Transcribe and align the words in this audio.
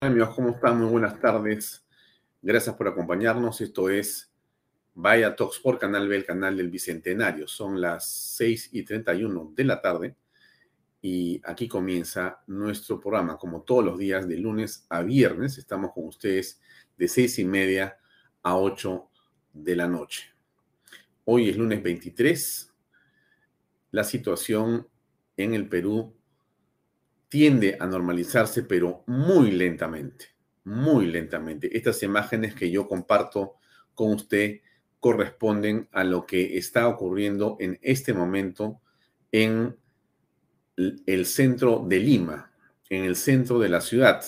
Amigos, 0.00 0.34
¿cómo 0.34 0.50
están? 0.50 0.78
Muy 0.78 0.90
buenas 0.90 1.18
tardes. 1.20 1.82
Gracias 2.42 2.76
por 2.76 2.86
acompañarnos. 2.86 3.62
Esto 3.62 3.88
es 3.88 4.30
Vaya 4.94 5.34
Talks 5.34 5.58
por 5.58 5.78
Canal 5.78 6.06
B, 6.06 6.16
el 6.16 6.26
canal 6.26 6.54
del 6.56 6.68
Bicentenario. 6.68 7.48
Son 7.48 7.80
las 7.80 8.06
6 8.36 8.70
y 8.72 8.82
31 8.82 9.52
de 9.56 9.64
la 9.64 9.80
tarde 9.80 10.16
y 11.00 11.40
aquí 11.44 11.66
comienza 11.66 12.42
nuestro 12.46 13.00
programa. 13.00 13.38
Como 13.38 13.62
todos 13.62 13.84
los 13.84 13.98
días, 13.98 14.28
de 14.28 14.36
lunes 14.36 14.84
a 14.90 15.00
viernes, 15.00 15.56
estamos 15.56 15.92
con 15.92 16.04
ustedes 16.04 16.60
de 16.98 17.08
6 17.08 17.38
y 17.38 17.44
media 17.46 17.96
a 18.42 18.58
8 18.58 19.08
de 19.54 19.76
la 19.76 19.88
noche. 19.88 20.24
Hoy 21.24 21.48
es 21.48 21.56
lunes 21.56 21.82
23. 21.82 22.70
La 23.92 24.04
situación 24.04 24.86
en 25.38 25.54
el 25.54 25.68
Perú 25.70 26.15
tiende 27.28 27.76
a 27.80 27.86
normalizarse, 27.86 28.62
pero 28.62 29.04
muy 29.06 29.50
lentamente, 29.50 30.26
muy 30.64 31.06
lentamente. 31.06 31.76
Estas 31.76 32.02
imágenes 32.02 32.54
que 32.54 32.70
yo 32.70 32.88
comparto 32.88 33.54
con 33.94 34.12
usted 34.14 34.60
corresponden 35.00 35.88
a 35.92 36.04
lo 36.04 36.26
que 36.26 36.56
está 36.58 36.88
ocurriendo 36.88 37.56
en 37.60 37.78
este 37.82 38.12
momento 38.12 38.80
en 39.32 39.76
el 40.76 41.26
centro 41.26 41.84
de 41.86 42.00
Lima, 42.00 42.52
en 42.90 43.04
el 43.04 43.16
centro 43.16 43.58
de 43.58 43.68
la 43.68 43.80
ciudad. 43.80 44.24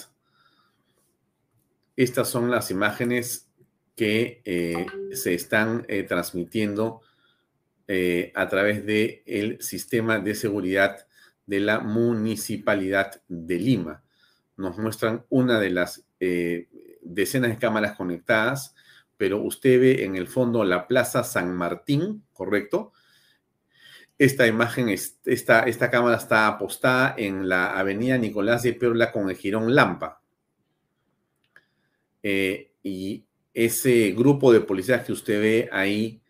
Estas 1.96 2.28
son 2.28 2.50
las 2.50 2.70
imágenes 2.70 3.48
que 3.96 4.40
eh, 4.44 4.86
se 5.12 5.34
están 5.34 5.84
eh, 5.88 6.04
transmitiendo 6.04 7.00
eh, 7.88 8.30
a 8.36 8.48
través 8.48 8.86
del 8.86 9.22
el 9.26 9.60
sistema 9.60 10.20
de 10.20 10.36
seguridad 10.36 11.07
de 11.48 11.60
la 11.60 11.80
Municipalidad 11.80 13.22
de 13.26 13.56
Lima. 13.56 14.02
Nos 14.58 14.76
muestran 14.76 15.24
una 15.30 15.58
de 15.58 15.70
las 15.70 16.04
eh, 16.20 16.68
decenas 17.00 17.50
de 17.50 17.56
cámaras 17.56 17.96
conectadas, 17.96 18.74
pero 19.16 19.40
usted 19.40 19.80
ve 19.80 20.04
en 20.04 20.14
el 20.14 20.28
fondo 20.28 20.62
la 20.62 20.86
Plaza 20.86 21.24
San 21.24 21.56
Martín, 21.56 22.22
¿correcto? 22.34 22.92
Esta 24.18 24.46
imagen, 24.46 24.90
esta, 24.90 25.62
esta 25.62 25.90
cámara 25.90 26.18
está 26.18 26.46
apostada 26.48 27.14
en 27.16 27.48
la 27.48 27.78
avenida 27.78 28.18
Nicolás 28.18 28.62
de 28.62 28.74
Perla 28.74 29.10
con 29.10 29.30
el 29.30 29.36
Girón 29.36 29.74
Lampa. 29.74 30.20
Eh, 32.22 32.72
y 32.82 33.24
ese 33.54 34.12
grupo 34.12 34.52
de 34.52 34.60
policías 34.60 35.02
que 35.02 35.12
usted 35.12 35.40
ve 35.40 35.68
ahí 35.72 36.20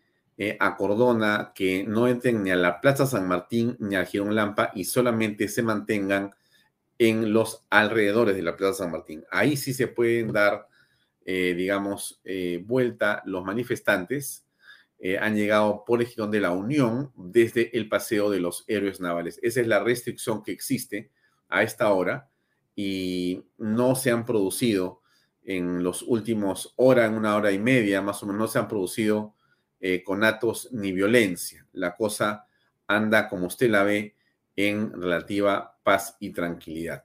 eh, 0.41 0.55
acordona 0.57 1.51
que 1.53 1.83
no 1.83 2.07
entren 2.07 2.41
ni 2.41 2.49
a 2.49 2.55
la 2.55 2.79
Plaza 2.79 3.05
San 3.05 3.27
Martín 3.27 3.75
ni 3.77 3.97
a 3.97 4.05
Girón 4.05 4.33
Lampa 4.33 4.71
y 4.73 4.85
solamente 4.85 5.49
se 5.49 5.63
mantengan 5.63 6.33
en 6.97 7.33
los 7.33 7.65
alrededores 7.69 8.37
de 8.37 8.41
la 8.43 8.55
Plaza 8.55 8.85
San 8.85 8.91
Martín. 8.91 9.25
Ahí 9.31 9.57
sí 9.57 9.73
se 9.73 9.87
pueden 9.87 10.31
dar, 10.31 10.69
eh, 11.25 11.53
digamos, 11.57 12.21
eh, 12.23 12.63
vuelta 12.65 13.21
los 13.25 13.43
manifestantes. 13.43 14.45
han 15.21 15.35
llegado 15.35 15.83
por 15.85 16.01
el 16.01 16.07
Girón 16.07 16.31
de 16.31 16.41
la 16.41 16.51
Unión 16.51 17.11
desde 17.15 17.77
el 17.77 17.87
Paseo 17.89 18.29
de 18.29 18.39
los 18.39 18.63
Héroes 18.67 18.99
Navales. 18.99 19.39
Esa 19.41 19.61
es 19.61 19.67
la 19.67 19.83
restricción 19.83 20.43
que 20.43 20.51
existe 20.51 21.09
a 21.49 21.63
esta 21.63 21.91
hora 21.91 22.29
y 22.75 23.43
no 23.57 23.95
se 23.95 24.11
han 24.11 24.25
producido 24.25 25.01
en 25.43 25.83
los 25.83 26.01
últimos 26.01 26.73
hora, 26.77 27.05
en 27.05 27.15
una 27.15 27.35
hora 27.35 27.51
y 27.51 27.59
media 27.59 28.01
más 28.01 28.23
o 28.23 28.25
menos, 28.25 28.39
no 28.39 28.47
se 28.47 28.59
han 28.59 28.67
producido 28.69 29.35
eh, 29.79 30.03
con 30.03 30.23
actos 30.23 30.69
ni 30.71 30.91
violencia. 30.91 31.65
La 31.73 31.95
cosa 31.95 32.45
anda, 32.87 33.29
como 33.29 33.47
usted 33.47 33.69
la 33.69 33.83
ve, 33.83 34.15
en 34.55 34.91
relativa 34.93 35.77
paz 35.83 36.17
y 36.19 36.31
tranquilidad. 36.31 37.03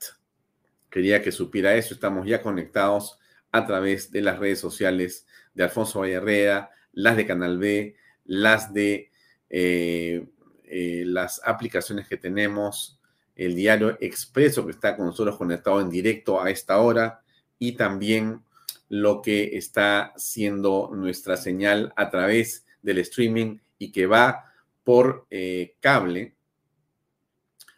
Quería 0.91 1.23
que 1.23 1.33
supiera 1.33 1.75
eso. 1.75 1.95
Estamos 1.95 2.27
ya 2.27 2.43
conectados 2.43 3.19
a 3.53 3.67
través 3.67 4.11
de 4.11 4.23
las 4.23 4.39
redes 4.39 4.59
sociales 4.59 5.27
de 5.55 5.65
Alfonso 5.65 6.01
Vallarrea, 6.01 6.71
las 6.93 7.17
de 7.17 7.27
Canal 7.27 7.59
B, 7.59 7.97
las 8.25 8.73
de 8.73 9.11
eh, 9.51 10.27
eh, 10.65 11.05
las 11.07 11.41
aplicaciones 11.45 12.09
que 12.09 12.17
tenemos, 12.17 12.99
el 13.37 13.55
diario 13.55 13.97
Expreso 14.01 14.65
que 14.65 14.73
está 14.73 14.97
con 14.97 15.07
nosotros 15.07 15.37
conectado 15.37 15.81
en 15.81 15.91
directo 15.91 16.43
a 16.43 16.51
esta 16.51 16.79
hora 16.79 17.23
y 17.59 17.73
también 17.73 18.43
lo 18.89 19.23
que 19.23 19.57
está 19.57 20.13
siendo 20.17 20.91
nuestra 20.93 21.37
señal 21.37 21.93
a 21.97 22.11
través 22.11 22.64
del 22.85 22.99
streaming 22.99 23.59
y 23.79 23.91
que 23.91 24.07
va 24.07 24.53
por 24.85 25.27
eh, 25.31 25.75
cable 25.81 26.37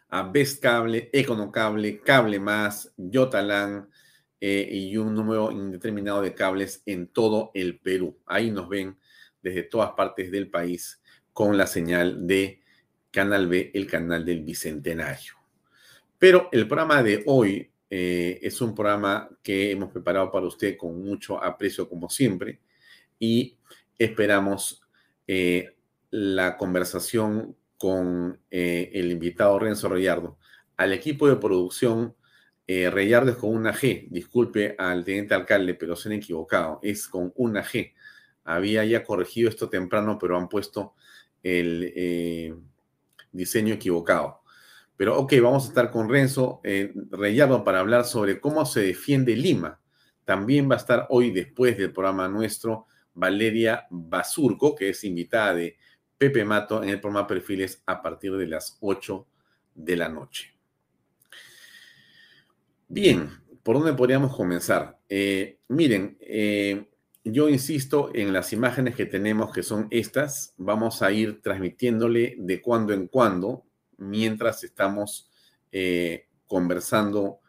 a 0.09 0.23
Best 0.23 0.61
Cable, 0.61 1.09
Econocable, 1.11 1.99
Cable 2.01 2.39
Más, 2.39 2.93
Yotalan 2.97 3.89
eh, 4.39 4.67
y 4.71 4.95
un 4.97 5.13
número 5.13 5.51
indeterminado 5.51 6.21
de 6.21 6.33
cables 6.33 6.81
en 6.85 7.07
todo 7.07 7.51
el 7.53 7.79
Perú. 7.79 8.17
Ahí 8.25 8.51
nos 8.51 8.69
ven 8.69 8.97
desde 9.41 9.63
todas 9.63 9.91
partes 9.91 10.31
del 10.31 10.49
país 10.49 11.01
con 11.33 11.57
la 11.57 11.67
señal 11.67 12.25
de 12.27 12.61
Canal 13.11 13.47
B, 13.47 13.71
el 13.73 13.87
canal 13.87 14.23
del 14.25 14.43
Bicentenario. 14.43 15.33
Pero 16.19 16.49
el 16.51 16.67
programa 16.67 17.03
de 17.03 17.23
hoy 17.25 17.69
eh, 17.89 18.39
es 18.41 18.59
un 18.61 18.75
programa 18.75 19.29
que 19.41 19.71
hemos 19.71 19.91
preparado 19.91 20.31
para 20.31 20.45
usted 20.45 20.77
con 20.77 21.01
mucho 21.01 21.41
aprecio 21.41 21.87
como 21.87 22.09
siempre 22.09 22.59
y 23.19 23.57
esperamos 23.97 24.86
eh, 25.27 25.75
la 26.09 26.57
conversación 26.57 27.55
con 27.77 28.39
eh, 28.49 28.91
el 28.93 29.11
invitado 29.11 29.59
Renzo 29.59 29.89
Reyardo. 29.89 30.37
Al 30.77 30.93
equipo 30.93 31.27
de 31.27 31.35
producción, 31.35 32.15
eh, 32.65 32.89
Reyardo 32.89 33.31
es 33.31 33.37
con 33.37 33.53
una 33.53 33.73
G. 33.73 34.07
Disculpe 34.09 34.75
al 34.77 35.03
teniente 35.03 35.33
alcalde, 35.33 35.73
pero 35.73 35.95
se 35.95 36.09
han 36.09 36.13
equivocado. 36.13 36.79
Es 36.81 37.07
con 37.07 37.33
una 37.35 37.63
G. 37.63 37.93
Había 38.45 38.85
ya 38.85 39.03
corregido 39.03 39.49
esto 39.49 39.69
temprano, 39.69 40.17
pero 40.17 40.37
han 40.37 40.47
puesto 40.47 40.93
el 41.43 42.61
diseño 43.31 43.73
equivocado. 43.75 44.41
Pero 44.95 45.19
ok, 45.19 45.33
vamos 45.41 45.65
a 45.65 45.67
estar 45.67 45.91
con 45.91 46.09
Renzo 46.09 46.61
Reyardo 47.11 47.63
para 47.63 47.79
hablar 47.79 48.05
sobre 48.05 48.39
cómo 48.39 48.65
se 48.65 48.81
defiende 48.81 49.35
Lima. 49.35 49.79
También 50.25 50.69
va 50.69 50.75
a 50.75 50.79
estar 50.79 51.07
hoy, 51.09 51.31
después 51.31 51.77
del 51.77 51.93
programa 51.93 52.27
nuestro, 52.27 52.87
Valeria 53.17 53.87
Basurco, 53.89 54.75
que 54.75 54.89
es 54.89 55.03
invitada 55.03 55.55
de 55.55 55.75
Pepe 56.17 56.45
Mato 56.45 56.83
en 56.83 56.89
el 56.89 57.01
programa 57.01 57.27
Perfiles 57.27 57.81
a 57.85 58.01
partir 58.01 58.31
de 58.33 58.47
las 58.47 58.77
8 58.79 59.27
de 59.75 59.95
la 59.95 60.07
noche. 60.07 60.53
Bien, 62.87 63.29
¿por 63.63 63.77
dónde 63.77 63.93
podríamos 63.93 64.35
comenzar? 64.35 64.99
Eh, 65.09 65.59
miren, 65.67 66.17
eh, 66.21 66.89
yo 67.23 67.49
insisto 67.49 68.11
en 68.13 68.31
las 68.31 68.53
imágenes 68.53 68.95
que 68.95 69.05
tenemos, 69.05 69.51
que 69.51 69.63
son 69.63 69.87
estas, 69.89 70.53
vamos 70.57 71.01
a 71.01 71.11
ir 71.11 71.41
transmitiéndole 71.41 72.35
de 72.37 72.61
cuando 72.61 72.93
en 72.93 73.07
cuando, 73.07 73.65
mientras 73.97 74.63
estamos 74.63 75.29
eh, 75.71 76.27
conversando 76.45 77.39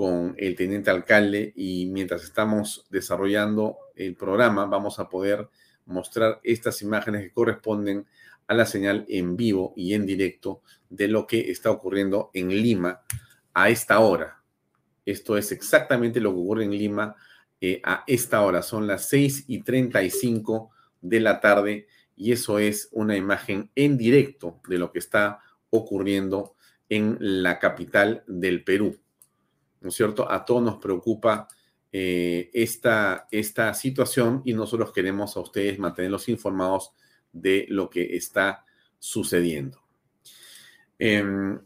con 0.00 0.34
el 0.38 0.56
teniente 0.56 0.88
alcalde 0.88 1.52
y 1.54 1.84
mientras 1.84 2.24
estamos 2.24 2.86
desarrollando 2.88 3.76
el 3.94 4.16
programa 4.16 4.64
vamos 4.64 4.98
a 4.98 5.10
poder 5.10 5.50
mostrar 5.84 6.40
estas 6.42 6.80
imágenes 6.80 7.22
que 7.22 7.34
corresponden 7.34 8.06
a 8.46 8.54
la 8.54 8.64
señal 8.64 9.04
en 9.10 9.36
vivo 9.36 9.74
y 9.76 9.92
en 9.92 10.06
directo 10.06 10.62
de 10.88 11.06
lo 11.06 11.26
que 11.26 11.50
está 11.50 11.70
ocurriendo 11.70 12.30
en 12.32 12.48
Lima 12.48 13.02
a 13.52 13.68
esta 13.68 13.98
hora. 13.98 14.42
Esto 15.04 15.36
es 15.36 15.52
exactamente 15.52 16.18
lo 16.18 16.32
que 16.32 16.40
ocurre 16.40 16.64
en 16.64 16.70
Lima 16.70 17.14
eh, 17.60 17.82
a 17.84 18.02
esta 18.06 18.40
hora. 18.40 18.62
Son 18.62 18.86
las 18.86 19.06
6 19.06 19.44
y 19.48 19.60
35 19.60 20.70
de 21.02 21.20
la 21.20 21.40
tarde 21.40 21.88
y 22.16 22.32
eso 22.32 22.58
es 22.58 22.88
una 22.92 23.18
imagen 23.18 23.70
en 23.74 23.98
directo 23.98 24.62
de 24.66 24.78
lo 24.78 24.92
que 24.92 25.00
está 25.00 25.40
ocurriendo 25.68 26.54
en 26.88 27.18
la 27.20 27.58
capital 27.58 28.24
del 28.26 28.64
Perú. 28.64 28.98
¿No 29.80 29.88
es 29.88 29.94
cierto? 29.94 30.30
A 30.30 30.44
todos 30.44 30.62
nos 30.62 30.76
preocupa 30.76 31.48
eh, 31.92 32.50
esta, 32.52 33.26
esta 33.30 33.74
situación 33.74 34.42
y 34.44 34.54
nosotros 34.54 34.92
queremos 34.92 35.36
a 35.36 35.40
ustedes 35.40 35.78
mantenerlos 35.78 36.28
informados 36.28 36.92
de 37.32 37.66
lo 37.68 37.90
que 37.90 38.16
está 38.16 38.64
sucediendo. 38.98 39.82
Em, 40.98 41.58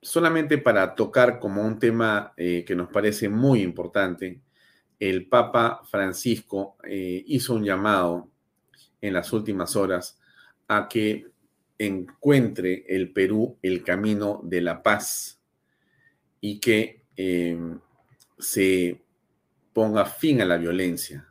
solamente 0.00 0.58
para 0.58 0.94
tocar 0.94 1.38
como 1.38 1.62
un 1.62 1.78
tema 1.78 2.32
eh, 2.36 2.64
que 2.64 2.76
nos 2.76 2.88
parece 2.90 3.28
muy 3.28 3.62
importante, 3.62 4.40
el 4.98 5.28
Papa 5.28 5.80
Francisco 5.90 6.76
eh, 6.84 7.24
hizo 7.26 7.54
un 7.54 7.64
llamado 7.64 8.30
en 9.00 9.14
las 9.14 9.32
últimas 9.32 9.74
horas 9.76 10.18
a 10.68 10.86
que 10.88 11.26
encuentre 11.78 12.84
el 12.86 13.12
Perú 13.12 13.58
el 13.62 13.82
camino 13.82 14.40
de 14.44 14.60
la 14.60 14.82
paz 14.82 15.40
y 16.40 16.60
que 16.60 16.99
em, 17.20 17.78
se 18.38 19.02
ponga 19.72 20.04
fin 20.06 20.40
a 20.40 20.44
la 20.44 20.56
violencia 20.56 21.26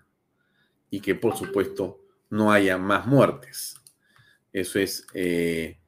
y 0.89 0.99
que 1.01 1.15
por 1.15 1.35
supuesto 1.35 1.99
no 2.29 2.51
haya 2.51 2.77
más 2.77 3.07
muertes. 3.07 3.75
Eso 4.53 4.79
es 4.79 5.05
eh, 5.13 5.79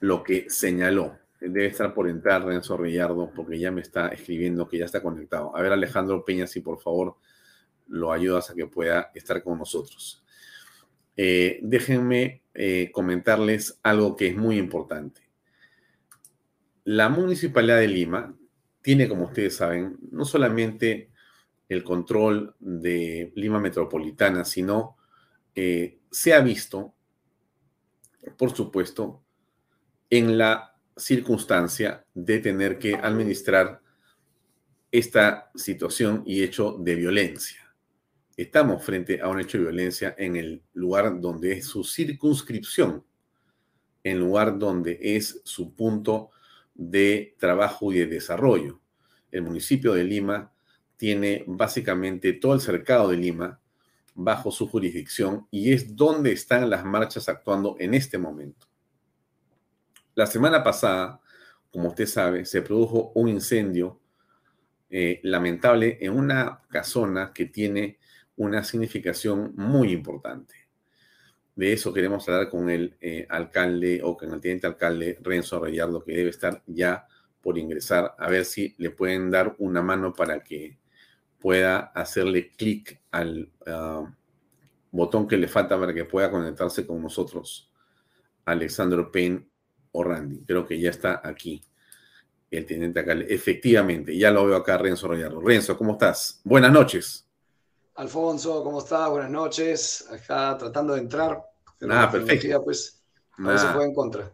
lo 0.00 0.22
que 0.22 0.50
señaló. 0.50 1.18
Debe 1.40 1.66
estar 1.66 1.94
por 1.94 2.08
entrar 2.08 2.44
Renzo 2.44 2.76
Rillardo 2.76 3.30
porque 3.34 3.58
ya 3.58 3.70
me 3.70 3.82
está 3.82 4.08
escribiendo 4.08 4.66
que 4.68 4.78
ya 4.78 4.86
está 4.86 5.02
conectado. 5.02 5.54
A 5.56 5.62
ver, 5.62 5.72
Alejandro 5.72 6.24
Peña, 6.24 6.46
si 6.46 6.60
por 6.60 6.80
favor 6.80 7.16
lo 7.88 8.12
ayudas 8.12 8.50
a 8.50 8.54
que 8.54 8.66
pueda 8.66 9.12
estar 9.14 9.42
con 9.42 9.58
nosotros. 9.58 10.24
Eh, 11.16 11.60
déjenme 11.62 12.42
eh, 12.52 12.90
comentarles 12.92 13.78
algo 13.82 14.16
que 14.16 14.28
es 14.28 14.36
muy 14.36 14.58
importante. 14.58 15.25
La 16.86 17.08
Municipalidad 17.08 17.78
de 17.80 17.88
Lima 17.88 18.32
tiene, 18.80 19.08
como 19.08 19.24
ustedes 19.24 19.56
saben, 19.56 19.98
no 20.12 20.24
solamente 20.24 21.10
el 21.68 21.82
control 21.82 22.54
de 22.60 23.32
Lima 23.34 23.58
Metropolitana, 23.58 24.44
sino 24.44 24.96
eh, 25.56 25.98
se 26.12 26.32
ha 26.32 26.38
visto, 26.38 26.94
por 28.38 28.54
supuesto, 28.54 29.20
en 30.10 30.38
la 30.38 30.76
circunstancia 30.96 32.06
de 32.14 32.38
tener 32.38 32.78
que 32.78 32.94
administrar 32.94 33.82
esta 34.92 35.50
situación 35.56 36.22
y 36.24 36.44
hecho 36.44 36.76
de 36.78 36.94
violencia. 36.94 37.74
Estamos 38.36 38.84
frente 38.84 39.20
a 39.20 39.26
un 39.26 39.40
hecho 39.40 39.58
de 39.58 39.64
violencia 39.64 40.14
en 40.16 40.36
el 40.36 40.62
lugar 40.72 41.20
donde 41.20 41.54
es 41.54 41.66
su 41.66 41.82
circunscripción, 41.82 43.04
en 44.04 44.20
lugar 44.20 44.56
donde 44.56 45.00
es 45.02 45.40
su 45.42 45.74
punto 45.74 46.30
de 46.76 47.36
trabajo 47.38 47.92
y 47.92 47.98
de 47.98 48.06
desarrollo. 48.06 48.80
El 49.30 49.42
municipio 49.42 49.94
de 49.94 50.04
Lima 50.04 50.52
tiene 50.96 51.44
básicamente 51.46 52.32
todo 52.32 52.54
el 52.54 52.60
cercado 52.60 53.08
de 53.08 53.16
Lima 53.16 53.60
bajo 54.14 54.50
su 54.50 54.66
jurisdicción 54.68 55.46
y 55.50 55.72
es 55.72 55.94
donde 55.94 56.32
están 56.32 56.70
las 56.70 56.84
marchas 56.84 57.28
actuando 57.28 57.76
en 57.78 57.94
este 57.94 58.18
momento. 58.18 58.66
La 60.14 60.26
semana 60.26 60.62
pasada, 60.62 61.20
como 61.70 61.88
usted 61.88 62.06
sabe, 62.06 62.46
se 62.46 62.62
produjo 62.62 63.12
un 63.14 63.28
incendio 63.28 64.00
eh, 64.88 65.20
lamentable 65.22 65.98
en 66.00 66.16
una 66.16 66.62
casona 66.70 67.32
que 67.34 67.46
tiene 67.46 67.98
una 68.36 68.64
significación 68.64 69.52
muy 69.56 69.92
importante. 69.92 70.65
De 71.56 71.72
eso 71.72 71.92
queremos 71.92 72.28
hablar 72.28 72.50
con 72.50 72.68
el 72.68 72.96
eh, 73.00 73.26
alcalde 73.30 74.00
o 74.04 74.14
con 74.16 74.32
el 74.32 74.40
teniente 74.42 74.66
alcalde 74.66 75.18
Renzo 75.22 75.58
Reyardo, 75.58 76.04
que 76.04 76.12
debe 76.12 76.28
estar 76.28 76.62
ya 76.66 77.06
por 77.40 77.56
ingresar, 77.56 78.14
a 78.18 78.28
ver 78.28 78.44
si 78.44 78.74
le 78.76 78.90
pueden 78.90 79.30
dar 79.30 79.54
una 79.58 79.80
mano 79.80 80.12
para 80.12 80.42
que 80.42 80.78
pueda 81.38 81.78
hacerle 81.78 82.50
clic 82.50 83.00
al 83.10 83.50
ah, 83.66 84.04
botón 84.90 85.26
que 85.26 85.36
le 85.36 85.48
falta 85.48 85.78
para 85.78 85.94
que 85.94 86.04
pueda 86.04 86.30
conectarse 86.30 86.86
con 86.86 87.00
nosotros, 87.00 87.70
Alexandro 88.44 89.10
Payne 89.10 89.46
o 89.92 90.04
Randy. 90.04 90.44
Creo 90.44 90.66
que 90.66 90.78
ya 90.78 90.90
está 90.90 91.22
aquí 91.24 91.62
el 92.50 92.66
teniente 92.66 93.00
alcalde. 93.00 93.26
Efectivamente, 93.32 94.16
ya 94.16 94.30
lo 94.30 94.44
veo 94.46 94.56
acá, 94.56 94.76
Renzo 94.76 95.08
Royardo. 95.08 95.40
Renzo, 95.40 95.78
¿cómo 95.78 95.92
estás? 95.92 96.40
Buenas 96.44 96.72
noches. 96.72 97.25
Alfonso, 97.96 98.62
¿cómo 98.62 98.80
estás? 98.80 99.08
Buenas 99.08 99.30
noches. 99.30 100.06
Acá 100.10 100.56
tratando 100.58 100.94
de 100.94 101.00
entrar. 101.00 101.42
Nada, 101.80 102.10
perfecto. 102.10 102.62
Pues, 102.62 103.02
a 103.38 103.42
ver 103.42 103.58
si 103.58 103.66
en 103.66 103.94
contra. 103.94 104.32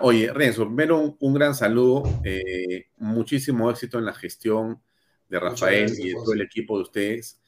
Oye, 0.00 0.32
Renzo, 0.32 0.66
primero 0.66 1.16
un, 1.20 1.34
gran 1.34 1.54
saludo. 1.54 2.02
Eh, 2.24 2.86
muchísimo 2.96 3.70
éxito 3.70 3.98
en 3.98 4.04
la 4.04 4.14
gestión 4.14 4.82
de 5.28 5.38
Rafael 5.38 5.92
y 5.96 6.08
de 6.08 6.14
todo 6.14 6.32
el 6.32 6.40
equipo 6.40 6.76
de 6.76 6.82
ustedes. 6.82 7.40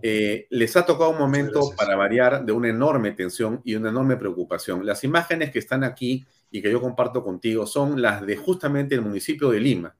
Eh, 0.00 0.46
les 0.48 0.74
ha 0.76 0.86
tocado 0.86 1.10
un 1.10 1.18
momento 1.18 1.72
para 1.76 1.96
variar 1.96 2.44
de 2.44 2.52
una 2.52 2.68
enorme 2.68 3.12
tensión 3.12 3.60
y 3.62 3.74
una 3.74 3.90
enorme 3.90 4.16
preocupación. 4.16 4.86
Las 4.86 5.04
imágenes 5.04 5.50
que 5.50 5.58
están 5.58 5.84
aquí 5.84 6.24
y 6.50 6.62
que 6.62 6.70
yo 6.70 6.80
comparto 6.80 7.22
contigo 7.22 7.66
son 7.66 8.00
las 8.00 8.24
de 8.24 8.36
justamente 8.36 8.94
el 8.94 9.02
municipio 9.02 9.50
de 9.50 9.60
Lima, 9.60 9.96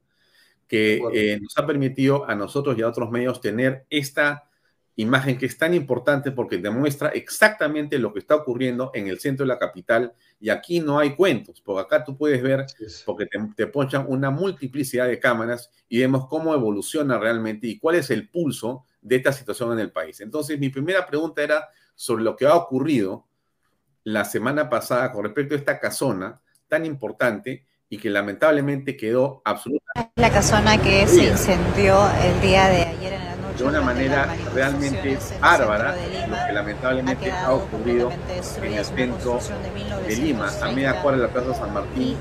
que 0.67 0.99
eh, 1.13 1.39
nos 1.39 1.55
ha 1.57 1.67
permitido 1.67 2.27
a 2.27 2.33
nosotros 2.33 2.75
y 2.75 2.81
a 2.81 2.87
otros 2.87 3.11
medios 3.11 3.39
tener 3.39 3.85
esta 3.91 4.49
imagen 4.97 5.37
que 5.37 5.45
es 5.45 5.57
tan 5.57 5.73
importante 5.73 6.31
porque 6.31 6.57
demuestra 6.57 7.09
exactamente 7.09 7.99
lo 7.99 8.13
que 8.13 8.19
está 8.19 8.35
ocurriendo 8.35 8.91
en 8.93 9.07
el 9.07 9.19
centro 9.19 9.45
de 9.45 9.49
la 9.49 9.59
capital 9.59 10.13
y 10.39 10.49
aquí 10.49 10.79
no 10.79 10.99
hay 10.99 11.15
cuentos, 11.15 11.61
porque 11.61 11.81
acá 11.81 12.03
tú 12.03 12.17
puedes 12.17 12.41
ver, 12.41 12.65
porque 13.05 13.25
te, 13.25 13.39
te, 13.55 13.67
ponchan 13.67 14.05
una 14.07 14.29
multiplicidad 14.29 15.07
de 15.07 15.19
cámaras 15.19 15.69
y 15.89 15.99
vemos 15.99 16.27
cómo 16.27 16.53
evoluciona 16.53 17.17
realmente 17.17 17.67
y 17.67 17.77
cuál 17.77 17.95
es 17.95 18.09
el 18.09 18.29
pulso 18.29 18.85
de 19.01 19.17
esta 19.17 19.33
situación 19.33 19.73
en 19.73 19.79
el 19.79 19.91
país. 19.91 20.21
Entonces, 20.21 20.59
mi 20.59 20.69
primera 20.69 21.05
pregunta 21.05 21.43
era 21.43 21.67
sobre 21.93 22.23
lo 22.23 22.35
que 22.35 22.45
ha 22.45 22.55
ocurrido 22.55 23.25
la 24.03 24.23
semana 24.23 24.69
pasada 24.69 25.11
con 25.11 25.23
respecto 25.23 25.55
a 25.55 25.57
esta 25.57 25.79
casona 25.79 26.41
tan 26.67 26.85
importante 26.85 27.65
y 27.89 27.97
que 27.97 28.09
lamentablemente 28.09 28.97
quedó 28.97 29.41
absolutamente... 29.45 30.11
La 30.15 30.31
casona 30.31 30.81
que 30.81 31.07
se 31.07 31.25
incendió 31.25 31.99
el 32.23 32.41
día 32.41 32.67
de 32.67 32.83
ayer. 32.83 33.04
De 33.57 33.63
una 33.63 33.81
manera 33.81 34.35
realmente 34.53 35.17
bárbara, 35.39 35.95
lo 36.27 36.35
que 36.47 36.53
lamentablemente 36.53 37.31
ha, 37.31 37.53
ocurrido 37.53 38.11
en 38.61 38.73
el 38.73 38.85
centro 38.85 39.39
de 40.07 40.15
Lima, 40.15 40.51
a 40.61 40.71
media 40.71 41.01
cuadra 41.01 41.21
de 41.21 41.27
la 41.27 41.33
Plaza 41.33 41.53
San 41.53 41.73
Martín, 41.73 42.17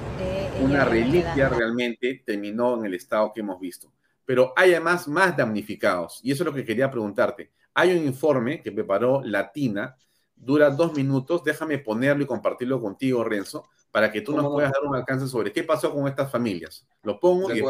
una 0.62 0.84
reliquia 0.84 1.48
realmente 1.48 2.22
terminó 2.24 2.78
en 2.78 2.86
el 2.86 2.94
estado 2.94 3.32
que 3.32 3.40
hemos 3.40 3.60
visto. 3.60 3.92
Pero 4.24 4.52
hay 4.56 4.70
además 4.70 5.08
más 5.08 5.36
damnificados, 5.36 6.20
y 6.22 6.30
eso 6.32 6.44
es 6.44 6.46
lo 6.46 6.54
que 6.54 6.64
quería 6.64 6.90
preguntarte. 6.90 7.50
Hay 7.74 7.96
un 7.96 8.04
informe 8.04 8.62
que 8.62 8.70
preparó 8.70 9.20
Latina, 9.24 9.96
dura 10.36 10.70
dos 10.70 10.94
minutos, 10.94 11.42
déjame 11.42 11.78
ponerlo 11.78 12.22
y 12.22 12.26
compartirlo 12.26 12.80
contigo, 12.80 13.24
Renzo, 13.24 13.68
para 13.90 14.10
que 14.10 14.20
tú 14.20 14.36
nos 14.36 14.46
puedas 14.46 14.72
dar 14.72 14.82
un 14.84 14.96
alcance 14.96 15.26
sobre 15.26 15.52
qué 15.52 15.62
pasó 15.64 15.92
con 15.92 16.06
estas 16.08 16.30
familias. 16.30 16.86
Lo 17.02 17.18
pongo 17.18 17.52
y 17.52 17.60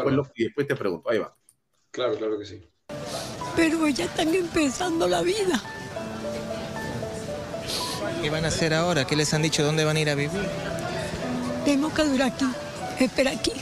después, 0.43 0.67
te 0.67 0.75
pregunto. 0.75 1.09
Ahí 1.09 1.19
va. 1.19 1.33
Claro, 1.91 2.15
claro 2.15 2.37
que 2.37 2.45
sí. 2.45 2.67
Pero 3.55 3.87
ya 3.89 4.05
están 4.05 4.33
empezando 4.33 5.07
la 5.07 5.21
vida. 5.21 5.61
¿Qué 8.21 8.29
van 8.29 8.45
a 8.45 8.49
hacer 8.49 8.73
ahora? 8.73 9.05
¿Qué 9.05 9.15
les 9.15 9.33
han 9.33 9.41
dicho? 9.41 9.63
¿Dónde 9.63 9.85
van 9.85 9.97
a 9.97 9.99
ir 9.99 10.09
a 10.09 10.15
vivir? 10.15 10.41
Tenemos 11.63 11.93
que 11.93 12.03
durar 12.03 12.31
aquí. 12.31 12.45
Espera 12.99 13.31
aquí. 13.31 13.53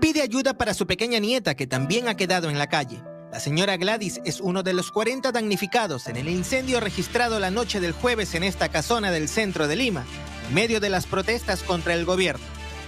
Pide 0.00 0.22
ayuda 0.22 0.54
para 0.54 0.74
su 0.74 0.86
pequeña 0.86 1.18
nieta 1.18 1.54
que 1.54 1.66
también 1.66 2.08
ha 2.08 2.16
quedado 2.16 2.50
en 2.50 2.58
la 2.58 2.68
calle. 2.68 3.02
La 3.30 3.40
señora 3.40 3.76
Gladys 3.76 4.20
es 4.24 4.40
uno 4.40 4.62
de 4.62 4.74
los 4.74 4.90
40 4.90 5.32
damnificados 5.32 6.06
en 6.08 6.16
el 6.16 6.28
incendio 6.28 6.80
registrado 6.80 7.40
la 7.40 7.50
noche 7.50 7.80
del 7.80 7.92
jueves 7.92 8.34
en 8.34 8.42
esta 8.42 8.68
casona 8.68 9.10
del 9.10 9.28
centro 9.28 9.68
de 9.68 9.76
Lima 9.76 10.04
medio 10.52 10.80
de 10.80 10.90
las 10.90 11.06
protestas 11.06 11.62
contra 11.62 11.94
el 11.94 12.04
gobierno. 12.04 12.44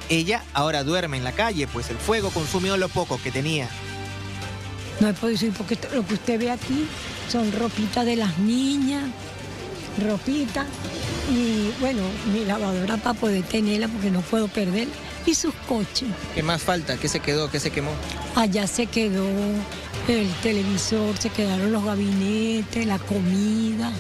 Ella 0.09 0.43
ahora 0.53 0.85
duerme 0.85 1.17
en 1.17 1.25
la 1.25 1.33
calle, 1.33 1.67
pues 1.67 1.91
el 1.91 1.97
fuego 1.97 2.31
consumió 2.31 2.77
lo 2.77 2.89
poco 2.89 3.19
que 3.23 3.31
tenía. 3.31 3.69
No 5.01 5.09
he 5.09 5.13
podido 5.13 5.39
decir 5.39 5.53
porque 5.57 5.79
lo 5.95 6.07
que 6.07 6.15
usted 6.15 6.39
ve 6.39 6.51
aquí 6.51 6.87
son 7.29 7.51
ropitas 7.53 8.07
de 8.07 8.17
las 8.17 8.39
niñas, 8.39 9.05
ropita 10.03 10.67
y 11.31 11.71
bueno, 11.81 12.03
mi 12.33 12.45
lavadora 12.45 12.97
para 12.97 13.19
poder 13.19 13.43
tenerla 13.45 13.89
porque 13.89 14.11
no 14.11 14.21
puedo 14.21 14.49
perder 14.49 14.89
y 15.27 15.35
sus 15.35 15.55
coches. 15.67 16.09
¿Qué 16.35 16.43
más 16.43 16.63
falta? 16.63 16.97
¿Qué 16.97 17.09
se 17.09 17.21
quedó? 17.21 17.51
¿Qué 17.51 17.61
se 17.61 17.71
quemó? 17.71 17.91
Allá 18.35 18.67
se 18.67 18.87
quedó 18.87 19.27
el 20.09 20.29
televisor, 20.43 21.17
se 21.17 21.31
quedaron 21.31 21.73
los 21.73 21.85
gabinetes, 21.85 22.87
la 22.87 22.99
comida. 22.99 23.91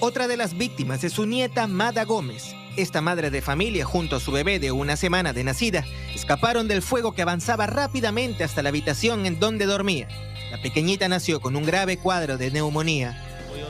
Otra 0.00 0.28
de 0.28 0.36
las 0.36 0.56
víctimas 0.56 1.02
es 1.04 1.14
su 1.14 1.26
nieta 1.26 1.66
Mada 1.66 2.04
Gómez. 2.04 2.54
Esta 2.76 3.00
madre 3.00 3.30
de 3.30 3.42
familia, 3.42 3.84
junto 3.84 4.16
a 4.16 4.20
su 4.20 4.30
bebé 4.30 4.60
de 4.60 4.70
una 4.70 4.96
semana 4.96 5.32
de 5.32 5.42
nacida, 5.42 5.84
es 6.14 6.17
escaparon 6.28 6.68
del 6.68 6.82
fuego 6.82 7.12
que 7.12 7.22
avanzaba 7.22 7.66
rápidamente 7.66 8.44
hasta 8.44 8.62
la 8.62 8.68
habitación 8.68 9.24
en 9.24 9.40
donde 9.40 9.64
dormía. 9.64 10.08
La 10.50 10.60
pequeñita 10.60 11.08
nació 11.08 11.40
con 11.40 11.56
un 11.56 11.64
grave 11.64 11.96
cuadro 11.96 12.36
de 12.36 12.50
neumonía. 12.50 13.16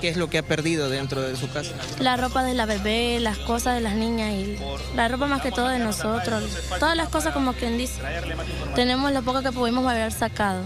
¿Qué 0.01 0.09
es 0.09 0.17
lo 0.17 0.29
que 0.29 0.39
ha 0.39 0.43
perdido 0.43 0.91
dentro 0.91 1.23
de 1.23 1.37
su 1.37 1.49
casa? 1.53 1.71
La 2.01 2.17
ropa 2.17 2.43
de 2.43 2.55
la 2.55 2.67
bebé, 2.67 3.21
las 3.21 3.39
cosas 3.39 3.77
de 3.77 3.81
las 3.81 3.95
niñas 3.95 4.33
y 4.33 4.59
la 4.97 5.07
ropa 5.07 5.29
más 5.29 5.41
que 5.41 5.53
todo 5.53 5.69
de 5.69 5.79
nosotros. 5.79 6.43
Todas 6.81 6.97
las 6.97 7.09
cosas 7.11 7.33
como 7.33 7.53
quien 7.53 7.79
dice. 7.79 8.03
Tenemos 8.75 9.13
lo 9.13 9.23
poco 9.23 9.41
que 9.41 9.53
pudimos 9.53 9.87
haber 9.87 10.11
sacado. 10.11 10.65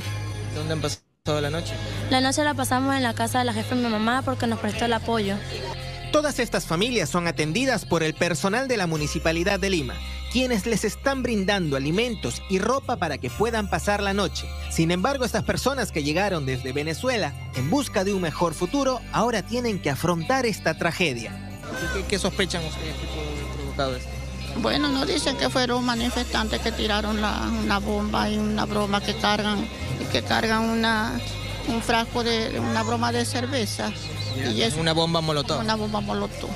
¿Dónde 0.55 0.73
han 0.73 0.81
pasado 0.81 1.43
la 1.43 1.51
noche? 1.51 1.75
La 2.09 2.23
noche 2.23 2.43
la 2.43 2.55
pasamos 2.55 2.97
en 2.97 3.03
la 3.03 3.13
casa 3.13 3.41
de 3.41 3.45
la 3.45 3.53
jefa 3.53 3.75
de 3.75 3.83
mi 3.83 3.91
mamá 3.91 4.23
porque 4.23 4.47
nos 4.47 4.61
prestó 4.61 4.87
el 4.87 4.95
apoyo. 4.95 5.37
Todas 6.13 6.39
estas 6.41 6.67
familias 6.67 7.09
son 7.09 7.27
atendidas 7.27 7.87
por 7.87 8.03
el 8.03 8.13
personal 8.13 8.69
de 8.69 8.77
la 8.77 8.87
Municipalidad 8.87 9.59
de 9.59 9.71
Lima, 9.71 9.95
quienes 10.31 10.67
les 10.67 10.85
están 10.85 11.23
brindando 11.23 11.75
alimentos 11.75 12.43
y 12.51 12.59
ropa 12.59 12.97
para 12.99 13.17
que 13.17 13.31
puedan 13.31 13.71
pasar 13.71 14.03
la 14.03 14.13
noche. 14.13 14.47
Sin 14.71 14.91
embargo, 14.91 15.25
estas 15.25 15.43
personas 15.45 15.91
que 15.91 16.05
llegaron 16.05 16.45
desde 16.45 16.75
Venezuela 16.75 17.33
en 17.55 17.71
busca 17.71 18.05
de 18.05 18.13
un 18.13 18.21
mejor 18.21 18.53
futuro, 18.53 19.01
ahora 19.11 19.41
tienen 19.41 19.81
que 19.81 19.89
afrontar 19.89 20.45
esta 20.45 20.77
tragedia. 20.77 21.33
¿Qué, 22.07 22.19
sospechan 22.19 22.63
ustedes 22.63 22.95
que 22.97 23.07
pudo 23.07 23.55
provocado 23.57 23.97
esto? 23.97 24.11
Bueno, 24.61 24.91
nos 24.91 25.09
dicen 25.09 25.39
que 25.39 25.49
fueron 25.49 25.83
manifestantes 25.83 26.61
que 26.61 26.73
tiraron 26.73 27.17
una 27.17 27.79
bomba 27.79 28.29
y 28.29 28.37
una 28.37 28.67
broma 28.67 29.01
que 29.01 29.15
cargan, 29.15 29.67
que 30.13 30.21
cargan 30.21 30.65
una, 30.65 31.19
un 31.69 31.83
frasco 31.83 32.25
de 32.25 32.59
una 32.61 32.83
broma 32.83 33.13
de 33.13 33.25
cerveza 33.25 33.93
y 34.55 34.63
es 34.63 34.75
una 34.75 34.93
bomba 34.93 35.21
molotov. 35.21 35.61
Una 35.61 35.77
bomba 35.77 36.01
molotov. 36.01 36.51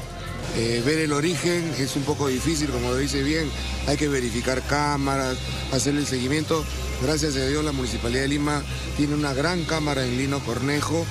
Eh, 0.56 0.82
ver 0.86 0.98
el 1.00 1.12
origen 1.12 1.75
es 1.78 1.96
un 1.96 2.02
poco 2.02 2.28
difícil, 2.28 2.70
como 2.70 2.88
lo 2.88 2.96
dice 2.96 3.22
bien, 3.22 3.50
hay 3.86 3.96
que 3.96 4.08
verificar 4.08 4.62
cámaras, 4.62 5.36
hacer 5.72 5.94
el 5.94 6.06
seguimiento. 6.06 6.64
Gracias 7.02 7.36
a 7.36 7.46
Dios 7.46 7.62
la 7.64 7.72
Municipalidad 7.72 8.22
de 8.22 8.28
Lima 8.28 8.62
tiene 8.96 9.14
una 9.14 9.34
gran 9.34 9.64
cámara 9.64 10.04
en 10.04 10.16
Lino 10.16 10.40
Cornejo. 10.40 11.04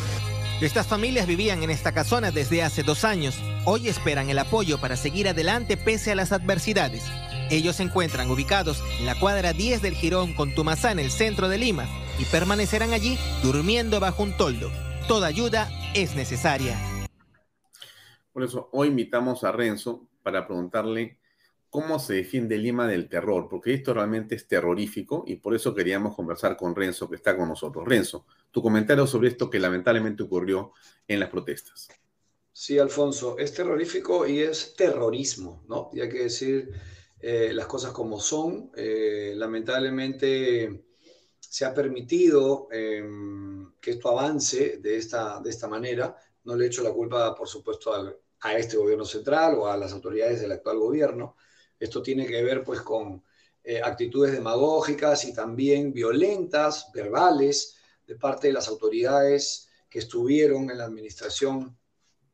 Estas 0.61 0.87
familias 0.87 1.27
vivían 1.27 1.61
en 1.61 1.69
esta 1.69 1.91
casona 1.91 2.31
desde 2.31 2.63
hace 2.63 2.81
dos 2.81 3.03
años. 3.03 3.35
Hoy 3.65 3.87
esperan 3.87 4.29
el 4.29 4.39
apoyo 4.39 4.79
para 4.79 4.95
seguir 4.95 5.27
adelante 5.27 5.77
pese 5.77 6.13
a 6.13 6.15
las 6.15 6.31
adversidades. 6.31 7.03
Ellos 7.51 7.75
se 7.75 7.83
encuentran 7.83 8.31
ubicados 8.31 8.81
en 8.99 9.05
la 9.05 9.19
cuadra 9.19 9.53
10 9.53 9.83
del 9.83 9.95
Girón 9.95 10.33
con 10.33 10.55
Tumazá 10.55 10.91
en 10.91 10.99
el 10.99 11.11
centro 11.11 11.49
de 11.49 11.59
Lima 11.59 11.87
y 12.19 12.25
permanecerán 12.25 12.93
allí 12.93 13.17
durmiendo 13.43 13.99
bajo 13.99 14.23
un 14.23 14.35
toldo. 14.37 14.69
Toda 15.07 15.27
ayuda 15.27 15.69
es 15.93 16.15
necesaria. 16.15 16.77
Por 18.31 18.43
eso 18.43 18.69
hoy 18.73 18.89
invitamos 18.89 19.43
a 19.43 19.51
Renzo 19.51 20.09
para 20.23 20.45
preguntarle 20.45 21.19
cómo 21.69 21.99
se 21.99 22.13
defiende 22.13 22.57
Lima 22.57 22.87
del 22.87 23.09
terror, 23.09 23.47
porque 23.49 23.73
esto 23.73 23.93
realmente 23.93 24.35
es 24.35 24.47
terrorífico 24.47 25.23
y 25.27 25.35
por 25.35 25.53
eso 25.53 25.75
queríamos 25.75 26.15
conversar 26.15 26.55
con 26.55 26.75
Renzo, 26.75 27.09
que 27.09 27.17
está 27.17 27.35
con 27.35 27.49
nosotros. 27.49 27.85
Renzo, 27.85 28.25
tu 28.51 28.61
comentario 28.61 29.05
sobre 29.05 29.27
esto 29.27 29.49
que 29.49 29.59
lamentablemente 29.59 30.23
ocurrió 30.23 30.71
en 31.07 31.19
las 31.19 31.29
protestas. 31.29 31.89
Sí, 32.51 32.79
Alfonso, 32.79 33.37
es 33.37 33.53
terrorífico 33.53 34.25
y 34.25 34.39
es 34.39 34.73
terrorismo, 34.77 35.65
¿no? 35.67 35.89
Y 35.93 35.99
hay 35.99 36.07
que 36.07 36.23
decir 36.23 36.71
eh, 37.19 37.51
las 37.53 37.65
cosas 37.65 37.91
como 37.91 38.21
son. 38.21 38.71
Eh, 38.77 39.33
lamentablemente 39.35 40.85
se 41.55 41.63
ha 41.63 41.73
permitido 41.73 42.67
em, 42.69 43.71
que 43.79 43.91
esto 43.91 44.09
avance 44.09 44.79
de 44.79 44.97
esta, 44.97 45.39
de 45.39 45.49
esta 45.49 45.69
manera. 45.69 46.13
No 46.43 46.53
le 46.53 46.65
echo 46.65 46.83
la 46.83 46.91
culpa, 46.91 47.33
por 47.33 47.47
supuesto, 47.47 47.93
a 48.41 48.53
este 48.57 48.75
gobierno 48.75 49.05
central 49.05 49.55
o 49.55 49.67
a 49.67 49.77
las 49.77 49.93
autoridades 49.93 50.41
del 50.41 50.51
actual 50.51 50.79
gobierno. 50.79 51.37
Esto 51.79 52.01
tiene 52.01 52.27
que 52.27 52.43
ver 52.43 52.61
pues 52.61 52.81
con 52.81 53.23
eh, 53.63 53.81
actitudes 53.81 54.33
demagógicas 54.33 55.23
y 55.23 55.33
también 55.33 55.93
violentas, 55.93 56.91
verbales, 56.93 57.77
de 58.05 58.17
parte 58.17 58.47
de 58.47 58.53
las 58.53 58.67
autoridades 58.67 59.69
que 59.89 59.99
estuvieron 59.99 60.69
en 60.69 60.77
la 60.79 60.83
administración 60.83 61.77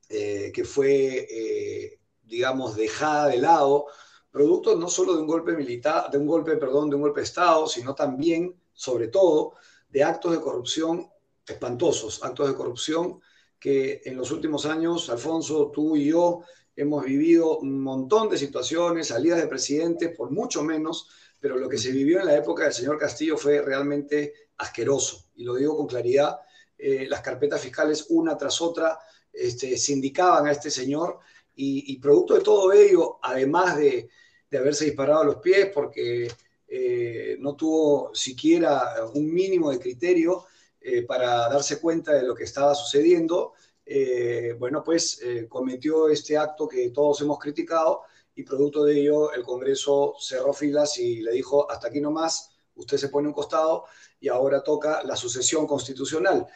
eh, 0.09 0.51
que 0.51 0.65
fue, 0.65 1.27
eh, 1.29 1.99
digamos, 2.23 2.75
dejada 2.75 3.27
de 3.27 3.37
lado, 3.37 3.85
producto 4.31 4.75
no 4.75 4.89
solo 4.89 5.13
de 5.13 5.21
un 5.21 5.27
golpe 5.27 5.51
militar, 5.51 6.09
de 6.09 6.17
un 6.17 6.25
golpe, 6.25 6.57
perdón, 6.57 6.89
de 6.89 6.95
un 6.95 7.03
golpe 7.03 7.19
de 7.19 7.25
Estado, 7.25 7.67
sino 7.67 7.93
también 7.93 8.59
sobre 8.81 9.09
todo, 9.09 9.53
de 9.89 10.03
actos 10.03 10.31
de 10.31 10.41
corrupción 10.41 11.07
espantosos, 11.45 12.23
actos 12.23 12.47
de 12.47 12.55
corrupción 12.55 13.21
que 13.59 14.01
en 14.05 14.17
los 14.17 14.31
últimos 14.31 14.65
años, 14.65 15.07
Alfonso, 15.11 15.69
tú 15.71 15.95
y 15.95 16.07
yo 16.07 16.41
hemos 16.75 17.05
vivido 17.05 17.59
un 17.59 17.79
montón 17.79 18.27
de 18.27 18.39
situaciones, 18.39 19.09
salidas 19.09 19.39
de 19.39 19.45
presidentes, 19.45 20.17
por 20.17 20.31
mucho 20.31 20.63
menos, 20.63 21.09
pero 21.39 21.57
lo 21.57 21.69
que 21.69 21.77
se 21.77 21.91
vivió 21.91 22.21
en 22.21 22.25
la 22.25 22.35
época 22.35 22.63
del 22.63 22.73
señor 22.73 22.97
Castillo 22.97 23.37
fue 23.37 23.61
realmente 23.61 24.49
asqueroso. 24.57 25.27
Y 25.35 25.43
lo 25.43 25.53
digo 25.53 25.77
con 25.77 25.85
claridad, 25.85 26.39
eh, 26.75 27.05
las 27.07 27.21
carpetas 27.21 27.61
fiscales 27.61 28.07
una 28.09 28.35
tras 28.35 28.61
otra 28.61 28.97
este, 29.31 29.77
se 29.77 29.93
indicaban 29.93 30.47
a 30.47 30.53
este 30.53 30.71
señor 30.71 31.19
y, 31.53 31.99
producto 31.99 32.33
de 32.33 32.41
todo 32.41 32.73
ello, 32.73 33.19
además 33.21 33.77
de, 33.77 34.09
de 34.49 34.57
haberse 34.57 34.85
disparado 34.85 35.21
a 35.21 35.25
los 35.25 35.35
pies, 35.35 35.69
porque 35.71 36.27
eh, 36.73 37.35
no 37.41 37.57
tuvo 37.57 38.15
siquiera 38.15 38.95
un 39.13 39.33
mínimo 39.33 39.71
de 39.71 39.79
criterio 39.79 40.45
eh, 40.79 41.01
para 41.01 41.49
darse 41.49 41.81
cuenta 41.81 42.13
de 42.13 42.23
lo 42.23 42.33
que 42.33 42.45
estaba 42.45 42.73
sucediendo, 42.73 43.51
eh, 43.85 44.55
bueno, 44.57 44.81
pues 44.81 45.19
cometió 45.49 46.07
este 46.07 46.37
acto 46.37 46.69
que 46.69 46.91
todos 46.91 47.19
hemos 47.19 47.39
criticado 47.39 48.03
y 48.33 48.43
producto 48.43 48.85
de 48.85 49.01
ello 49.01 49.33
el 49.33 49.43
Congreso 49.43 50.15
cerró 50.17 50.53
filas 50.53 50.97
y 50.97 51.19
le 51.19 51.33
dijo, 51.33 51.69
hasta 51.69 51.89
aquí 51.89 51.99
nomás, 51.99 52.51
usted 52.75 52.95
se 52.95 53.09
pone 53.09 53.27
un 53.27 53.33
costado 53.33 53.83
y 54.21 54.29
ahora 54.29 54.63
toca 54.63 55.03
la 55.03 55.17
sucesión 55.17 55.67
constitucional. 55.67 56.47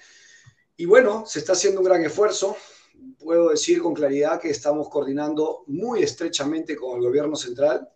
Y 0.78 0.86
bueno, 0.86 1.26
se 1.28 1.40
está 1.40 1.52
haciendo 1.52 1.82
un 1.82 1.88
gran 1.88 2.06
esfuerzo. 2.06 2.56
Puedo 3.20 3.50
decir 3.50 3.82
con 3.82 3.94
claridad 3.94 4.40
que 4.40 4.50
estamos 4.50 4.88
coordinando 4.88 5.66
muy 5.68 6.04
estrechamente 6.04 6.78
con 6.78 7.00
el 7.00 7.04
gobierno 7.04 7.36
central 7.36 7.90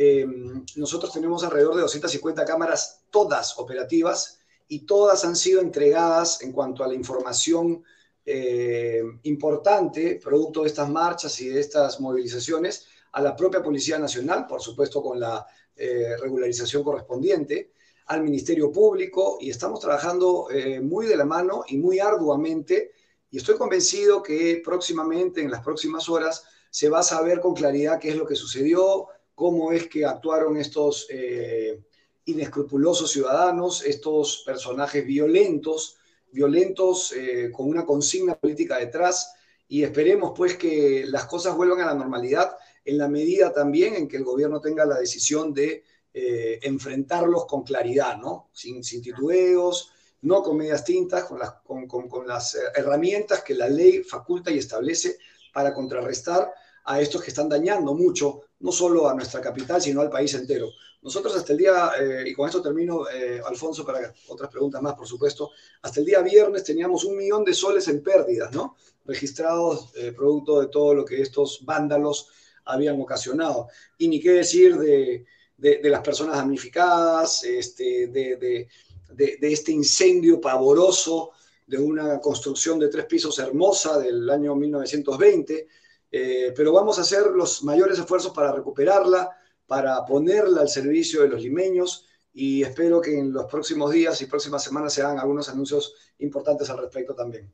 Em, 0.00 0.64
nosotros 0.76 1.12
tenemos 1.12 1.42
alrededor 1.42 1.74
de 1.74 1.80
250 1.80 2.44
cámaras, 2.44 3.02
todas 3.10 3.58
operativas, 3.58 4.38
y 4.68 4.86
todas 4.86 5.24
han 5.24 5.34
sido 5.34 5.60
entregadas 5.60 6.40
en 6.42 6.52
cuanto 6.52 6.84
a 6.84 6.86
la 6.86 6.94
información 6.94 7.82
eh, 8.24 9.02
importante, 9.24 10.20
producto 10.22 10.62
de 10.62 10.68
estas 10.68 10.88
marchas 10.88 11.40
y 11.40 11.48
de 11.48 11.58
estas 11.58 11.98
movilizaciones, 11.98 12.86
a 13.10 13.20
la 13.20 13.34
propia 13.34 13.60
Policía 13.60 13.98
Nacional, 13.98 14.46
por 14.46 14.62
supuesto 14.62 15.02
con 15.02 15.18
la 15.18 15.44
eh, 15.74 16.16
regularización 16.16 16.84
correspondiente, 16.84 17.72
al 18.06 18.22
Ministerio 18.22 18.70
Público, 18.70 19.38
y 19.40 19.50
estamos 19.50 19.80
trabajando 19.80 20.48
eh, 20.48 20.80
muy 20.80 21.06
de 21.06 21.16
la 21.16 21.24
mano 21.24 21.64
y 21.66 21.76
muy 21.76 21.98
arduamente, 21.98 22.92
y 23.32 23.38
estoy 23.38 23.56
convencido 23.56 24.22
que 24.22 24.62
próximamente, 24.64 25.40
en 25.40 25.50
las 25.50 25.64
próximas 25.64 26.08
horas, 26.08 26.44
se 26.70 26.88
va 26.88 27.00
a 27.00 27.02
saber 27.02 27.40
con 27.40 27.54
claridad 27.54 27.98
qué 27.98 28.10
es 28.10 28.16
lo 28.16 28.28
que 28.28 28.36
sucedió, 28.36 29.08
cómo 29.38 29.70
es 29.70 29.86
que 29.86 30.04
actuaron 30.04 30.56
estos 30.56 31.06
eh, 31.10 31.80
inescrupulosos 32.24 33.12
ciudadanos, 33.12 33.84
estos 33.84 34.42
personajes 34.44 35.06
violentos, 35.06 35.96
violentos 36.32 37.12
eh, 37.12 37.48
con 37.52 37.68
una 37.68 37.86
consigna 37.86 38.34
política 38.34 38.78
detrás, 38.78 39.32
y 39.68 39.84
esperemos 39.84 40.32
pues 40.36 40.56
que 40.56 41.04
las 41.06 41.26
cosas 41.26 41.56
vuelvan 41.56 41.82
a 41.82 41.86
la 41.86 41.94
normalidad 41.94 42.50
en 42.84 42.98
la 42.98 43.06
medida 43.06 43.52
también 43.52 43.94
en 43.94 44.08
que 44.08 44.16
el 44.16 44.24
gobierno 44.24 44.60
tenga 44.60 44.84
la 44.84 44.98
decisión 44.98 45.54
de 45.54 45.84
eh, 46.12 46.58
enfrentarlos 46.62 47.46
con 47.46 47.62
claridad, 47.62 48.18
¿no? 48.18 48.48
Sin, 48.52 48.82
titubeos, 48.82 49.92
no 50.22 50.42
con 50.42 50.56
medias 50.56 50.84
tintas, 50.84 51.26
con 51.26 51.38
las, 51.38 51.54
con 51.62 52.26
las 52.26 52.58
herramientas 52.74 53.44
que 53.44 53.54
la 53.54 53.68
ley 53.68 54.02
faculta 54.02 54.50
y 54.50 54.58
establece 54.58 55.16
para 55.52 55.72
contrarrestar 55.72 56.52
a 56.86 57.00
estos 57.00 57.22
que 57.22 57.30
están 57.30 57.48
dañando 57.48 57.94
mucho, 57.94 58.47
no 58.60 58.72
solo 58.72 59.08
a 59.08 59.14
nuestra 59.14 59.40
capital, 59.40 59.80
sino 59.80 60.00
al 60.00 60.10
país 60.10 60.34
entero. 60.34 60.70
Nosotros 61.02 61.36
hasta 61.36 61.52
el 61.52 61.58
día, 61.58 61.92
eh, 62.00 62.24
y 62.26 62.34
con 62.34 62.46
esto 62.46 62.60
termino, 62.60 63.08
eh, 63.08 63.40
Alfonso, 63.46 63.84
para 63.84 64.12
otras 64.28 64.50
preguntas 64.50 64.82
más, 64.82 64.94
por 64.94 65.06
supuesto, 65.06 65.50
hasta 65.82 66.00
el 66.00 66.06
día 66.06 66.20
viernes 66.22 66.64
teníamos 66.64 67.04
un 67.04 67.16
millón 67.16 67.44
de 67.44 67.54
soles 67.54 67.86
en 67.88 68.02
pérdidas, 68.02 68.52
¿no? 68.52 68.76
Registrados 69.04 69.92
eh, 69.96 70.12
producto 70.12 70.60
de 70.60 70.66
todo 70.66 70.94
lo 70.94 71.04
que 71.04 71.22
estos 71.22 71.60
vándalos 71.64 72.28
habían 72.64 73.00
ocasionado. 73.00 73.68
Y 73.96 74.08
ni 74.08 74.20
qué 74.20 74.32
decir 74.32 74.76
de, 74.76 75.24
de, 75.56 75.88
las 75.88 76.02
personas 76.02 76.36
damnificadas, 76.36 77.44
este, 77.44 78.08
de, 78.08 78.68
de 79.08 79.52
este 79.52 79.72
incendio 79.72 80.40
pavoroso 80.40 81.30
de 81.66 81.78
una 81.78 82.20
construcción 82.20 82.78
de 82.78 82.88
tres 82.88 83.06
pisos 83.06 83.38
hermosa 83.38 83.98
del 83.98 84.28
año 84.28 84.54
1920 84.54 85.68
eh, 86.10 86.52
pero 86.56 86.72
vamos 86.72 86.98
a 86.98 87.02
hacer 87.02 87.26
los 87.26 87.62
mayores 87.62 87.98
esfuerzos 87.98 88.32
para 88.32 88.52
recuperarla, 88.52 89.30
para 89.66 90.04
ponerla 90.04 90.62
al 90.62 90.68
servicio 90.68 91.22
de 91.22 91.28
los 91.28 91.42
limeños 91.42 92.06
y 92.32 92.62
espero 92.62 93.00
que 93.00 93.18
en 93.18 93.32
los 93.32 93.46
próximos 93.46 93.92
días 93.92 94.20
y 94.22 94.26
próximas 94.26 94.62
semanas 94.62 94.94
se 94.94 95.02
hagan 95.02 95.18
algunos 95.18 95.48
anuncios 95.48 95.94
importantes 96.18 96.70
al 96.70 96.78
respecto 96.78 97.14
también. 97.14 97.52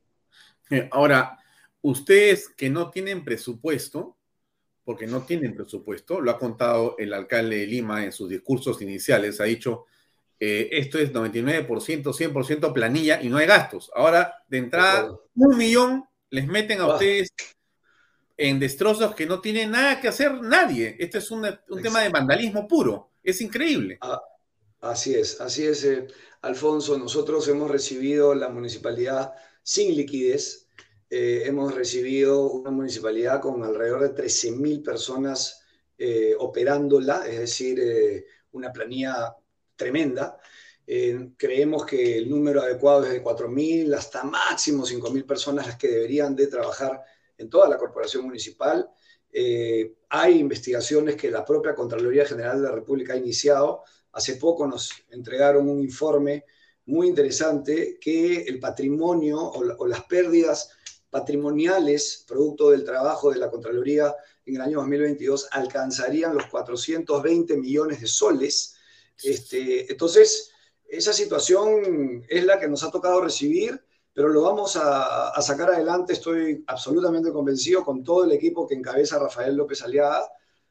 Eh, 0.71 0.89
ahora, 0.93 1.39
ustedes 1.83 2.49
que 2.49 2.71
no 2.71 2.91
tienen 2.91 3.25
presupuesto, 3.25 4.17
porque 4.85 5.07
no 5.07 5.23
tienen 5.23 5.55
presupuesto. 5.55 6.21
Lo 6.21 6.31
ha 6.31 6.39
contado 6.39 6.97
el 6.99 7.15
alcalde 7.15 7.59
de 7.59 7.67
Lima 7.67 8.05
en 8.05 8.13
sus 8.13 8.29
discursos 8.29 8.81
iniciales. 8.83 9.41
Ha 9.41 9.45
dicho, 9.45 9.87
eh, 10.39 10.69
esto 10.73 10.99
es 10.99 11.13
99%, 11.13 12.13
100% 12.13 12.73
planilla 12.73 13.23
y 13.23 13.29
no 13.29 13.39
hay 13.39 13.47
gastos. 13.47 13.91
Ahora, 13.95 14.45
de 14.49 14.59
entrada, 14.59 15.17
un 15.35 15.57
millón 15.57 16.05
les 16.31 16.47
meten 16.47 16.81
a 16.81 16.85
ah. 16.85 16.93
ustedes 16.95 17.33
en 18.37 18.59
destrozos 18.59 19.15
que 19.15 19.27
no 19.27 19.41
tienen 19.41 19.71
nada 19.71 20.01
que 20.01 20.09
hacer 20.09 20.33
nadie. 20.43 20.97
Este 20.99 21.19
es 21.19 21.31
un, 21.31 21.47
tema 21.83 22.01
de 22.01 22.09
vandalismo 22.09 22.67
puro. 22.67 23.13
Es 23.23 23.41
increíble. 23.41 23.99
Ah, 24.01 24.21
así 24.81 25.15
es, 25.15 25.41
así 25.41 25.65
es, 25.65 25.85
eh, 25.85 26.07
Alfonso. 26.43 26.99
Nosotros 26.99 27.47
hemos 27.49 27.71
recibido 27.71 28.35
la 28.35 28.49
municipalidad 28.49 29.33
sin 29.63 29.95
liquidez. 29.97 30.69
Eh, 31.09 31.43
hemos 31.47 31.75
recibido 31.75 32.51
una 32.51 32.71
municipalidad 32.71 33.41
con 33.41 33.63
alrededor 33.63 34.03
de 34.03 34.25
13.000 34.25 34.83
personas 34.83 35.63
eh, 35.97 36.35
operándola, 36.39 37.25
es 37.27 37.39
decir, 37.39 38.27
una 38.51 38.73
planilla 38.73 39.37
tremenda. 39.77 40.39
creemos 41.37 41.87
que 41.87 42.19
el 42.19 42.29
número 42.29 42.63
adecuado 42.63 43.05
es 43.05 43.13
de 43.13 43.23
4.000 43.23 43.95
hasta 43.95 44.25
máximo 44.25 44.85
5.000 44.85 45.25
personas 45.25 45.67
las 45.67 45.77
que 45.77 45.89
deberían 45.89 46.35
de 46.35 46.49
trabajar 46.49 47.01
en 47.39 47.49
toda 47.49 47.69
la 47.69 47.77
corporación 47.77 48.25
municipal. 48.25 48.89
Eh, 49.33 49.97
hay 50.11 50.39
investigaciones 50.39 51.17
que 51.17 51.31
la 51.31 51.45
propia 51.45 51.75
Contraloría 51.75 52.25
General 52.25 52.57
de 52.57 52.69
la 52.69 52.75
República 52.75 53.15
ha 53.15 53.17
iniciado. 53.17 53.83
Hace 54.13 54.37
poco 54.37 54.67
nos 54.67 54.91
entregaron 55.11 55.69
un 55.69 55.81
informe 55.81 56.45
muy 56.87 57.09
interesante 57.09 57.99
que 58.01 58.43
el 58.43 58.61
patrimonio 58.61 59.41
o, 59.41 59.87
las 59.87 60.05
pérdidas 60.05 60.71
patrimoniales 61.11 62.25
producto 62.27 62.71
del 62.71 62.85
trabajo 62.85 63.33
de 63.33 63.39
la 63.39 63.51
Contraloría 63.51 64.15
en 64.47 64.57
el 64.57 64.61
año 64.61 64.79
2022 64.79 65.49
alcanzarían 65.51 66.35
los 66.35 66.47
420 66.47 67.57
millones 67.57 68.01
de 68.01 68.07
soles. 68.07 68.77
Este, 69.23 69.91
entonces, 69.91 70.51
esa 70.87 71.13
situación 71.13 72.25
es 72.29 72.45
la 72.45 72.61
que 72.61 72.69
nos 72.69 72.85
ha 72.85 72.91
tocado 72.91 73.21
recibir 73.21 73.84
pero 74.15 74.29
lo 74.29 74.43
vamos 74.43 74.77
a, 74.77 75.43
sacar 75.43 75.71
adelante, 75.71 76.13
estoy 76.13 76.63
absolutamente 76.69 77.33
convencido 77.33 77.85
con 77.85 78.05
todo 78.05 78.25
el 78.25 78.31
equipo 78.31 78.67
que 78.67 78.77
encabeza 78.77 79.19
Rafael 79.19 79.57
López 79.57 79.83
Aliada, 79.83 80.31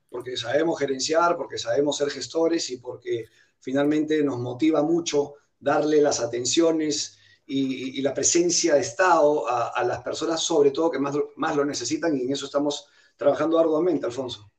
porque 0.09 0.37
sabemos 0.37 0.79
gerenciar, 0.79 1.35
porque 1.35 1.57
sabemos 1.57 1.97
ser 1.97 2.09
gestores 2.09 2.69
y 2.69 2.77
porque 2.77 3.25
finalmente 3.59 4.23
nos 4.23 4.39
motiva 4.39 4.81
mucho 4.81 5.33
darle 5.59 6.01
las 6.01 6.21
atenciones 6.21 7.17
y, 7.45 8.01
la 8.01 8.13
presencia 8.13 8.75
de 8.75 8.79
Estado 8.79 9.45
a, 9.49 9.83
las 9.83 10.01
personas, 10.01 10.41
sobre 10.41 10.71
todo 10.71 10.89
que 10.89 10.99
más, 10.99 11.13
más 11.35 11.53
lo 11.57 11.65
necesitan, 11.65 12.17
y 12.17 12.21
en 12.21 12.31
eso 12.31 12.45
estamos 12.45 12.87
trabajando 13.17 13.59
arduamente, 13.59 14.05
Alfonso. 14.05 14.49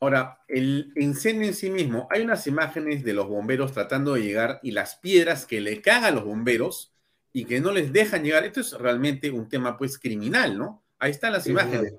Ahora, 0.00 0.42
el 0.48 0.94
incendio 0.96 1.46
en 1.46 1.54
sí 1.54 1.68
mismo, 1.68 2.08
hay 2.10 2.22
unas 2.22 2.46
imágenes 2.46 3.04
de 3.04 3.12
los 3.12 3.28
bomberos 3.28 3.72
tratando 3.72 4.14
de 4.14 4.22
llegar 4.22 4.60
y 4.62 4.70
las 4.70 4.96
piedras 4.96 5.44
que 5.44 5.60
le 5.60 5.82
caen 5.82 6.04
a 6.04 6.10
los 6.10 6.24
bomberos 6.24 6.93
y 7.36 7.44
que 7.44 7.60
no 7.60 7.72
les 7.72 7.92
dejan 7.92 8.22
llegar. 8.22 8.44
Esto 8.44 8.60
es 8.60 8.72
realmente 8.72 9.30
un 9.30 9.48
tema 9.48 9.76
pues 9.76 9.98
criminal, 9.98 10.56
¿no? 10.56 10.84
Ahí 10.98 11.10
están 11.10 11.32
las 11.32 11.46
imágenes. 11.46 11.92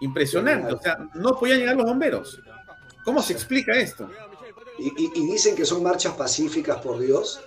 Impresionante, 0.00 0.72
o 0.74 0.80
sea, 0.80 0.98
no 1.14 1.38
podían 1.38 1.60
llegar 1.60 1.76
los 1.76 1.84
bomberos. 1.84 2.40
¿Cómo 3.04 3.22
se 3.22 3.34
explica 3.34 3.72
esto? 3.72 4.10
Y, 4.78 4.90
dicen 5.30 5.54
que 5.54 5.64
son 5.64 5.82
marchas 5.82 6.14
pacíficas, 6.14 6.78
por 6.78 6.98
Dios, 6.98 7.40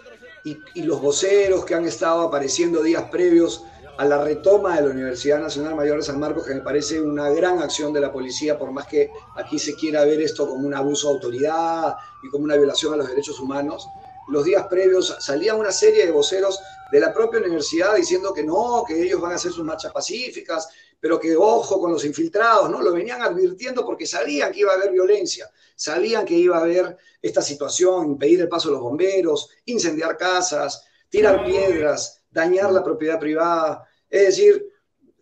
y, 0.45 0.58
y, 0.74 0.84
los 0.84 1.02
voceros 1.02 1.65
que 1.65 1.76
han 1.76 1.86
estado 1.86 2.22
apareciendo 2.22 2.82
días 2.82 3.04
previos 3.12 3.65
a 3.98 4.06
la 4.06 4.24
retoma 4.24 4.78
de 4.78 4.84
la 4.84 4.91
Universidad 4.91 5.39
Nacional 5.39 5.76
Mayor 5.76 5.98
de 5.98 6.04
San 6.04 6.19
Marcos, 6.19 6.48
que 6.48 6.56
me 6.56 6.62
parece 6.62 7.02
una 7.02 7.30
gran 7.30 7.60
acción 7.60 7.93
de 7.93 8.00
la 8.00 8.12
policía, 8.12 8.58
por 8.58 8.72
más 8.72 8.88
que 8.88 9.12
aquí 9.36 9.60
se 9.60 9.76
quiera 9.76 10.06
ver 10.06 10.22
esto 10.22 10.48
como 10.48 10.65
un 10.65 10.74
abuso 10.74 11.10
de 11.10 11.13
autoridad 11.15 11.95
y 12.24 12.30
como 12.30 12.45
una 12.45 12.56
violación 12.56 12.93
a 12.93 12.98
los 12.98 13.10
derechos 13.10 13.39
humanos 13.39 13.88
los 14.30 14.44
días 14.46 14.68
previos 14.68 15.15
salía 15.20 15.56
una 15.56 15.72
serie 15.72 16.06
de 16.06 16.12
voceros 16.12 16.60
de 16.92 17.00
la 17.00 17.13
propia 17.13 17.39
universidad 17.39 17.96
diciendo 17.96 18.34
que 18.34 18.44
no, 18.44 18.84
que 18.88 19.02
ellos 19.02 19.22
van 19.22 19.34
a 19.34 19.36
hacer 19.36 19.52
sus 19.52 19.63
marchas 19.63 19.92
pacíficas, 19.92 20.70
pero 21.00 21.20
que 21.20 21.36
ojo 21.36 21.80
con 21.80 21.92
los 21.92 22.04
infiltrados, 22.04 22.70
¿no? 22.70 22.82
Lo 22.82 22.92
venían 22.92 23.22
advirtiendo 23.22 23.86
porque 23.86 24.06
sabían 24.06 24.52
que 24.52 24.62
iba 24.62 24.72
a 24.72 24.76
haber 24.76 24.92
violencia, 24.92 25.50
sabían 25.76 26.26
que 26.26 26.34
iba 26.34 26.58
a 26.58 26.62
haber 26.62 26.98
esta 27.22 27.42
situación, 27.42 28.08
impedir 28.08 28.42
el 28.42 28.50
paso 28.50 28.70
de 28.70 28.74
los 28.74 28.84
bomberos, 28.84 29.50
incendiar 29.65 30.18
casas, 30.18 30.84
tirar 31.10 31.46
piedras, 31.46 32.22
dañar 32.30 32.72
la 32.72 32.84
propiedad 32.84 33.20
privada. 33.20 33.88
Es 34.10 34.28
decir, 34.28 34.70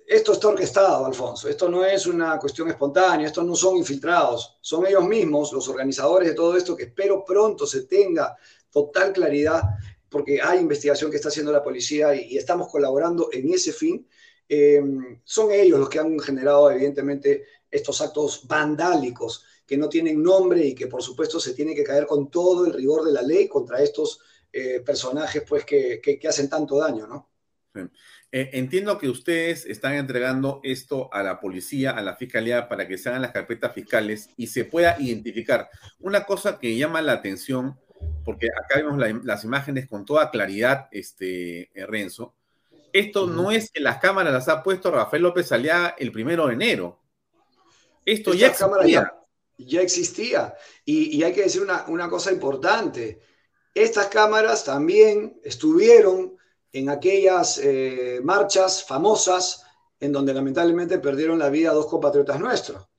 esto 0.07 0.31
está 0.31 0.47
orquestado, 0.47 1.05
Alfonso. 1.05 1.49
Esto 1.49 1.67
no 1.67 1.83
es 1.83 2.07
una 2.07 2.39
cuestión 2.39 2.69
espontánea, 2.69 3.27
estos 3.27 3.45
no 3.45 3.55
son 3.55 3.75
infiltrados, 3.75 4.57
son 4.61 4.87
ellos 4.87 5.03
mismos, 5.05 5.51
los 5.51 5.67
organizadores 5.67 6.29
de 6.29 6.35
todo 6.35 6.55
esto, 6.55 6.77
que 6.77 6.83
espero 6.83 7.25
pronto 7.25 7.67
se 7.67 7.81
tenga 7.83 8.37
total 8.71 9.13
claridad, 9.13 9.61
porque 10.09 10.41
hay 10.41 10.59
investigación 10.59 11.11
que 11.11 11.17
está 11.17 11.29
haciendo 11.29 11.51
la 11.51 11.63
policía 11.63 12.15
y, 12.15 12.37
estamos 12.37 12.69
colaborando 12.69 13.29
en 13.31 13.51
ese 13.53 13.73
fin. 13.73 14.07
Eh, 14.49 14.81
son 15.23 15.51
ellos 15.51 15.79
los 15.79 15.89
que 15.89 15.99
han 15.99 16.19
generado, 16.19 16.71
evidentemente, 16.71 17.43
estos 17.69 18.01
actos 18.01 18.47
vandálicos 18.47 19.43
que 19.65 19.77
no 19.77 19.89
tienen 19.89 20.23
nombre 20.23 20.65
y 20.65 20.73
que, 20.73 20.87
por 20.87 21.03
supuesto, 21.03 21.39
se 21.39 21.53
tiene 21.53 21.75
que 21.75 21.83
caer 21.83 22.05
con 22.05 22.31
todo 22.31 22.65
el 22.65 22.73
rigor 22.73 23.03
de 23.03 23.11
la 23.11 23.21
ley 23.21 23.47
contra 23.47 23.83
estos 23.83 24.21
eh, 24.51 24.79
personajes 24.79 25.43
pues, 25.47 25.65
que, 25.65 25.99
que, 26.01 26.27
hacen 26.27 26.49
tanto 26.49 26.79
daño, 26.79 27.05
¿no? 27.05 27.29
Eh, 28.31 28.49
entiendo 28.53 28.97
que 28.97 29.09
ustedes 29.09 29.65
están 29.65 29.93
entregando 29.93 30.61
esto 30.63 31.13
a 31.13 31.21
la 31.21 31.39
policía, 31.39 31.91
a 31.91 32.01
la 32.01 32.15
fiscalía, 32.15 32.67
para 32.67 32.87
que 32.87 32.97
se 32.97 33.09
hagan 33.09 33.21
las 33.21 33.31
carpetas 33.31 33.73
fiscales 33.73 34.29
y 34.37 34.47
se 34.47 34.65
pueda 34.65 34.95
identificar. 34.99 35.69
Una 35.99 36.23
cosa 36.25 36.59
que 36.59 36.75
llama 36.75 37.01
la 37.01 37.13
atención 37.13 37.77
porque 38.27 38.47
acá 38.47 38.81
vemos 38.83 39.01
las 39.23 39.45
imágenes 39.45 39.87
con 39.87 40.03
toda 40.03 40.29
claridad, 40.29 40.89
este, 40.91 41.71
eh, 41.73 41.85
Renzo. 41.85 42.35
Esto 42.91 43.25
no 43.25 43.51
es 43.51 43.71
que 43.71 43.79
las 43.79 43.99
cámaras 43.99 44.33
las 44.33 44.49
ha 44.49 44.61
puesto 44.61 44.91
Rafael 44.91 45.23
López 45.23 45.49
Aliaga 45.53 45.95
el 45.97 46.11
primero 46.11 46.47
de 46.47 46.53
enero. 46.53 46.99
Esto 48.03 48.33
ya 48.33 48.47
existía. 48.47 49.13
Ya, 49.57 49.81
existía. 49.81 50.53
Y, 50.83 51.23
hay 51.23 51.31
que 51.31 51.43
decir 51.43 51.61
una, 51.61 52.09
cosa 52.09 52.33
importante. 52.33 53.21
Estas 53.73 54.07
cámaras 54.07 54.65
también 54.65 55.39
estuvieron 55.41 56.35
en 56.73 56.89
aquellas 56.89 57.61
eh, 57.63 58.19
marchas 58.23 58.83
famosas 58.83 59.63
en 60.01 60.11
donde 60.11 60.33
lamentablemente 60.33 60.99
perdieron 60.99 61.39
la 61.39 61.49
vida 61.49 61.71
dos 61.71 61.87
compatriotas 61.87 62.41
nuestros. 62.41 62.89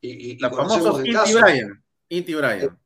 Y, 0.00 0.34
y, 0.34 0.38
famosos 0.38 1.04
Inti 1.04 1.34
Bryan. 1.34 1.84
Inti 2.08 2.34
Bryan 2.36 2.78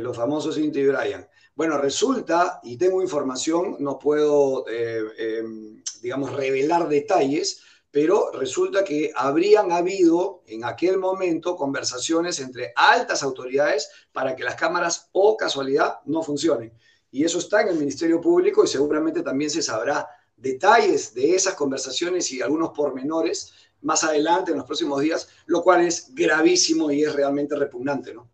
los 0.00 0.16
famosos 0.16 0.58
Inti 0.58 0.86
Bryan. 0.86 1.27
Bueno, 1.58 1.76
resulta, 1.76 2.60
y 2.62 2.76
tengo 2.76 3.02
información, 3.02 3.78
no 3.80 3.98
puedo, 3.98 4.64
eh, 4.68 5.02
em, 5.18 5.82
digamos, 6.00 6.32
revelar 6.32 6.88
detalles, 6.88 7.60
pero 7.90 8.30
resulta 8.30 8.84
que 8.84 9.10
habrían 9.12 9.72
habido 9.72 10.44
en 10.46 10.64
aquel 10.64 10.98
momento 10.98 11.56
conversaciones 11.56 12.38
entre 12.38 12.72
altas 12.76 13.24
autoridades 13.24 13.90
para 14.12 14.36
que 14.36 14.44
las 14.44 14.54
cámaras 14.54 15.08
o 15.10 15.36
casualidad 15.36 15.98
no 16.04 16.22
funcionen. 16.22 16.72
Y 17.10 17.24
eso 17.24 17.40
está 17.40 17.62
en 17.62 17.70
el 17.70 17.78
Ministerio 17.78 18.20
Público 18.20 18.62
y 18.62 18.68
seguramente 18.68 19.22
también 19.22 19.50
se 19.50 19.60
sabrá 19.60 20.08
detalles 20.36 21.12
de 21.12 21.34
esas 21.34 21.54
conversaciones 21.54 22.30
y 22.30 22.40
algunos 22.40 22.70
pormenores 22.70 23.52
más 23.80 24.04
adelante 24.04 24.52
en 24.52 24.58
los 24.58 24.66
próximos 24.66 25.00
días, 25.00 25.28
lo 25.46 25.60
cual 25.64 25.84
es 25.84 26.14
gravísimo 26.14 26.92
y 26.92 27.02
es 27.02 27.12
realmente 27.12 27.56
repugnante, 27.56 28.14
¿no? 28.14 28.30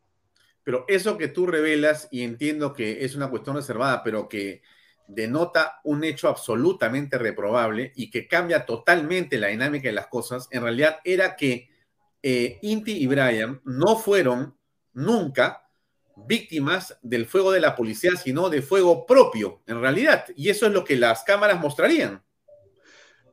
Pero 0.65 0.85
eso 0.89 1.19
que 1.19 1.29
tú 1.29 1.47
revelas, 1.47 2.09
y 2.11 2.23
entiendo 2.23 2.73
que 2.73 3.05
es 3.05 3.15
una 3.15 3.31
cuestión 3.31 3.57
reservada, 3.57 4.03
pero 4.03 4.29
que 4.29 4.63
denota 5.07 5.81
un 5.85 6.03
hecho 6.03 6.29
absolutamente 6.29 7.19
reprobable 7.19 7.93
y 7.95 8.11
que 8.11 8.27
cambia 8.27 8.65
totalmente 8.65 9.39
la 9.39 9.49
dinámica 9.49 9.89
de 9.89 9.95
las 9.95 10.07
cosas, 10.07 10.49
en 10.51 10.63
realidad 10.63 10.99
era 11.05 11.37
que 11.37 11.69
eh, 12.23 12.59
Inti 12.63 12.93
y 12.93 13.07
Brian 13.07 13.61
no 13.65 13.97
fueron 13.97 14.57
nunca 14.95 15.69
víctimas 16.17 16.97
del 17.03 17.27
fuego 17.27 17.53
de 17.53 17.61
la 17.61 17.77
policía, 17.77 18.13
sino 18.17 18.49
de 18.49 18.63
fuego 18.63 19.05
propio, 19.05 19.61
en 19.67 19.81
realidad. 19.81 20.25
Y 20.37 20.49
eso 20.49 20.67
es 20.67 20.73
lo 20.73 20.85
que 20.85 20.97
las 20.97 21.25
cámaras 21.25 21.61
mostrarían. 21.61 22.23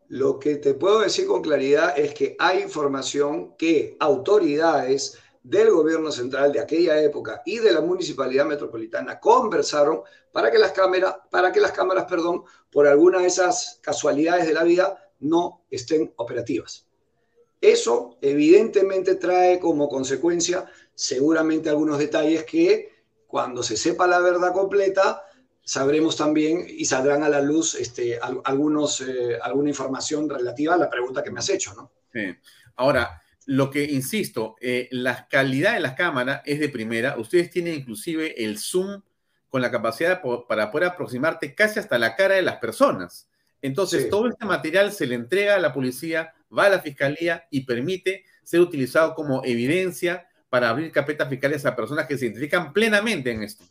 Lo 0.10 0.39
que 0.39 0.58
te 0.58 0.74
puedo 0.74 1.00
decir 1.00 1.26
con 1.26 1.41
claridad 1.41 1.98
es 1.98 2.13
que 2.13 2.36
hay 2.38 2.63
información 2.63 3.56
que 3.56 3.96
autoridades 4.00 5.17
del 5.43 5.71
gobierno 5.71 6.12
central 6.12 6.51
de 6.51 6.60
aquella 6.60 7.01
época 7.01 7.41
y 7.45 7.60
de 7.60 7.71
la 7.71 7.82
municipalidad 7.82 8.45
metropolitana 8.45 9.19
conversaron 9.19 10.01
para 10.32 10.51
que 10.51 10.60
las 10.60 10.71
cámaras, 10.71 11.15
para 11.30 11.51
que 11.51 11.60
las 11.60 11.71
cámaras, 11.71 12.06
perdón, 12.06 12.43
por 12.71 12.88
alguna 12.88 13.19
de 13.19 13.27
esas 13.27 13.80
casualidades 13.82 14.45
de 14.45 14.54
la 14.54 14.63
vida 14.63 15.10
no 15.19 15.63
estén 15.69 16.13
operativas. 16.17 16.86
Eso 17.60 18.17
evidentemente 18.21 19.15
trae 19.15 19.60
como 19.60 19.88
consecuencia 19.88 20.65
seguramente 20.95 21.69
algunos 21.69 21.99
detalles 21.99 22.43
que 22.43 22.91
cuando 23.27 23.63
se 23.63 23.77
sepa 23.77 24.08
la 24.08 24.19
verdad 24.19 24.51
completa 24.51 25.23
sabremos 25.63 26.17
también 26.17 26.65
y 26.67 26.86
saldrán 26.86 27.23
a 27.23 27.30
la 27.30 27.41
luz 27.41 27.75
este, 27.75 28.19
algunos, 28.43 29.01
eh, 29.01 29.38
alguna 29.41 29.69
información 29.69 30.27
relativa 30.27 30.73
a 30.73 30.77
la 30.77 30.89
pregunta 30.89 31.23
que 31.23 31.32
me 31.32 31.39
has 31.39 31.49
hecho, 31.49 31.73
¿no? 31.75 31.91
Ahora, 32.75 33.20
lo 33.45 33.69
que 33.69 33.84
insisto, 33.86 34.56
eh, 34.62 34.88
la 34.91 35.27
calidad 35.27 35.73
de 35.73 35.80
las 35.80 35.93
cámaras 35.93 36.41
es 36.45 36.60
de 36.60 36.69
primera. 36.69 37.17
Ustedes 37.17 37.49
tienen 37.49 37.75
inclusive 37.75 38.43
el 38.43 38.60
zoom 38.60 39.01
con 39.49 39.62
la 39.62 39.71
capacidad 39.71 40.21
para 40.47 40.71
poder 40.71 40.89
aproximarte 40.89 41.54
casi 41.54 41.80
hasta 41.80 41.99
la 41.99 42.15
cara 42.15 42.36
de 42.36 42.41
las 42.41 42.58
personas. 42.58 43.30
Entonces, 43.62 44.10
todo 44.10 44.27
este 44.27 44.45
material 44.45 44.91
se 44.91 45.06
le 45.06 45.15
entrega 45.15 45.56
a 45.56 45.60
la 45.60 45.73
policía, 45.73 46.34
va 46.56 46.65
a 46.65 46.69
la 46.69 46.80
fiscalía 46.80 47.45
y 47.51 47.62
permite 47.62 48.25
ser 48.43 48.60
utilizado 48.60 49.13
como 49.13 49.43
evidencia 49.43 50.27
para 50.49 50.69
abrir 50.69 50.91
carpetas 50.91 51.30
fiscales 51.30 51.65
a 51.65 51.75
personas 51.75 52.08
que 52.08 52.17
se 52.17 52.25
identifican 52.25 52.73
plenamente 52.73 53.32
en 53.32 53.43
esto. 53.43 53.63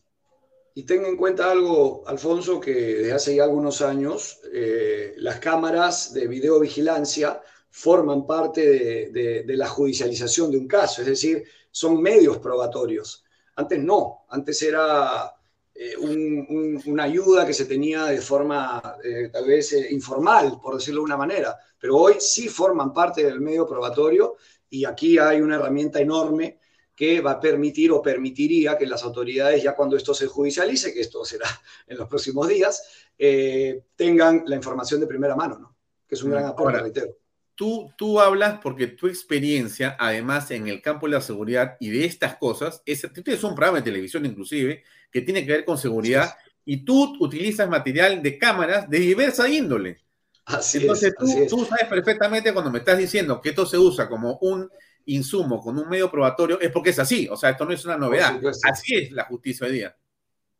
Y 0.74 0.84
tenga 0.84 1.08
en 1.08 1.16
cuenta 1.16 1.50
algo, 1.50 2.04
Alfonso, 2.06 2.60
que 2.60 2.72
desde 2.72 3.12
hace 3.12 3.36
ya 3.36 3.44
algunos 3.44 3.82
años 3.82 4.40
eh, 4.52 5.14
las 5.16 5.40
cámaras 5.40 6.14
de 6.14 6.28
videovigilancia 6.28 7.40
forman 7.70 8.26
parte 8.26 9.10
de, 9.10 9.44
la 9.46 9.68
judicialización 9.68 10.50
de 10.50 10.58
un 10.58 10.66
caso, 10.66 11.02
es 11.02 11.08
decir, 11.08 11.44
son 11.70 12.02
medios 12.02 12.38
probatorios. 12.38 13.24
Antes 13.56 13.78
no, 13.78 14.24
antes 14.28 14.60
era 14.62 15.32
eh, 15.74 15.96
una 15.96 17.04
ayuda 17.04 17.46
que 17.46 17.54
se 17.54 17.66
tenía 17.66 18.06
de 18.06 18.20
forma 18.20 18.96
eh, 19.04 19.28
tal 19.32 19.46
vez 19.46 19.72
informal, 19.90 20.58
por 20.60 20.76
decirlo 20.76 21.00
de 21.00 21.06
una 21.06 21.16
manera, 21.16 21.56
pero 21.78 21.96
hoy 21.96 22.14
sí 22.18 22.48
forman 22.48 22.92
parte 22.92 23.24
del 23.24 23.40
medio 23.40 23.66
probatorio 23.66 24.36
y 24.68 24.84
aquí 24.84 25.18
hay 25.18 25.40
una 25.40 25.56
herramienta 25.56 26.00
enorme 26.00 26.58
que 26.94 27.22
va 27.22 27.30
a 27.32 27.40
permitir 27.40 27.90
o 27.92 28.02
permitiría 28.02 28.76
que 28.76 28.84
las 28.84 29.02
autoridades, 29.04 29.62
ya 29.62 29.74
cuando 29.74 29.96
esto 29.96 30.12
se 30.12 30.26
judicialice, 30.26 30.92
que 30.92 31.00
esto 31.00 31.24
será 31.24 31.46
en 31.86 31.96
los 31.96 32.06
próximos 32.06 32.46
días, 32.46 33.08
eh, 33.16 33.84
tengan 33.96 34.44
la 34.46 34.56
información 34.56 35.00
de 35.00 35.06
primera 35.06 35.34
mano, 35.34 35.58
¿no? 35.58 35.76
Que 36.06 36.14
es 36.14 36.22
un 36.22 36.30
gran 36.30 36.44
aporte, 36.44 36.78
reitero. 36.78 37.16
Tú, 37.60 37.92
tú 37.94 38.18
hablas 38.18 38.58
porque 38.62 38.86
tu 38.86 39.06
experiencia, 39.06 39.94
además, 40.00 40.50
en 40.50 40.66
el 40.66 40.80
campo 40.80 41.06
de 41.06 41.12
la 41.12 41.20
seguridad 41.20 41.76
y 41.78 41.90
de 41.90 42.06
estas 42.06 42.36
cosas, 42.36 42.80
es, 42.86 43.02
tú 43.02 43.22
tienes 43.22 43.44
un 43.44 43.54
programa 43.54 43.80
de 43.80 43.84
televisión 43.84 44.24
inclusive 44.24 44.82
que 45.12 45.20
tiene 45.20 45.44
que 45.44 45.52
ver 45.52 45.64
con 45.66 45.76
seguridad 45.76 46.34
y 46.64 46.86
tú 46.86 47.18
utilizas 47.20 47.68
material 47.68 48.22
de 48.22 48.38
cámaras 48.38 48.88
de 48.88 49.00
diversa 49.00 49.46
índole. 49.46 49.98
Así 50.46 50.78
Entonces 50.78 51.12
tú, 51.18 51.26
tú 51.50 51.66
sabes 51.66 51.84
perfectamente 51.86 52.54
cuando 52.54 52.70
me 52.70 52.78
estás 52.78 52.96
diciendo 52.96 53.42
que 53.42 53.50
esto 53.50 53.66
se 53.66 53.76
usa 53.76 54.08
como 54.08 54.38
un 54.40 54.66
insumo 55.04 55.60
con 55.60 55.78
un 55.78 55.86
medio 55.86 56.10
probatorio 56.10 56.58
es 56.62 56.70
porque 56.70 56.88
es 56.88 56.98
así. 56.98 57.28
O 57.30 57.36
sea, 57.36 57.50
esto 57.50 57.66
no 57.66 57.74
es 57.74 57.84
una 57.84 57.98
novedad. 57.98 58.40
Así 58.62 58.94
es 58.94 59.12
la 59.12 59.24
justicia 59.24 59.66
hoy 59.66 59.74
día. 59.74 59.94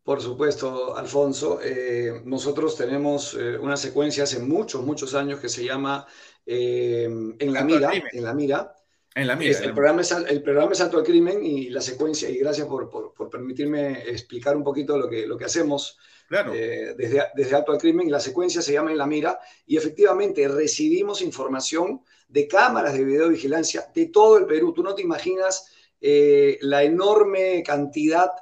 Por 0.03 0.21
supuesto, 0.21 0.95
Alfonso. 0.99 1.61
Eh, 1.63 2.21
nosotros 2.27 2.77
tenemos 2.77 3.35
eh, 3.41 3.57
una 3.57 3.79
secuencia 3.79 4.25
hace 4.25 4.39
muchos, 4.39 4.85
muchos 4.85 5.15
años 5.15 5.41
que 5.41 5.49
se 5.49 5.65
llama 5.65 6.07
eh, 6.53 7.05
En 7.05 7.53
la 7.53 7.63
Mira. 7.65 7.91
En 8.13 8.25
la 8.25 8.35
Mira. 8.35 8.75
En 9.13 9.27
la 9.27 9.35
mira, 9.35 9.59
el, 9.59 9.75
programa 9.75 10.03
es, 10.03 10.13
el 10.13 10.41
programa 10.41 10.71
es 10.71 10.81
Alto 10.81 10.99
al 10.99 11.05
Crimen 11.05 11.45
y 11.45 11.69
la 11.69 11.81
secuencia, 11.81 12.29
y 12.31 12.39
gracias 12.39 12.69
por, 12.69 12.89
por, 12.89 13.29
permitirme 13.29 14.09
explicar 14.09 14.57
un 14.57 14.63
poquito 14.63 14.97
lo 14.97 15.09
que, 15.09 15.27
lo 15.27 15.37
que 15.37 15.47
hacemos 15.47 15.99
claro. 16.29 16.53
desde, 16.53 17.27
desde 17.35 17.57
Alto 17.57 17.73
al 17.73 17.79
Crimen. 17.79 18.07
Y 18.07 18.11
la 18.11 18.21
secuencia 18.21 18.63
se 18.63 18.73
llama 18.73 18.93
En 18.93 18.99
la 18.99 19.07
Mira 19.07 19.41
y 19.67 19.77
efectivamente 19.77 20.47
recibimos 20.47 21.23
información 21.23 22.03
de 22.29 22.47
cámaras 22.47 22.95
de 22.95 23.05
videovigilancia 23.05 23.91
de 23.93 24.07
todo 24.07 24.39
el 24.39 24.47
Perú. 24.47 24.73
Tú 24.73 24.85
no 24.85 24.95
te 24.95 25.03
imaginas 25.03 25.67
eh, 26.01 26.59
la 26.63 26.85
enorme 26.85 27.63
cantidad 27.67 28.31
de, 28.31 28.41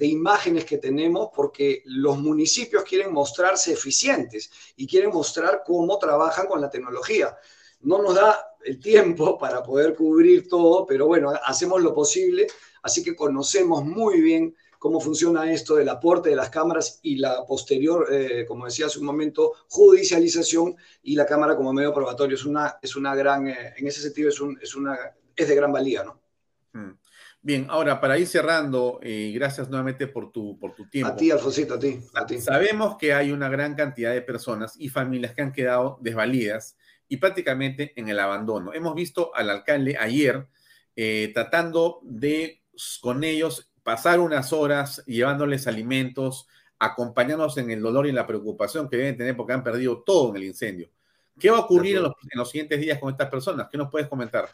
imágenes 0.00 0.64
que 0.64 0.78
tenemos 0.78 1.30
porque 1.34 1.82
los 1.86 2.18
municipios 2.18 2.84
quieren 2.84 3.12
mostrarse 3.12 3.72
eficientes 3.72 4.50
y 4.76 4.86
quieren 4.86 5.10
mostrar 5.10 5.62
cómo 5.64 5.98
trabajan 5.98 6.46
con 6.46 6.60
la 6.60 6.70
tecnología. 6.70 7.36
No 7.80 8.02
nos 8.02 8.14
da 8.14 8.56
el 8.64 8.80
tiempo 8.80 9.38
para 9.38 9.62
poder 9.62 9.94
cubrir 9.94 10.48
todo, 10.48 10.86
pero 10.86 11.06
bueno, 11.06 11.32
hacemos 11.44 11.82
lo 11.82 11.94
posible, 11.94 12.46
así 12.82 13.02
que 13.02 13.16
conocemos 13.16 13.84
muy 13.84 14.20
bien 14.20 14.54
cómo 14.78 15.00
funciona 15.00 15.52
esto 15.52 15.76
del 15.76 15.88
aporte 15.88 16.30
de 16.30 16.36
las 16.36 16.50
cámaras 16.50 17.00
y 17.02 17.16
la 17.16 17.44
posterior, 17.44 18.06
eh, 18.12 18.44
como 18.46 18.66
decía 18.66 18.86
hace 18.86 18.98
un 18.98 19.06
momento, 19.06 19.52
judicialización 19.68 20.76
y 21.02 21.16
la 21.16 21.26
cámara 21.26 21.56
como 21.56 21.72
medio 21.72 21.92
probatorio. 21.92 22.36
Es 22.36 22.44
una, 22.44 22.78
es 22.80 22.94
una 22.94 23.14
gran, 23.14 23.48
eh, 23.48 23.74
en 23.76 23.86
ese 23.86 24.00
sentido 24.00 24.28
es, 24.28 24.40
es, 24.62 24.74
una, 24.76 24.96
es 25.34 25.48
de 25.48 25.54
gran 25.54 25.72
valía, 25.72 26.04
¿no? 26.04 26.20
Bien, 27.46 27.64
ahora 27.70 28.00
para 28.00 28.18
ir 28.18 28.26
cerrando, 28.26 28.98
y 29.04 29.32
gracias 29.32 29.68
nuevamente 29.68 30.08
por 30.08 30.32
tu, 30.32 30.58
por 30.58 30.74
tu 30.74 30.88
tiempo. 30.88 31.12
A 31.12 31.14
ti, 31.14 31.30
Alfonsito, 31.30 31.74
a 31.74 31.78
ti, 31.78 32.00
a 32.12 32.26
ti. 32.26 32.40
Sabemos 32.40 32.96
que 32.98 33.14
hay 33.14 33.30
una 33.30 33.48
gran 33.48 33.76
cantidad 33.76 34.12
de 34.12 34.20
personas 34.20 34.74
y 34.80 34.88
familias 34.88 35.32
que 35.32 35.42
han 35.42 35.52
quedado 35.52 35.96
desvalidas 36.00 36.76
y 37.06 37.18
prácticamente 37.18 37.92
en 37.94 38.08
el 38.08 38.18
abandono. 38.18 38.72
Hemos 38.74 38.96
visto 38.96 39.32
al 39.32 39.48
alcalde 39.48 39.96
ayer 39.96 40.48
eh, 40.96 41.30
tratando 41.32 42.00
de 42.02 42.64
con 43.00 43.22
ellos 43.22 43.70
pasar 43.84 44.18
unas 44.18 44.52
horas 44.52 45.04
llevándoles 45.06 45.68
alimentos, 45.68 46.48
acompañándonos 46.80 47.56
en 47.58 47.70
el 47.70 47.80
dolor 47.80 48.08
y 48.08 48.12
la 48.12 48.26
preocupación 48.26 48.88
que 48.90 48.96
deben 48.96 49.18
tener 49.18 49.36
porque 49.36 49.52
han 49.52 49.62
perdido 49.62 50.02
todo 50.02 50.30
en 50.30 50.36
el 50.38 50.44
incendio. 50.46 50.90
¿Qué 51.38 51.50
va 51.50 51.58
a 51.58 51.60
ocurrir 51.60 51.98
en 51.98 52.38
los, 52.38 52.50
siguientes 52.50 52.80
días 52.80 52.98
con 52.98 53.10
estas 53.10 53.28
personas? 53.28 53.68
¿Qué 53.70 53.78
nos 53.78 53.90
puedes 53.90 54.08
comentar? 54.08 54.48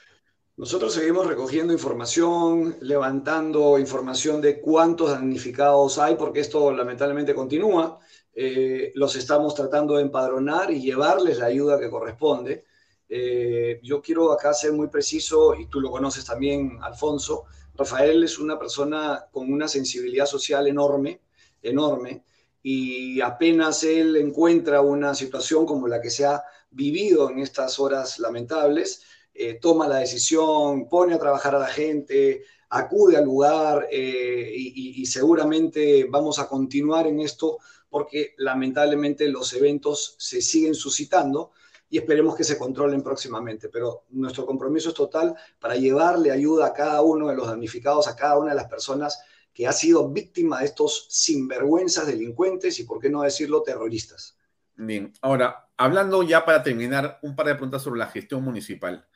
Nosotros 0.55 0.93
seguimos 0.93 1.27
recogiendo 1.27 1.73
información, 1.73 2.77
levantando 2.83 3.79
información 3.79 4.43
de 4.43 4.61
cuántos 4.61 5.11
damnificados 5.11 5.97
hay, 5.99 6.15
porque 6.17 6.41
esto 6.41 6.71
lamentablemente 6.73 7.35
continúa. 7.35 7.99
Eh, 8.35 8.93
los 8.95 9.17
estamos 9.17 9.55
tratando 9.55 9.97
de 9.97 10.03
empadronar 10.03 10.71
y 10.71 10.83
llevarles 10.83 11.39
la 11.39 11.47
ayuda 11.47 11.81
que 11.81 11.89
corresponde. 11.89 12.67
Eh, 13.09 13.81
yo 13.83 14.03
quiero 14.03 14.31
acá 14.31 14.53
ser 14.53 14.73
muy 14.75 14.89
preciso, 14.89 15.55
y 15.55 15.69
tú 15.69 15.81
lo 15.81 15.91
conoces 15.91 16.27
también, 16.27 16.79
Alfonso, 16.83 17.45
Rafael 17.75 18.23
es 18.23 18.39
una 18.39 18.59
persona 18.59 19.25
con 19.33 19.51
una 19.51 19.67
sensibilidad 19.69 20.27
social 20.27 20.67
enorme, 20.67 21.23
enorme, 21.63 22.25
y 22.63 23.23
apenas 23.23 23.85
él 23.85 24.17
encuentra 24.17 24.83
una 24.83 25.15
situación 25.15 25.65
como 25.65 25.89
la 25.89 26.01
que 26.03 26.11
se 26.11 26.27
ha 26.27 26.43
vivido 26.71 27.31
en 27.31 27.39
estas 27.39 27.79
horas 27.81 28.19
lamentables, 28.19 29.03
eh, 29.35 29.59
toma 29.61 29.89
la 29.89 29.99
decisión, 29.99 30.89
pone 30.89 31.15
a 31.15 31.19
trabajar 31.19 31.55
a 31.55 31.59
la 31.59 31.69
gente, 31.69 32.45
acude 32.73 33.17
al 33.17 33.25
lugar 33.25 33.89
eh, 33.91 34.51
y, 34.55 35.05
seguramente 35.07 36.07
vamos 36.09 36.39
a 36.39 36.49
continuar 36.49 37.07
en 37.07 37.21
esto 37.21 37.59
porque 37.91 38.35
lamentablemente 38.39 39.29
los 39.29 39.53
eventos 39.53 40.17
se 40.19 40.41
siguen 40.41 40.75
suscitando 40.75 41.51
y 41.91 41.99
esperemos 41.99 42.35
que 42.35 42.45
se 42.45 42.57
controlen 42.57 43.03
próximamente. 43.03 43.69
Pero 43.69 44.05
nuestro 44.11 44.47
compromiso 44.47 44.89
es 44.89 44.95
total 44.95 45.35
para 45.59 45.77
llevarle 45.77 46.31
ayuda 46.31 46.67
a 46.67 46.73
cada 46.73 47.03
uno 47.03 47.29
de 47.29 47.37
los 47.37 47.47
damnificados, 47.47 48.09
a 48.09 48.17
cada 48.17 48.39
una 48.39 48.51
de 48.51 48.57
las 48.57 48.69
personas 48.69 49.23
que 49.53 49.67
ha 49.67 49.73
sido 49.73 50.09
víctima 50.09 50.61
de 50.61 50.67
estos 50.67 51.07
sinvergüenzas 51.11 52.07
delincuentes 52.07 52.79
y, 52.81 52.85
por 52.85 52.99
qué 52.99 53.11
no 53.11 53.23
decirlo, 53.23 53.63
terroristas. 53.63 54.39
Bien, 54.77 55.13
ahora, 55.21 55.69
hablando 55.77 56.23
ya 56.23 56.47
para 56.47 56.63
terminar, 56.63 57.19
un 57.21 57.37
par 57.37 57.47
de 57.47 57.55
preguntas 57.55 57.83
sobre 57.83 57.99
la 57.99 58.07
gestión 58.07 58.43
municipal. 58.43 59.07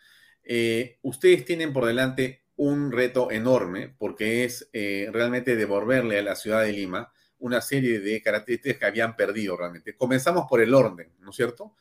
Eh, 0.48 0.98
ustedes 1.02 1.44
tienen 1.44 1.72
por 1.72 1.84
delante 1.86 2.44
un 2.54 2.92
reto 2.92 3.32
enorme 3.32 3.92
porque 3.98 4.44
es 4.44 4.70
eh, 4.72 5.08
realmente 5.12 5.56
devolverle 5.56 6.20
a 6.20 6.22
la 6.22 6.36
ciudad 6.36 6.62
de 6.62 6.72
Lima 6.72 7.12
una 7.40 7.60
serie 7.60 7.98
de 7.98 8.22
características 8.22 8.78
que 8.78 8.86
habían 8.86 9.16
perdido 9.16 9.56
realmente. 9.56 9.96
Comenzamos 9.96 10.46
por 10.48 10.60
el 10.60 10.72
orden, 10.72 11.12
¿no 11.18 11.30
es 11.30 11.36
cierto? 11.36 11.74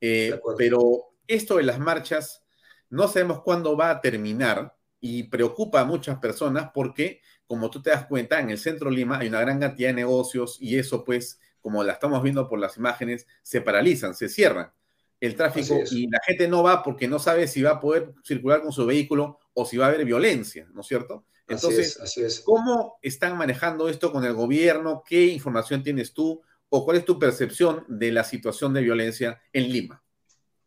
Eh, 0.00 0.40
pero 0.56 1.12
esto 1.28 1.58
de 1.58 1.64
las 1.64 1.78
marchas 1.78 2.42
no 2.88 3.06
sabemos 3.06 3.42
cuándo 3.42 3.76
va 3.76 3.90
a 3.90 4.00
terminar 4.00 4.74
y 4.98 5.24
preocupa 5.24 5.82
a 5.82 5.84
muchas 5.84 6.18
personas 6.18 6.70
porque, 6.72 7.20
como 7.46 7.70
tú 7.70 7.82
te 7.82 7.90
das 7.90 8.06
cuenta, 8.06 8.40
en 8.40 8.48
el 8.50 8.58
centro 8.58 8.88
de 8.88 8.96
Lima 8.96 9.18
hay 9.18 9.28
una 9.28 9.40
gran 9.40 9.60
cantidad 9.60 9.90
de 9.90 9.94
negocios 9.94 10.56
y 10.58 10.78
eso 10.78 11.04
pues, 11.04 11.38
como 11.60 11.84
la 11.84 11.92
estamos 11.92 12.22
viendo 12.22 12.48
por 12.48 12.58
las 12.58 12.78
imágenes, 12.78 13.26
se 13.42 13.60
paralizan, 13.60 14.14
se 14.14 14.28
cierran 14.28 14.72
el 15.20 15.34
tráfico 15.34 15.80
y 15.90 16.08
la 16.08 16.20
gente 16.26 16.48
no 16.48 16.62
va 16.62 16.82
porque 16.82 17.08
no 17.08 17.18
sabe 17.18 17.48
si 17.48 17.62
va 17.62 17.72
a 17.72 17.80
poder 17.80 18.12
circular 18.22 18.62
con 18.62 18.72
su 18.72 18.84
vehículo 18.84 19.38
o 19.54 19.64
si 19.64 19.76
va 19.76 19.86
a 19.86 19.88
haber 19.88 20.04
violencia, 20.04 20.68
¿no 20.72 20.82
es 20.82 20.86
cierto? 20.86 21.24
Entonces, 21.48 21.98
así 22.00 22.22
es. 22.22 22.40
¿cómo 22.40 22.98
están 23.02 23.38
manejando 23.38 23.88
esto 23.88 24.10
con 24.12 24.24
el 24.24 24.34
gobierno? 24.34 25.02
¿Qué 25.06 25.26
información 25.26 25.82
tienes 25.82 26.12
tú? 26.12 26.42
o 26.68 26.84
cuál 26.84 26.98
es 26.98 27.04
tu 27.04 27.18
percepción 27.18 27.84
de 27.88 28.12
la 28.12 28.24
situación 28.24 28.72
de 28.74 28.82
violencia 28.82 29.40
en 29.52 29.72
Lima? 29.72 30.02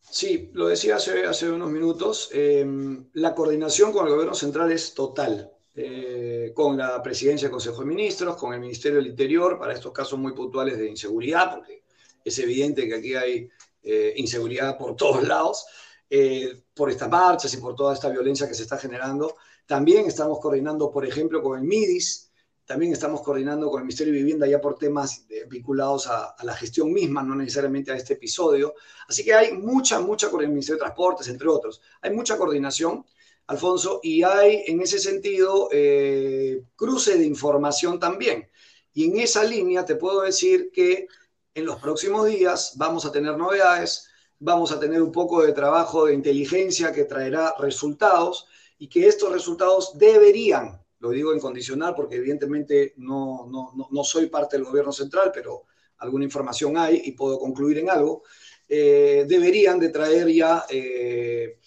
Sí, 0.02 0.50
lo 0.54 0.68
decía 0.68 0.96
hace, 0.96 1.26
hace 1.26 1.50
unos 1.50 1.70
minutos, 1.70 2.30
em, 2.34 3.06
la 3.14 3.36
coordinación 3.36 3.92
con 3.92 4.08
el 4.08 4.14
gobierno 4.14 4.34
central 4.34 4.72
es 4.72 4.94
total, 4.94 5.52
eh, 5.76 6.52
con 6.56 6.78
la 6.78 7.02
presidencia 7.04 7.48
del 7.48 7.52
Consejo 7.52 7.82
de 7.82 7.86
Ministros, 7.86 8.36
con 8.38 8.54
el 8.54 8.60
Ministerio 8.60 8.98
del 8.98 9.08
Interior, 9.08 9.60
para 9.60 9.74
estos 9.74 9.92
casos 9.92 10.18
muy 10.18 10.34
puntuales 10.34 10.78
de 10.78 10.88
inseguridad, 10.88 11.56
porque 11.56 11.84
es 12.24 12.40
evidente 12.40 12.88
que 12.88 12.96
aquí 12.96 13.14
hay 13.14 13.50
eh, 13.84 14.14
inseguridad 14.18 14.78
por 14.78 14.96
todos 14.96 15.28
lados, 15.28 15.66
eh, 16.10 16.64
por 16.74 16.90
estas 16.90 17.10
marchas 17.10 17.54
y 17.54 17.58
por 17.58 17.76
toda 17.76 17.94
esta 17.94 18.10
violencia 18.10 18.48
que 18.48 18.54
se 18.54 18.64
está 18.64 18.78
generando. 18.78 19.36
También 19.66 20.08
estamos 20.08 20.40
coordinando, 20.40 20.92
por 20.92 21.06
ejemplo, 21.06 21.44
con 21.44 21.60
el 21.60 21.66
MIDIS, 21.66 22.32
También 22.66 22.94
estamos 22.94 23.22
coordinando 23.22 23.70
con 23.70 23.80
el 23.80 23.86
Ministerio 23.86 24.14
de 24.14 24.20
Vivienda 24.20 24.48
ya 24.48 24.62
por 24.62 24.78
temas 24.78 25.26
eh, 25.30 25.46
vinculados 25.48 26.08
a, 26.08 26.36
la 26.44 26.54
gestión 26.56 26.92
misma, 26.94 27.24
no 27.24 27.36
necesariamente 27.36 27.92
a 27.92 27.96
este 27.96 28.14
episodio. 28.14 28.74
Así 29.08 29.24
que 29.24 29.34
hay 29.34 29.54
mucha, 29.54 30.00
mucha 30.00 30.30
con 30.30 30.42
el 30.42 30.50
Ministerio 30.50 30.78
de 30.78 30.86
Transportes, 30.86 31.28
entre 31.28 31.48
otros. 31.48 31.82
Hay 32.02 32.12
mucha 32.12 32.38
coordinación, 32.38 33.06
Alfonso, 33.48 34.00
y 34.04 34.24
hay 34.24 34.64
en 34.68 34.82
ese 34.82 35.00
sentido 35.00 35.70
eh, 35.72 36.64
cruce 36.76 37.18
de 37.18 37.26
información 37.26 38.00
también. 38.00 38.48
Y 38.94 39.06
en 39.06 39.20
esa 39.20 39.44
línea 39.44 39.86
te 39.86 39.96
puedo 39.96 40.22
decir 40.22 40.72
que 40.72 41.08
en 41.54 41.66
los 41.66 41.80
próximos 41.80 42.28
días 42.28 42.74
vamos 42.78 43.06
a 43.06 43.12
tener 43.12 43.38
novedades, 43.38 44.08
vamos 44.40 44.72
a 44.72 44.80
tener 44.80 45.02
un 45.02 45.12
poco 45.12 45.42
de 45.42 45.54
trabajo 45.54 46.06
de 46.06 46.14
inteligencia 46.14 46.92
que 46.92 47.06
traerá 47.06 47.54
resultados 47.60 48.48
y 48.78 48.88
que 48.88 49.08
estos 49.08 49.32
resultados 49.32 49.98
deberían 49.98 50.80
lo 51.00 51.12
digo 51.12 51.34
en 51.34 51.40
condicional 51.40 51.96
porque 51.96 52.16
evidentemente 52.16 52.94
no, 52.98 53.50
no, 53.90 54.04
soy 54.04 54.28
parte 54.28 54.58
del 54.58 54.66
gobierno 54.66 54.92
central, 54.92 55.32
pero 55.34 55.66
alguna 55.98 56.26
información 56.26 56.78
hay 56.78 57.02
y 57.06 57.14
puedo 57.14 57.40
concluir 57.40 57.78
en 57.80 57.90
algo, 57.90 58.24
eh, 58.68 59.26
deberían 59.28 59.80
de 59.80 59.90
traer 59.90 60.28
ya 60.28 60.66
eh, 60.70 61.58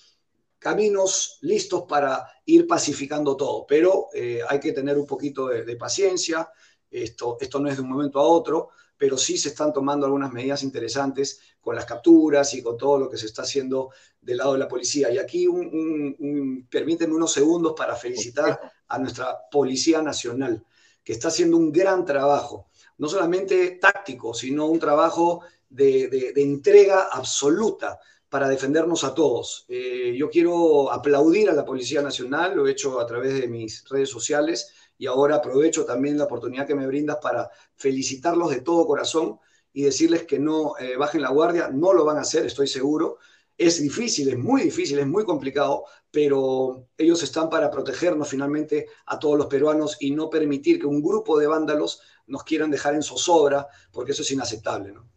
caminos 0.59 1.39
listos 1.43 1.85
para 1.89 2.27
ir 2.47 2.67
pacificando 2.67 3.37
todo, 3.37 3.67
pero 3.67 4.09
eh, 4.13 4.41
hay 4.47 4.61
que 4.61 4.73
tener 4.73 4.99
un 4.99 5.07
poquito 5.07 5.49
de, 5.49 5.77
paciencia, 5.77 6.49
esto, 6.91 7.39
esto 7.41 7.59
no 7.59 7.69
es 7.69 7.77
de 7.77 7.83
un 7.83 7.89
momento 7.89 8.21
a 8.21 8.25
otro, 8.25 8.71
pero 9.03 9.19
sí 9.19 9.37
se 9.37 9.49
están 9.49 9.73
tomando 9.73 10.07
algunas 10.07 10.33
medidas 10.33 10.63
interesantes 10.63 11.41
con 11.61 11.75
las 11.75 11.87
capturas 11.87 12.55
y 12.55 12.63
con 12.63 12.77
todo 12.79 13.01
lo 13.01 13.11
que 13.11 13.17
se 13.17 13.27
está 13.27 13.43
haciendo 13.43 13.91
del 14.21 14.37
lado 14.37 14.53
de 14.53 14.61
la 14.61 14.69
policía. 14.69 15.11
Y 15.11 15.19
aquí 15.19 15.49
un, 15.49 16.69
permítanme 16.71 17.13
unos 17.13 17.33
segundos 17.33 17.75
para 17.77 17.97
felicitar 17.97 18.61
a 18.87 18.99
nuestra 19.01 19.37
Policía 19.51 20.03
Nacional, 20.03 20.65
que 21.03 21.15
está 21.15 21.27
haciendo 21.27 21.57
un 21.57 21.73
gran 21.73 22.05
trabajo, 22.05 22.69
no 22.99 23.09
solamente 23.09 23.73
táctico, 23.81 24.35
sino 24.35 24.67
un 24.67 24.79
trabajo 24.79 25.41
de, 25.69 26.33
entrega 26.37 27.09
absoluta 27.11 27.99
para 28.29 28.49
defendernos 28.49 29.03
a 29.03 29.13
todos. 29.13 29.65
Eh, 29.67 30.15
yo 30.17 30.31
quiero 30.31 30.93
aplaudir 30.93 31.51
a 31.51 31.55
la 31.55 31.65
Policía 31.65 32.03
Nacional, 32.03 32.55
lo 32.55 32.69
he 32.69 32.71
hecho 32.71 33.01
a 33.01 33.07
través 33.07 33.35
de 33.35 33.49
mis 33.49 33.85
redes 33.89 34.11
sociales 34.11 34.73
y 35.03 35.07
ahora 35.09 35.35
aprovecho 35.35 35.85
también 35.85 36.17
la 36.17 36.27
oportunidad 36.27 36.65
que 36.65 36.77
me 36.77 36.87
brindas 36.87 37.17
para 37.21 37.51
felicitarlos 37.75 38.51
de 38.51 38.61
todo 38.61 38.87
corazón 38.87 39.41
y 39.73 39.83
decirles 39.83 40.23
que 40.27 40.39
no 40.39 40.75
eh, 40.79 40.97
bajen 40.97 41.23
la 41.23 41.31
guardia, 41.31 41.71
no 41.73 41.93
lo 41.93 42.05
van 42.05 42.19
a 42.19 42.21
hacer, 42.21 42.47
estoy 42.47 42.69
seguro. 42.69 43.19
Es 43.59 43.83
difícil, 43.83 44.29
es 44.29 44.39
muy 44.39 44.63
difícil, 44.63 45.01
es 45.01 45.07
muy 45.09 45.25
complicado, 45.25 45.87
pero 46.09 46.87
ellos 46.97 47.21
están 47.25 47.51
para 47.51 47.69
protegernos 47.69 48.29
finalmente 48.29 48.87
a 49.07 49.19
todos 49.19 49.37
los 49.37 49.49
peruanos 49.49 49.97
y 49.99 50.13
no 50.13 50.31
permitir 50.31 50.79
que 50.79 50.87
un 50.87 51.03
grupo 51.03 51.37
de 51.37 51.49
vándalos 51.49 52.01
nos 52.29 52.45
quieran 52.45 52.71
dejar 52.71 52.95
en 52.95 53.03
zozobra, 53.03 53.67
porque 53.91 54.13
eso 54.13 54.23
es 54.23 54.31
inaceptable, 54.31 54.93
¿no? 54.93 55.09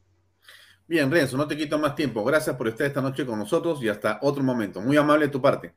Bien, 0.88 1.12
Renzo, 1.12 1.38
no 1.38 1.48
te 1.48 1.56
quito 1.56 1.78
más 1.78 1.94
tiempo. 1.94 2.24
Gracias 2.24 2.56
por 2.56 2.68
estar 2.68 2.88
esta 2.88 3.04
noche 3.04 3.24
con 3.24 3.38
nosotros 3.38 3.84
y 3.84 3.90
hasta 3.90 4.18
otro 4.24 4.44
momento. 4.44 4.82
Muy 4.82 4.98
amable 4.98 5.28
de 5.28 5.32
tu 5.32 5.40
parte. 5.40 5.76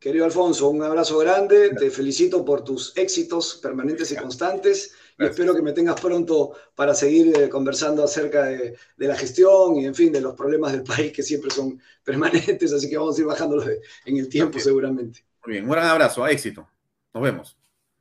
Querido 0.00 0.24
Alfonso, 0.24 0.70
un 0.70 0.82
abrazo 0.82 1.18
grande, 1.18 1.74
te 1.74 1.90
felicito 1.90 2.42
por 2.42 2.64
tus 2.64 2.96
éxitos 2.96 3.60
permanentes 3.62 4.10
y 4.10 4.16
constantes 4.16 4.94
y 5.18 5.26
espero 5.26 5.54
que 5.54 5.60
me 5.60 5.72
tengas 5.72 6.00
pronto 6.00 6.52
para 6.74 6.94
seguir 6.94 7.36
eh, 7.36 7.50
conversando 7.50 8.02
acerca 8.02 8.44
de, 8.44 8.78
la 8.96 9.14
gestión 9.14 9.76
y 9.76 9.84
en 9.84 9.94
fin 9.94 10.10
de 10.10 10.22
los 10.22 10.34
problemas 10.34 10.72
del 10.72 10.84
país 10.84 11.12
que 11.12 11.22
siempre 11.22 11.50
son 11.50 11.78
permanentes, 12.02 12.72
así 12.72 12.88
que 12.88 12.96
vamos 12.96 13.18
a 13.18 13.20
ir 13.20 13.26
bajándolos 13.26 13.66
en 14.06 14.16
el 14.16 14.26
tiempo 14.30 14.58
seguramente. 14.58 15.22
Muy 15.44 15.52
bien, 15.52 15.64
un 15.64 15.70
gran 15.72 15.88
abrazo, 15.88 16.26
éxito. 16.26 16.66
Nos 17.12 17.22
vemos. 17.22 17.58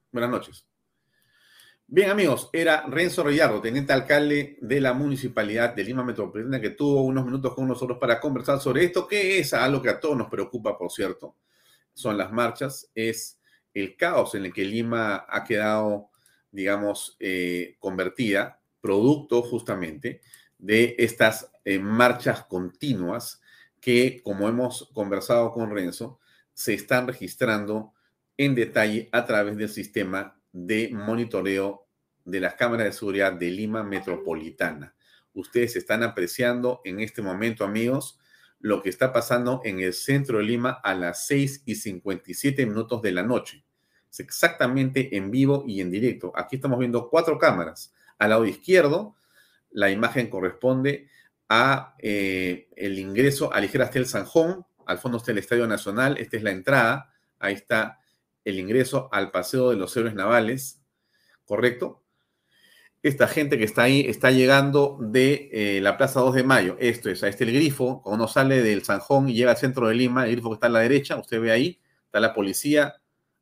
Buenas 0.09 0.31
noches. 0.31 0.65
Bien, 1.85 2.11
amigos, 2.11 2.49
era 2.53 2.85
Renzo 2.87 3.25
Reyardo, 3.25 3.59
teniente 3.59 3.91
alcalde 3.91 4.57
de 4.61 4.79
la 4.79 4.93
Municipalidad 4.93 5.75
de 5.75 5.83
Lima 5.83 6.05
Metropolitana, 6.05 6.61
que 6.61 6.69
tuvo 6.69 7.01
unos 7.01 7.25
minutos 7.25 7.53
con 7.53 7.67
nosotros 7.67 7.97
para 7.97 8.21
conversar 8.21 8.61
sobre 8.61 8.85
esto, 8.85 9.05
que 9.05 9.39
es 9.39 9.53
algo 9.53 9.81
que 9.81 9.89
a 9.89 9.99
todos 9.99 10.15
nos 10.15 10.29
preocupa, 10.29 10.77
por 10.77 10.89
cierto 10.89 11.35
son 11.99 12.17
las 12.17 12.31
marchas, 12.31 12.89
es 12.95 13.39
el 13.73 13.95
caos 13.97 14.35
en 14.35 14.45
el 14.45 14.53
que 14.53 14.63
Lima 14.63 15.25
ha 15.27 15.43
quedado, 15.43 16.09
digamos, 16.51 17.17
eh, 17.19 17.75
convertida, 17.79 18.61
producto 18.81 19.41
justamente 19.41 20.21
de 20.57 20.95
estas 20.97 21.51
eh, 21.65 21.79
marchas 21.79 22.45
continuas 22.45 23.41
que, 23.81 24.21
como 24.23 24.47
hemos 24.47 24.89
conversado 24.93 25.51
con 25.51 25.71
Renzo, 25.71 26.19
se 26.53 26.73
están 26.73 27.07
registrando 27.07 27.93
en 28.37 28.55
detalle 28.55 29.09
a 29.11 29.25
través 29.25 29.57
del 29.57 29.69
sistema 29.69 30.39
de 30.51 30.89
monitoreo 30.93 31.87
de 32.23 32.39
las 32.39 32.55
cámaras 32.55 32.85
de 32.85 32.93
seguridad 32.93 33.33
de 33.33 33.49
Lima 33.49 33.83
Metropolitana. 33.83 34.95
Ustedes 35.33 35.75
están 35.75 36.03
apreciando 36.03 36.81
en 36.85 37.01
este 37.01 37.21
momento, 37.21 37.63
amigos, 37.63 38.19
lo 38.59 38.81
que 38.81 38.89
está 38.89 39.13
pasando 39.13 39.61
en 39.63 39.79
el 39.79 39.93
centro 39.93 40.37
de 40.37 40.43
Lima 40.43 40.71
a 40.71 40.93
las 40.93 41.25
6 41.27 41.63
y 41.65 41.75
57 41.75 42.65
minutos 42.65 43.01
de 43.01 43.11
la 43.11 43.23
noche. 43.23 43.63
Es 44.11 44.19
exactamente 44.19 45.15
en 45.15 45.31
vivo 45.31 45.63
y 45.67 45.81
en 45.81 45.91
directo. 45.91 46.33
Aquí 46.35 46.57
estamos 46.57 46.79
viendo 46.79 47.09
cuatro 47.09 47.37
cámaras. 47.37 47.93
Al 48.17 48.31
lado 48.31 48.45
izquierdo, 48.45 49.15
la 49.71 49.91
imagen 49.91 50.29
corresponde 50.29 51.07
a 51.47 51.95
eh, 51.99 52.69
el 52.75 52.99
ingreso 52.99 53.53
a 53.53 53.61
Ligera 53.61 53.89
el 53.93 54.05
Sanjón. 54.05 54.65
Al 54.85 54.97
fondo 54.97 55.17
está 55.17 55.31
el 55.31 55.37
Estadio 55.37 55.67
Nacional. 55.67 56.17
Esta 56.17 56.37
es 56.37 56.43
la 56.43 56.51
entrada. 56.51 57.13
Ahí 57.37 57.53
está 57.53 57.99
el 58.43 58.59
ingreso 58.59 59.09
al 59.11 59.31
Paseo 59.31 59.69
de 59.69 59.77
los 59.77 59.95
Héroes 59.95 60.15
Navales. 60.15 60.81
¿Correcto? 61.45 62.03
Esta 63.01 63.27
gente 63.27 63.57
que 63.57 63.63
está 63.63 63.83
ahí 63.83 64.01
está 64.01 64.31
llegando 64.31 64.97
de 64.99 65.49
eh, 65.53 65.81
la 65.81 65.97
Plaza 65.97 66.19
2 66.19 66.35
de 66.35 66.43
Mayo. 66.43 66.75
Esto 66.79 67.09
es, 67.09 67.23
ahí 67.23 67.29
está 67.29 67.45
el 67.45 67.53
grifo, 67.53 68.01
cuando 68.01 68.23
uno 68.23 68.27
sale 68.31 68.61
del 68.61 68.83
Sanjón 68.83 69.29
y 69.29 69.33
llega 69.33 69.51
al 69.51 69.57
centro 69.57 69.87
de 69.87 69.95
Lima, 69.95 70.25
el 70.25 70.31
grifo 70.33 70.49
que 70.49 70.55
está 70.55 70.67
a 70.67 70.71
la 70.71 70.79
derecha, 70.79 71.17
usted 71.17 71.39
ve 71.39 71.51
ahí, 71.51 71.79
está 72.05 72.19
la 72.19 72.33
policía 72.33 72.95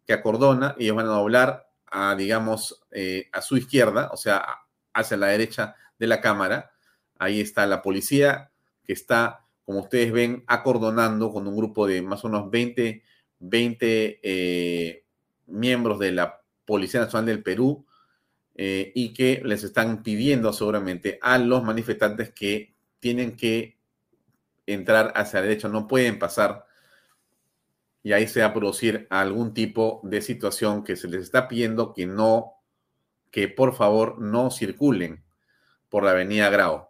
que 0.06 0.14
acordona, 0.14 0.76
y 0.78 0.84
ellos 0.86 0.96
van 0.96 1.08
a 1.08 1.10
doblar 1.10 1.70
a, 1.88 2.16
digamos, 2.16 2.84
eh, 2.92 3.30
a 3.32 3.42
su 3.42 3.58
izquierda, 3.58 4.10
o 4.14 4.18
sea, 4.18 4.46
hacia 4.94 5.18
la 5.18 5.28
derecha 5.28 5.76
de 5.98 6.08
la 6.08 6.22
cámara. 6.22 6.72
Ahí 7.18 7.42
está 7.42 7.66
la 7.66 7.82
policía 7.82 8.52
que 8.84 8.94
está, 8.94 9.46
como 9.66 9.80
ustedes 9.80 10.12
ven, 10.12 10.44
acordonando 10.48 11.32
con 11.32 11.48
un 11.48 11.58
grupo 11.58 11.88
de 11.88 12.02
más 12.02 12.24
o 12.24 12.30
menos 12.30 12.52
20, 12.52 13.04
20 13.40 14.20
eh, 14.22 15.04
miembros 15.48 16.00
de 16.00 16.12
la 16.12 16.42
Policía 16.66 17.00
Nacional 17.00 17.26
del 17.26 17.44
Perú, 17.44 17.87
eh, 18.60 18.92
y 18.96 19.14
que 19.14 19.40
les 19.46 19.64
están 19.64 20.02
pidiendo 20.02 20.52
seguramente 20.52 21.20
a 21.22 21.38
los 21.38 21.64
manifestantes 21.64 22.32
que 22.32 22.74
tienen 23.00 23.38
que 23.38 23.78
entrar 24.66 25.14
hacia 25.16 25.40
la 25.40 25.46
derecha, 25.46 25.70
no 25.70 25.88
pueden 25.88 26.18
pasar 26.18 26.66
y 28.02 28.14
ahí 28.14 28.28
se 28.28 28.40
va 28.40 28.48
a 28.48 28.54
producir 28.54 29.06
algún 29.12 29.54
tipo 29.54 30.02
de 30.04 30.22
situación 30.22 30.84
que 30.84 30.96
se 30.96 31.08
les 31.08 31.22
está 31.22 31.48
pidiendo 31.48 31.94
que 31.94 32.08
no, 32.08 32.54
que 33.30 33.48
por 33.48 33.76
favor 33.76 34.20
no 34.20 34.50
circulen 34.50 35.24
por 35.88 36.04
la 36.04 36.12
avenida 36.12 36.50
Grau. 36.50 36.88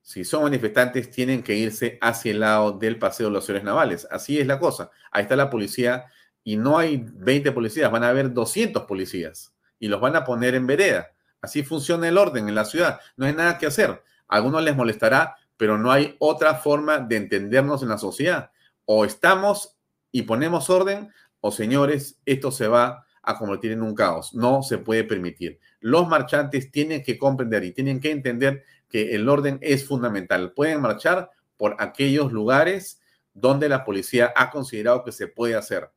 Si 0.00 0.24
son 0.24 0.44
manifestantes, 0.44 1.10
tienen 1.10 1.42
que 1.42 1.56
irse 1.56 1.98
hacia 2.00 2.30
el 2.30 2.40
lado 2.40 2.72
del 2.72 2.98
Paseo 2.98 3.26
de 3.26 3.32
los 3.32 3.48
Héroes 3.48 3.64
Navales. 3.64 4.08
Así 4.10 4.38
es 4.38 4.46
la 4.46 4.58
cosa. 4.58 4.90
Ahí 5.10 5.24
está 5.24 5.36
la 5.36 5.50
policía 5.50 6.06
y 6.42 6.56
no 6.56 6.78
hay 6.78 7.04
20 7.04 7.52
policías, 7.52 7.90
van 7.90 8.04
a 8.04 8.08
haber 8.08 8.32
200 8.32 8.84
policías 8.84 9.52
y 9.78 9.88
los 9.88 10.00
van 10.00 10.16
a 10.16 10.24
poner 10.24 10.54
en 10.54 10.66
vereda. 10.66 11.08
Así 11.40 11.62
funciona 11.62 12.08
el 12.08 12.18
orden 12.18 12.48
en 12.48 12.54
la 12.54 12.64
ciudad. 12.64 13.00
No 13.16 13.26
hay 13.26 13.32
nada 13.32 13.58
que 13.58 13.66
hacer. 13.66 14.02
A 14.28 14.36
algunos 14.36 14.62
les 14.62 14.76
molestará, 14.76 15.36
pero 15.56 15.78
no 15.78 15.90
hay 15.92 16.16
otra 16.18 16.54
forma 16.54 16.98
de 16.98 17.16
entendernos 17.16 17.82
en 17.82 17.88
la 17.88 17.98
sociedad. 17.98 18.50
O 18.84 19.04
estamos 19.04 19.76
y 20.10 20.22
ponemos 20.22 20.70
orden, 20.70 21.12
o 21.40 21.50
señores, 21.52 22.20
esto 22.24 22.50
se 22.50 22.68
va 22.68 23.06
a 23.22 23.36
convertir 23.36 23.72
en 23.72 23.82
un 23.82 23.94
caos. 23.94 24.34
No 24.34 24.62
se 24.62 24.78
puede 24.78 25.04
permitir. 25.04 25.60
Los 25.80 26.08
marchantes 26.08 26.70
tienen 26.70 27.02
que 27.02 27.18
comprender 27.18 27.64
y 27.64 27.72
tienen 27.72 28.00
que 28.00 28.10
entender 28.10 28.64
que 28.88 29.14
el 29.14 29.28
orden 29.28 29.58
es 29.60 29.86
fundamental. 29.86 30.52
Pueden 30.52 30.80
marchar 30.80 31.30
por 31.56 31.76
aquellos 31.78 32.32
lugares 32.32 33.00
donde 33.34 33.68
la 33.68 33.84
policía 33.84 34.32
ha 34.34 34.50
considerado 34.50 35.04
que 35.04 35.12
se 35.12 35.28
puede 35.28 35.54
hacer, 35.54 35.90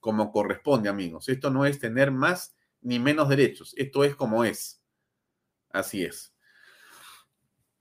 como 0.00 0.30
corresponde, 0.30 0.88
amigos. 0.88 1.28
Esto 1.28 1.50
no 1.50 1.64
es 1.64 1.78
tener 1.78 2.10
más 2.10 2.55
ni 2.86 3.00
menos 3.00 3.28
derechos. 3.28 3.74
Esto 3.76 4.04
es 4.04 4.14
como 4.14 4.44
es. 4.44 4.80
Así 5.70 6.04
es. 6.04 6.32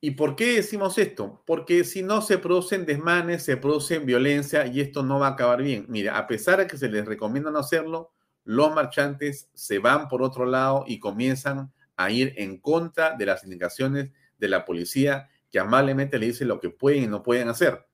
¿Y 0.02 0.12
por 0.12 0.36
qué 0.36 0.56
decimos 0.56 0.98
esto? 0.98 1.44
Porque 1.46 1.84
si 1.84 2.02
no 2.02 2.24
se 2.24 2.40
producen 2.40 2.88
desmanes, 2.88 3.44
se 3.44 3.56
producen 3.56 4.08
violencia 4.08 4.66
y 4.66 4.82
esto 4.82 5.04
no 5.04 5.20
va 5.20 5.28
a 5.28 5.32
acabar 5.32 5.62
bien. 5.62 5.86
Mira, 5.90 6.18
a 6.18 6.26
pesar 6.26 6.58
de 6.58 6.66
que 6.66 6.78
se 6.78 6.90
les 6.90 7.06
recomienda 7.06 7.52
no 7.52 7.60
hacerlo, 7.60 8.14
los 8.44 8.74
marchantes 8.74 9.50
se 9.54 9.78
van 9.78 10.08
por 10.08 10.24
otro 10.24 10.46
lado 10.46 10.86
y 10.88 11.00
comienzan 11.00 11.72
a 11.96 12.10
ir 12.10 12.34
en 12.38 12.58
contra 12.58 13.16
de 13.16 13.28
las 13.28 13.44
indicaciones 13.44 14.12
de 14.40 14.48
la 14.48 14.66
policía 14.66 15.30
que 15.52 15.60
amablemente 15.60 16.18
le 16.18 16.28
dice 16.28 16.46
lo 16.46 16.60
que 16.60 16.72
pueden 16.72 17.04
y 17.04 17.08
no 17.08 17.22
pueden 17.22 17.48
hacer. 17.48 17.88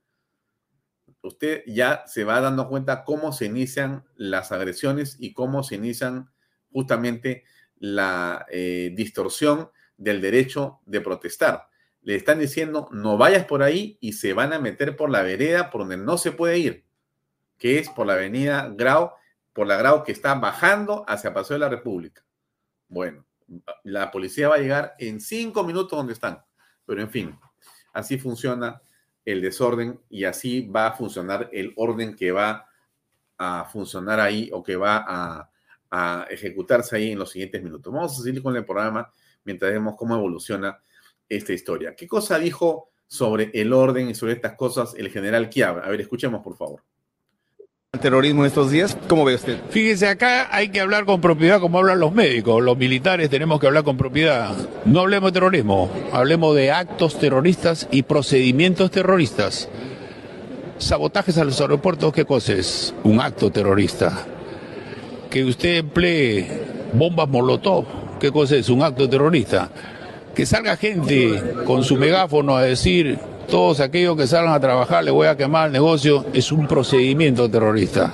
Usted 1.21 1.63
ya 1.67 2.03
se 2.07 2.23
va 2.23 2.39
dando 2.39 2.69
cuenta 2.69 3.03
cómo 3.03 3.33
se 3.33 3.45
inician 3.45 4.05
las 4.15 4.53
agresiones 4.53 5.17
y 5.19 5.33
cómo 5.33 5.61
se 5.61 5.75
inician 5.75 6.30
justamente 6.71 7.43
la 7.79 8.45
eh, 8.49 8.91
distorsión 8.95 9.69
del 9.97 10.21
derecho 10.21 10.79
de 10.85 11.01
protestar. 11.01 11.67
Le 12.01 12.15
están 12.15 12.39
diciendo, 12.39 12.89
no 12.91 13.17
vayas 13.17 13.45
por 13.45 13.63
ahí 13.63 13.97
y 14.01 14.13
se 14.13 14.33
van 14.33 14.53
a 14.53 14.59
meter 14.59 14.95
por 14.95 15.09
la 15.09 15.21
vereda 15.21 15.69
por 15.69 15.81
donde 15.81 15.97
no 15.97 16.17
se 16.17 16.31
puede 16.31 16.57
ir, 16.57 16.85
que 17.57 17.79
es 17.79 17.89
por 17.89 18.07
la 18.07 18.13
avenida 18.13 18.71
Grau, 18.75 19.11
por 19.53 19.67
la 19.67 19.77
Grau 19.77 20.03
que 20.03 20.11
está 20.11 20.33
bajando 20.35 21.05
hacia 21.07 21.33
Paseo 21.33 21.55
de 21.55 21.59
la 21.59 21.69
República. 21.69 22.23
Bueno, 22.87 23.25
la 23.83 24.11
policía 24.11 24.49
va 24.49 24.55
a 24.55 24.59
llegar 24.59 24.95
en 24.97 25.19
cinco 25.19 25.63
minutos 25.63 25.97
donde 25.97 26.13
están, 26.13 26.43
pero 26.85 27.01
en 27.01 27.09
fin, 27.09 27.39
así 27.93 28.17
funciona 28.17 28.81
el 29.25 29.41
desorden 29.41 29.99
y 30.09 30.23
así 30.23 30.67
va 30.67 30.87
a 30.87 30.93
funcionar 30.93 31.49
el 31.51 31.73
orden 31.75 32.15
que 32.15 32.31
va 32.31 32.67
a 33.37 33.65
funcionar 33.65 34.19
ahí 34.19 34.49
o 34.53 34.63
que 34.63 34.75
va 34.75 35.03
a, 35.07 35.50
ejecutarse 36.29 36.95
ahí 36.95 37.11
en 37.11 37.19
los 37.19 37.31
siguientes 37.31 37.61
minutos. 37.63 37.93
Vamos 37.93 38.19
a 38.19 38.23
seguir 38.23 38.41
con 38.41 38.55
el 38.55 38.65
programa 38.65 39.11
mientras 39.43 39.71
vemos 39.71 39.95
cómo 39.97 40.15
evoluciona 40.15 40.81
esta 41.27 41.53
historia. 41.53 41.95
¿Qué 41.95 42.07
cosa 42.07 42.39
dijo 42.39 42.91
sobre 43.07 43.51
el 43.53 43.73
orden 43.73 44.09
y 44.09 44.15
sobre 44.15 44.33
estas 44.33 44.53
cosas 44.53 44.93
el 44.97 45.09
general 45.09 45.49
Chiabra? 45.49 45.85
A 45.85 45.89
ver, 45.89 46.01
escuchemos 46.01 46.41
por 46.41 46.55
favor 46.55 46.81
terrorismo 47.99 48.45
estos 48.45 48.71
días? 48.71 48.97
¿Cómo 49.07 49.23
ve 49.23 49.35
usted? 49.35 49.57
Fíjese, 49.69 50.07
acá 50.07 50.53
hay 50.53 50.69
que 50.69 50.81
hablar 50.81 51.05
con 51.05 51.21
propiedad 51.21 51.61
como 51.61 51.79
hablan 51.79 51.99
los 51.99 52.13
médicos, 52.13 52.61
los 52.61 52.77
militares 52.77 53.29
tenemos 53.29 53.59
que 53.59 53.67
hablar 53.67 53.83
con 53.83 53.97
propiedad. 53.97 54.55
No 54.85 55.01
hablemos 55.01 55.31
de 55.31 55.33
terrorismo, 55.33 55.89
hablemos 56.11 56.55
de 56.55 56.71
actos 56.71 57.17
terroristas 57.19 57.87
y 57.91 58.03
procedimientos 58.03 58.91
terroristas. 58.91 59.69
Sabotajes 60.77 61.37
a 61.37 61.43
los 61.43 61.61
aeropuertos, 61.61 62.11
¿qué 62.11 62.25
cosa 62.25 62.53
es? 62.53 62.93
Un 63.03 63.21
acto 63.21 63.51
terrorista. 63.51 64.25
Que 65.31 65.45
usted 65.45 65.77
emplee 65.77 66.45
bombas 66.91 67.29
molotov, 67.29 67.85
¿qué 68.19 68.31
cosa 68.31 68.57
es? 68.57 68.69
Un 68.69 68.83
acto 68.83 69.09
terrorista. 69.09 69.69
Que 70.35 70.45
salga 70.45 70.75
gente 70.75 71.41
con 71.65 71.85
su 71.85 71.95
megáfono 71.95 72.57
a 72.57 72.63
decir 72.63 73.17
todos 73.49 73.79
aquellos 73.79 74.17
que 74.17 74.27
salgan 74.27 74.53
a 74.53 74.59
trabajar 74.59 75.03
le 75.03 75.11
voy 75.11 75.27
a 75.27 75.37
quemar 75.37 75.67
el 75.67 75.73
negocio, 75.73 76.25
es 76.33 76.51
un 76.51 76.67
procedimiento 76.67 77.49
terrorista. 77.49 78.13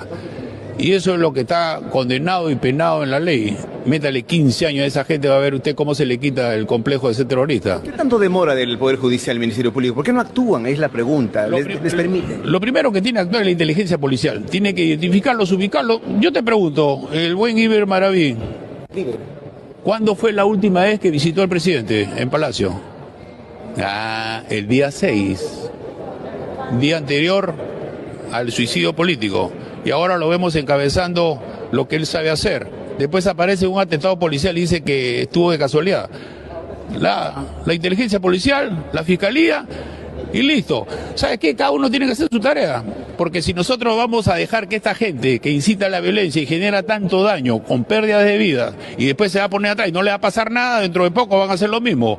Y 0.78 0.92
eso 0.92 1.14
es 1.14 1.18
lo 1.18 1.32
que 1.32 1.40
está 1.40 1.80
condenado 1.90 2.50
y 2.50 2.54
penado 2.54 3.02
en 3.02 3.10
la 3.10 3.18
ley. 3.18 3.56
Métale 3.84 4.22
15 4.22 4.66
años 4.66 4.84
a 4.84 4.86
esa 4.86 5.04
gente, 5.04 5.28
va 5.28 5.36
a 5.36 5.40
ver 5.40 5.54
usted 5.54 5.74
cómo 5.74 5.92
se 5.92 6.06
le 6.06 6.18
quita 6.18 6.54
el 6.54 6.66
complejo 6.66 7.08
de 7.08 7.14
ser 7.14 7.26
terrorista. 7.26 7.80
¿Qué 7.82 7.90
tanto 7.90 8.16
demora 8.16 8.54
del 8.54 8.78
Poder 8.78 8.96
Judicial 8.96 9.36
el 9.36 9.40
Ministerio 9.40 9.72
Público? 9.72 9.96
¿Por 9.96 10.04
qué 10.04 10.12
no 10.12 10.20
actúan? 10.20 10.66
Es 10.66 10.78
la 10.78 10.88
pregunta. 10.88 11.48
¿Les, 11.48 11.94
permite? 11.94 12.38
Lo 12.44 12.60
primero 12.60 12.92
que 12.92 13.02
tiene 13.02 13.18
que 13.18 13.22
actuar 13.22 13.42
es 13.42 13.46
la 13.46 13.52
inteligencia 13.52 13.98
policial. 13.98 14.44
Tiene 14.44 14.72
que 14.72 14.84
identificarlos, 14.84 15.50
ubicarlos. 15.50 16.00
Yo 16.20 16.32
te 16.32 16.44
pregunto, 16.44 17.08
el 17.12 17.34
buen 17.34 17.58
Iber 17.58 17.86
Maraví, 17.86 18.36
¿cuándo 19.82 20.14
fue 20.14 20.32
la 20.32 20.44
última 20.44 20.82
vez 20.82 21.00
que 21.00 21.10
visitó 21.10 21.42
al 21.42 21.48
presidente 21.48 22.08
en 22.16 22.30
Palacio? 22.30 22.80
Ah, 23.78 24.42
el 24.48 24.68
día 24.68 24.92
6, 24.92 25.70
día 26.78 26.98
anterior 26.98 27.52
al 28.30 28.52
suicidio 28.52 28.94
político. 28.94 29.50
Y 29.84 29.90
ahora 29.90 30.18
lo 30.18 30.28
vemos 30.28 30.54
encabezando 30.56 31.40
lo 31.72 31.88
que 31.88 31.96
él 31.96 32.06
sabe 32.06 32.30
hacer. 32.30 32.66
Después 32.98 33.26
aparece 33.26 33.66
un 33.66 33.80
atentado 33.80 34.18
policial 34.18 34.58
y 34.58 34.62
dice 34.62 34.82
que 34.82 35.22
estuvo 35.22 35.52
de 35.52 35.58
casualidad. 35.58 36.10
La, 36.98 37.44
inteligencia 37.70 38.18
policial, 38.18 38.86
la 38.92 39.04
fiscalía 39.04 39.64
y 40.32 40.42
listo. 40.42 40.86
¿Sabes 41.14 41.38
qué? 41.38 41.54
Cada 41.54 41.70
uno 41.70 41.90
tiene 41.90 42.06
que 42.06 42.12
hacer 42.12 42.28
su 42.30 42.40
tarea. 42.40 42.82
Porque 43.16 43.40
si 43.40 43.54
nosotros 43.54 43.96
vamos 43.96 44.26
a 44.28 44.34
dejar 44.34 44.68
que 44.68 44.76
esta 44.76 44.94
gente 44.94 45.38
que 45.38 45.50
incita 45.50 45.86
a 45.86 45.90
la 45.90 46.00
violencia 46.00 46.42
y 46.42 46.46
genera 46.46 46.82
tanto 46.82 47.22
daño 47.22 47.62
con 47.62 47.84
pérdidas 47.84 48.24
de 48.24 48.36
vida 48.36 48.72
y 48.96 49.06
después 49.06 49.30
se 49.30 49.38
va 49.38 49.44
a 49.44 49.50
poner 49.50 49.72
atrás 49.72 49.88
y 49.88 49.92
no 49.92 50.02
le 50.02 50.10
va 50.10 50.16
a 50.16 50.20
pasar 50.20 50.50
nada, 50.50 50.80
dentro 50.80 51.04
de 51.04 51.10
poco 51.10 51.38
van 51.38 51.50
a 51.50 51.54
hacer 51.54 51.70
lo 51.70 51.80
mismo. 51.80 52.18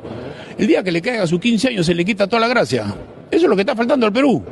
El 0.56 0.66
día 0.66 0.82
que 0.82 0.92
le 0.92 1.02
caiga 1.02 1.26
sus 1.26 1.40
15 1.40 1.68
años 1.68 1.86
se 1.86 1.94
le 1.94 2.04
quita 2.04 2.26
toda 2.26 2.40
la 2.40 2.48
gracia. 2.48 2.84
Eso 3.30 3.44
es 3.44 3.50
lo 3.50 3.54
que 3.54 3.62
está 3.62 3.76
faltando 3.76 4.06
al 4.06 4.12
Perú. 4.12 4.42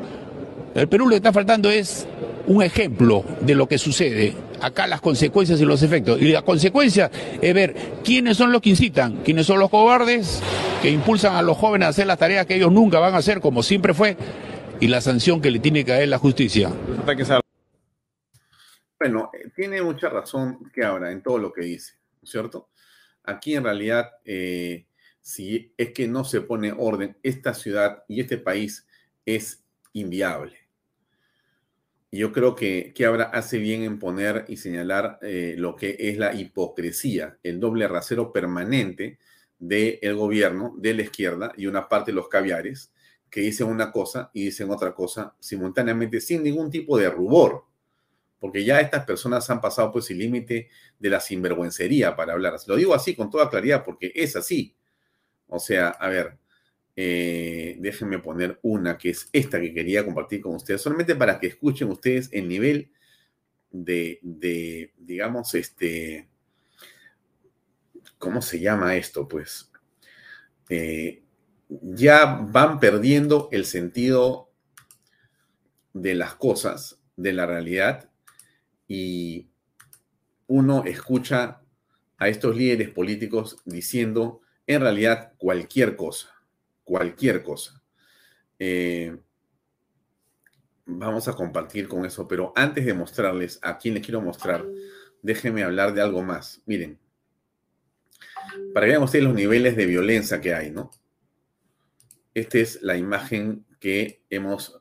El 0.78 0.88
Perú 0.88 1.06
lo 1.06 1.10
que 1.10 1.16
está 1.16 1.32
faltando 1.32 1.70
es 1.70 2.06
un 2.46 2.62
ejemplo 2.62 3.24
de 3.40 3.54
lo 3.54 3.68
que 3.68 3.78
sucede. 3.78 4.34
Acá 4.60 4.86
las 4.86 5.00
consecuencias 5.00 5.60
y 5.60 5.64
los 5.64 5.82
efectos. 5.82 6.20
Y 6.20 6.32
la 6.32 6.42
consecuencia 6.42 7.10
es 7.40 7.54
ver 7.54 7.74
quiénes 8.04 8.36
son 8.36 8.52
los 8.52 8.62
que 8.62 8.70
incitan, 8.70 9.22
quiénes 9.24 9.46
son 9.46 9.58
los 9.58 9.70
cobardes 9.70 10.42
que 10.82 10.90
impulsan 10.90 11.34
a 11.34 11.42
los 11.42 11.56
jóvenes 11.56 11.86
a 11.86 11.88
hacer 11.90 12.06
las 12.06 12.18
tareas 12.18 12.46
que 12.46 12.54
ellos 12.54 12.72
nunca 12.72 12.98
van 12.98 13.14
a 13.14 13.18
hacer, 13.18 13.40
como 13.40 13.62
siempre 13.62 13.94
fue, 13.94 14.16
y 14.80 14.88
la 14.88 15.00
sanción 15.00 15.40
que 15.40 15.50
le 15.50 15.58
tiene 15.58 15.84
que 15.84 15.92
caer 15.92 16.08
la 16.08 16.18
justicia. 16.18 16.70
Bueno, 18.98 19.30
eh, 19.32 19.50
tiene 19.54 19.82
mucha 19.82 20.08
razón 20.08 20.70
que 20.72 20.84
ahora 20.84 21.10
en 21.10 21.22
todo 21.22 21.38
lo 21.38 21.52
que 21.52 21.62
dice, 21.62 21.94
¿cierto? 22.24 22.68
Aquí 23.24 23.54
en 23.54 23.64
realidad 23.64 24.10
eh, 24.24 24.86
si 25.28 25.74
es 25.76 25.90
que 25.90 26.08
no 26.08 26.24
se 26.24 26.40
pone 26.40 26.72
orden, 26.72 27.18
esta 27.22 27.52
ciudad 27.52 28.02
y 28.08 28.20
este 28.20 28.38
país 28.38 28.86
es 29.26 29.62
inviable. 29.92 30.57
Yo 32.10 32.32
creo 32.32 32.54
que, 32.54 32.92
que 32.94 33.06
hace 33.06 33.58
bien 33.58 33.82
en 33.82 33.98
poner 33.98 34.44
y 34.48 34.56
señalar 34.56 35.18
eh, 35.22 35.54
lo 35.58 35.76
que 35.76 35.96
es 35.98 36.18
la 36.18 36.34
hipocresía, 36.34 37.38
el 37.42 37.60
doble 37.60 37.86
rasero 37.86 38.32
permanente 38.32 39.18
del 39.58 40.14
gobierno, 40.14 40.74
de 40.78 40.94
la 40.94 41.02
izquierda 41.02 41.52
y 41.56 41.66
una 41.66 41.88
parte 41.88 42.12
de 42.12 42.16
los 42.16 42.28
caviares, 42.28 42.92
que 43.28 43.40
dicen 43.40 43.66
una 43.66 43.92
cosa 43.92 44.30
y 44.32 44.44
dicen 44.44 44.70
otra 44.70 44.94
cosa 44.94 45.34
simultáneamente 45.38 46.20
sin 46.20 46.42
ningún 46.42 46.70
tipo 46.70 46.96
de 46.96 47.10
rubor, 47.10 47.64
porque 48.40 48.64
ya 48.64 48.80
estas 48.80 49.04
personas 49.04 49.50
han 49.50 49.60
pasado 49.60 49.92
pues 49.92 50.10
el 50.10 50.18
límite 50.18 50.68
de 50.98 51.10
la 51.10 51.20
sinvergüencería 51.20 52.16
para 52.16 52.32
hablar. 52.32 52.56
Lo 52.66 52.76
digo 52.76 52.94
así 52.94 53.14
con 53.14 53.30
toda 53.30 53.50
claridad 53.50 53.84
porque 53.84 54.12
es 54.14 54.36
así. 54.36 54.74
O 55.48 55.58
sea, 55.58 55.88
a 55.88 56.08
ver, 56.08 56.38
eh, 57.00 57.76
déjenme 57.78 58.18
poner 58.18 58.58
una 58.60 58.98
que 58.98 59.10
es 59.10 59.28
esta 59.32 59.60
que 59.60 59.72
quería 59.72 60.04
compartir 60.04 60.40
con 60.40 60.56
ustedes, 60.56 60.80
solamente 60.82 61.14
para 61.14 61.38
que 61.38 61.46
escuchen 61.46 61.88
ustedes 61.90 62.28
el 62.32 62.48
nivel 62.48 62.90
de, 63.70 64.90
digamos, 64.98 65.54
este, 65.54 66.28
¿cómo 68.18 68.42
se 68.42 68.58
llama 68.58 68.96
esto? 68.96 69.28
Pues 69.28 69.70
eh, 70.70 71.22
ya 71.68 72.40
van 72.42 72.80
perdiendo 72.80 73.48
el 73.52 73.64
sentido 73.64 74.50
de 75.92 76.16
las 76.16 76.34
cosas, 76.34 77.00
de 77.14 77.32
la 77.32 77.46
realidad, 77.46 78.10
y 78.88 79.46
uno 80.48 80.82
escucha 80.84 81.60
a 82.16 82.28
estos 82.28 82.56
líderes 82.56 82.88
políticos 82.88 83.58
diciendo 83.64 84.40
en 84.66 84.80
realidad 84.80 85.34
cualquier 85.38 85.94
cosa, 85.94 86.37
cualquier 86.88 87.42
cosa. 87.42 87.82
Eh, 88.58 89.14
vamos 90.86 91.28
a 91.28 91.34
compartir 91.34 91.86
con 91.86 92.06
eso, 92.06 92.26
pero 92.26 92.50
antes 92.56 92.86
de 92.86 92.94
mostrarles 92.94 93.58
a 93.60 93.76
quién 93.76 93.92
les 93.92 94.02
quiero 94.02 94.22
mostrar, 94.22 94.64
déjenme 95.20 95.64
hablar 95.64 95.92
de 95.92 96.00
algo 96.00 96.22
más. 96.22 96.62
Miren, 96.64 96.98
para 98.72 98.86
que 98.86 98.92
vean 98.92 99.02
ustedes 99.02 99.24
los 99.26 99.34
niveles 99.34 99.76
de 99.76 99.84
violencia 99.84 100.40
que 100.40 100.54
hay, 100.54 100.70
¿no? 100.70 100.90
Esta 102.32 102.56
es 102.56 102.80
la 102.80 102.96
imagen 102.96 103.66
que 103.78 104.24
hemos 104.30 104.80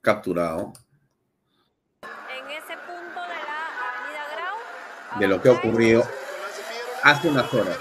capturado. 0.00 0.72
En 2.02 2.50
ese 2.50 2.74
punto 2.86 3.20
de 3.20 3.36
la 3.36 3.58
Avenida 3.98 4.24
Grau. 4.34 5.20
De 5.20 5.28
lo 5.28 5.42
que 5.42 5.48
ha 5.50 5.52
ocurrido 5.52 6.02
hace 7.02 7.28
unas 7.28 7.52
horas 7.52 7.78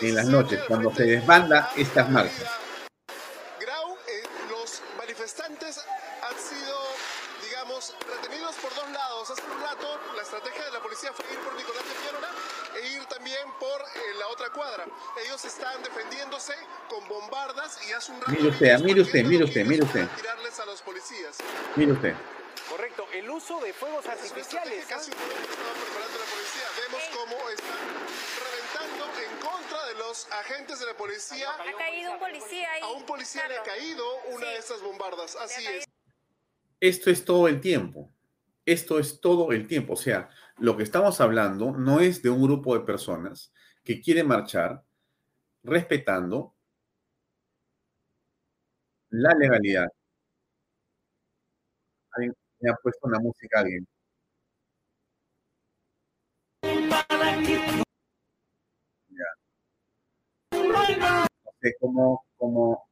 en 0.00 0.14
las 0.14 0.26
noches, 0.26 0.60
cuando 0.66 0.94
se 0.94 1.04
desbanda 1.04 1.70
estas 1.76 2.08
marchas. 2.08 2.48
Grau, 3.60 3.96
eh, 4.08 4.22
los 4.48 4.82
manifestantes 4.96 5.78
han 5.78 6.38
sido, 6.38 6.78
digamos, 7.44 7.94
retenidos 8.08 8.54
por 8.56 8.74
dos 8.74 8.90
lados. 8.90 9.30
Hace 9.30 9.42
un 9.42 9.60
rato 9.60 10.00
la 10.16 10.22
estrategia 10.22 10.64
de 10.64 10.72
la 10.72 10.80
policía 10.80 11.12
fue 11.12 11.24
ir 11.30 11.38
por 11.40 11.54
Nicolás 11.54 11.84
de 11.84 11.94
Piedra 12.00 12.28
e 12.80 12.96
ir 12.96 13.04
también 13.06 13.46
por 13.58 13.80
eh, 13.80 14.18
la 14.18 14.28
otra 14.28 14.48
cuadra. 14.50 14.86
Ellos 15.26 15.44
están 15.44 15.82
defendiéndose 15.82 16.54
con 16.88 17.06
bombardas 17.06 17.78
y 17.88 17.92
hace 17.92 18.12
un 18.12 18.20
rato... 18.20 18.32
Mire 18.32 18.49
usted, 18.60 18.84
mire 18.84 19.00
usted, 19.00 19.24
mire 19.24 19.44
usted, 19.44 19.66
mire 19.66 19.82
usted. 19.82 20.06
Tirarles 20.16 20.60
a 20.60 20.66
los 20.66 20.82
policías. 20.82 21.38
Mire 21.76 21.92
usted. 21.92 22.14
Correcto, 22.68 23.06
el 23.14 23.30
uso 23.30 23.60
de 23.60 23.72
fuegos 23.72 24.06
artificiales. 24.06 24.84
Casi 24.86 25.10
preparando 25.10 26.18
la 26.18 26.26
policía. 26.26 26.66
Vemos 26.80 27.02
cómo 27.14 27.50
están 27.50 27.78
en 29.18 29.38
contra 29.40 29.86
de 29.86 29.94
los 29.94 30.28
agentes 30.32 30.80
de 30.80 30.86
la 30.86 30.94
policía. 30.94 31.48
Ha 31.50 31.78
caído 31.78 32.12
un 32.12 32.18
policía 32.18 32.72
ahí. 32.72 32.82
A 32.82 32.88
un 32.88 33.06
policía 33.06 33.48
le 33.48 33.56
ha 33.56 33.62
caído 33.62 34.04
una 34.32 34.46
de 34.46 34.58
esas 34.58 34.82
bombardas. 34.82 35.36
Así 35.36 35.66
es. 35.66 35.84
Esto 36.80 37.10
es 37.10 37.24
todo 37.24 37.48
el 37.48 37.60
tiempo. 37.60 38.12
Esto 38.66 38.98
es 38.98 39.20
todo 39.20 39.52
el 39.52 39.66
tiempo. 39.66 39.94
O 39.94 39.96
sea, 39.96 40.28
lo 40.58 40.76
que 40.76 40.82
estamos 40.82 41.20
hablando 41.20 41.72
no 41.72 42.00
es 42.00 42.22
de 42.22 42.30
un 42.30 42.42
grupo 42.42 42.74
de 42.74 42.84
personas 42.84 43.52
que 43.84 44.00
quiere 44.00 44.22
marchar 44.22 44.84
respetando 45.62 46.54
la 49.10 49.34
legalidad. 49.34 49.88
Alguien 52.12 52.34
me 52.60 52.70
ha 52.70 52.74
puesto 52.76 53.08
una 53.08 53.18
música 53.18 53.60
alguien. 53.60 53.86
No 60.52 61.52
sé 61.60 61.74
cómo, 61.80 62.24
cómo 62.36 62.84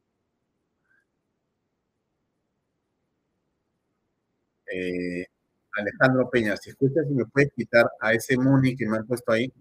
eh, 4.73 5.27
Alejandro 5.73 6.29
Peña, 6.31 6.57
si 6.57 6.71
escuchas, 6.71 7.07
si 7.07 7.15
me 7.15 7.25
puedes 7.27 7.53
quitar 7.55 7.91
a 8.01 8.13
ese 8.13 8.37
Muni 8.37 8.77
que 8.77 8.87
me 8.87 8.99
han 8.99 9.07
puesto 9.07 9.33
ahí. 9.33 9.53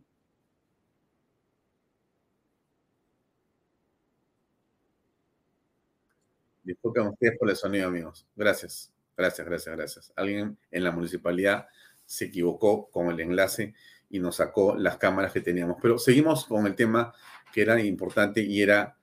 Disculpen 6.68 7.08
ustedes 7.08 7.38
por 7.40 7.50
el 7.50 7.56
sonido, 7.56 7.88
amigos. 7.88 8.28
Gracias, 8.36 8.92
gracias, 9.16 9.48
gracias, 9.48 9.76
gracias. 9.78 10.14
Alguien 10.18 10.58
en 10.70 10.84
la 10.84 10.92
municipalidad 10.92 11.70
se 12.06 12.26
equivocó 12.26 12.90
con 12.90 13.08
el 13.08 13.22
enlace 13.22 13.74
y 14.10 14.20
nos 14.20 14.36
sacó 14.36 14.76
las 14.76 14.98
cámaras 14.98 15.32
que 15.32 15.40
teníamos. 15.40 15.78
Pero 15.82 15.98
seguimos 15.98 16.44
con 16.44 16.68
el 16.68 16.76
tema 16.76 17.14
que 17.54 17.62
era 17.62 17.80
importante 17.82 18.42
y 18.42 18.62
era... 18.62 18.98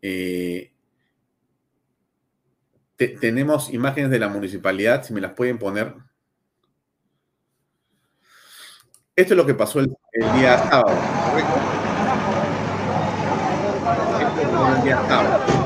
Eh, 0.00 0.72
tenemos 2.96 3.74
imágenes 3.74 4.10
de 4.10 4.18
la 4.20 4.28
municipalidad, 4.28 5.02
si 5.02 5.12
me 5.12 5.20
las 5.20 5.32
pueden 5.32 5.58
poner. 5.58 5.94
Esto 9.16 9.34
es 9.34 9.36
lo 9.36 9.44
que 9.44 9.54
pasó 9.54 9.80
el, 9.80 9.88
día 10.36 10.56
sábado, 10.56 10.96
¿correcto? 11.30 11.54
Esto 14.40 14.76
el 14.76 14.82
día 14.84 14.96
sábado. 15.08 15.57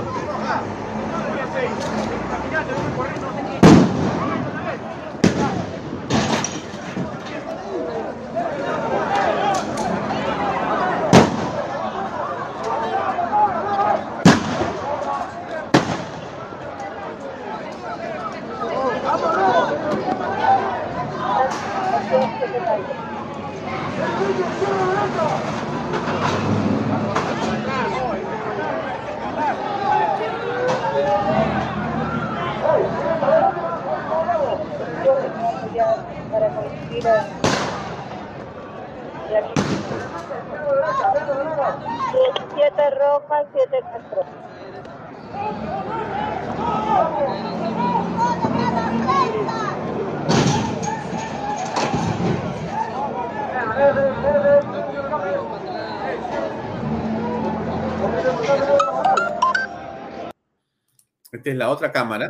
Siete 36.92 37.08
rojas, 42.90 43.46
siete 43.54 43.80
castro. 43.80 44.22
Esta 61.32 61.50
es 61.50 61.56
la 61.56 61.70
otra 61.70 61.90
cámara. 61.90 62.28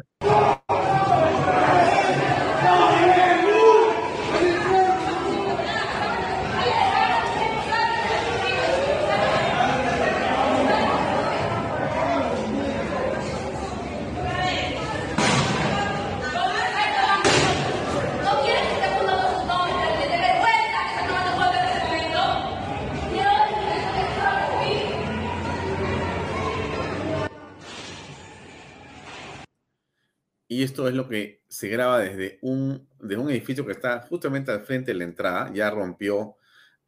Se 31.62 31.68
graba 31.68 32.00
desde 32.00 32.40
un, 32.42 32.88
de 32.98 33.16
un 33.16 33.30
edificio 33.30 33.64
que 33.64 33.70
está 33.70 34.00
justamente 34.08 34.50
al 34.50 34.62
frente 34.62 34.90
de 34.90 34.98
la 34.98 35.04
entrada. 35.04 35.52
Ya 35.54 35.70
rompió 35.70 36.34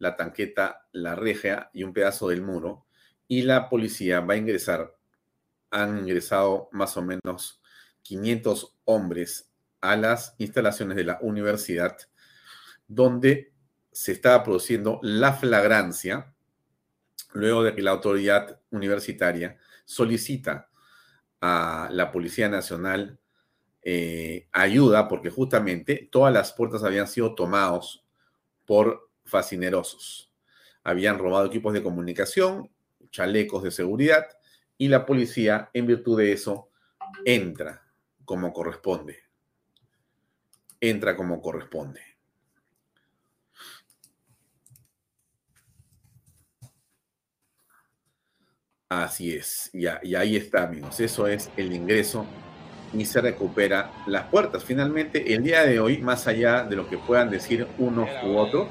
la 0.01 0.17
tanqueta, 0.17 0.89
la 0.91 1.15
reja 1.15 1.71
y 1.73 1.85
un 1.85 1.93
pedazo 1.93 2.31
del 2.31 2.43
muro. 2.43 2.85
Y 3.29 3.43
la 3.43 3.69
policía 3.69 4.19
va 4.19 4.35
a 4.35 4.37
ingresar. 4.37 4.97
Han 5.71 5.99
ingresado 5.99 6.71
más 6.73 6.97
o 6.97 7.03
menos 7.03 7.63
500 8.03 8.77
hombres 8.87 9.49
a 9.81 9.95
las 9.95 10.35
instalaciones 10.39 10.97
de 10.97 11.05
la 11.05 11.21
universidad, 11.23 11.97
donde 12.89 13.53
se 13.93 14.11
estaba 14.11 14.43
produciendo 14.43 14.99
la 15.05 15.35
flagrancia, 15.35 16.35
luego 17.33 17.63
de 17.63 17.77
que 17.77 17.83
la 17.83 17.93
autoridad 17.93 18.61
universitaria 18.71 19.57
solicita 19.85 20.69
a 21.41 21.89
la 21.93 22.11
Policía 22.11 22.49
Nacional 22.49 23.21
eh, 23.87 24.49
ayuda 24.51 25.09
porque 25.09 25.29
justamente 25.29 26.09
todas 26.11 26.33
las 26.33 26.55
puertas 26.55 26.83
habían 26.85 27.07
sido 27.07 27.35
tomados 27.35 28.03
por 28.65 29.11
fascinerosos. 29.27 30.33
Habían 30.83 31.19
robado 31.19 31.47
equipos 31.47 31.75
de 31.75 31.83
comunicación, 31.83 32.71
chalecos 33.11 33.63
de 33.63 33.71
seguridad 33.71 34.27
y 34.79 34.89
la 34.89 35.05
policía, 35.05 35.71
en 35.75 35.87
virtud 35.87 36.19
de 36.19 36.33
eso, 36.33 36.71
entra 37.27 37.87
como 38.25 38.55
corresponde. 38.55 39.19
Entra 40.81 41.15
como 41.15 41.43
corresponde. 41.43 42.01
Así 48.89 49.35
es, 49.35 49.71
ya, 49.75 50.01
y 50.03 50.15
ahí 50.15 50.37
está, 50.37 50.63
amigos. 50.65 51.01
Eso 51.01 51.27
es 51.27 51.51
el 51.57 51.73
ingreso 51.73 52.27
y 52.95 53.05
se 53.05 53.21
recupera 53.21 53.93
las 54.07 54.29
puertas. 54.29 54.65
Finalmente, 54.65 55.35
el 55.35 55.43
día 55.43 55.65
de 55.65 55.81
hoy, 55.81 55.99
más 55.99 56.27
allá 56.27 56.65
de 56.65 56.77
lo 56.77 56.89
que 56.89 56.99
puedan 56.99 57.31
decir 57.31 57.67
unos 57.79 58.09
u 58.25 58.37
otros, 58.37 58.69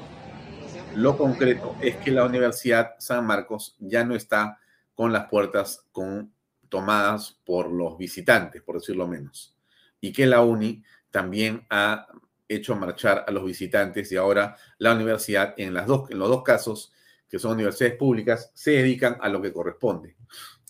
lo 0.94 1.16
concreto 1.16 1.76
es 1.80 1.96
que 1.96 2.10
la 2.10 2.24
Universidad 2.24 2.94
San 2.98 3.26
Marcos 3.26 3.76
ya 3.80 4.04
no 4.04 4.14
está 4.14 4.58
con 4.94 5.12
las 5.12 5.26
puertas 5.28 5.84
con, 5.92 6.32
tomadas 6.68 7.38
por 7.44 7.70
los 7.70 7.96
visitantes, 7.98 8.62
por 8.62 8.76
decirlo 8.76 9.06
menos, 9.06 9.56
y 10.00 10.12
que 10.12 10.26
la 10.26 10.42
UNI 10.42 10.82
también 11.10 11.64
ha 11.70 12.08
hecho 12.48 12.74
marchar 12.74 13.24
a 13.26 13.30
los 13.30 13.44
visitantes 13.44 14.10
y 14.10 14.16
ahora 14.16 14.56
la 14.78 14.92
universidad, 14.92 15.54
en, 15.56 15.72
los 15.72 15.86
dos 16.10 16.42
casos, 16.42 16.92
que 17.28 17.38
son 17.38 17.52
universidades 17.52 17.96
públicas, 17.96 18.50
se 18.54 18.72
dedican 18.72 19.18
a 19.20 19.28
lo 19.28 19.40
que 19.40 19.52
corresponde, 19.52 20.16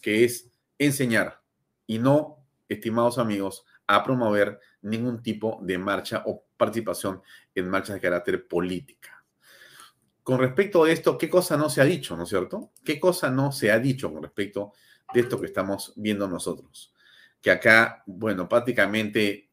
que 0.01 0.25
es 0.25 0.51
enseñar 0.79 1.41
y 1.87 1.99
no 1.99 2.44
estimados 2.69 3.19
amigos, 3.19 3.65
a 3.87 4.03
promover 4.03 4.59
ningún 4.83 5.23
tipo 5.23 5.59
de 5.63 5.79
marcha 5.79 6.23
o 6.27 6.45
participación 6.57 7.23
en 7.55 7.69
marchas 7.69 7.95
de 7.95 8.01
carácter 8.01 8.47
política. 8.47 9.25
Con 10.23 10.39
respecto 10.39 10.85
a 10.85 10.91
esto, 10.91 11.19
¿qué 11.19 11.29
cosa 11.29 11.57
no 11.57 11.69
se 11.69 11.83
ha 11.83 11.85
dicho, 11.85 12.17
no 12.17 12.23
es 12.23 12.31
cierto? 12.31 12.73
¿Qué 12.83 12.99
cosa 12.99 13.31
no 13.31 13.53
se 13.53 13.71
ha 13.71 13.79
dicho 13.79 14.11
con 14.11 14.23
respecto 14.23 14.73
de 15.13 15.21
esto 15.21 15.39
que 15.39 15.47
estamos 15.47 15.93
viendo 15.97 16.27
nosotros? 16.27 16.95
Que 17.43 17.51
acá, 17.51 18.03
bueno, 18.07 18.49
prácticamente 18.49 19.51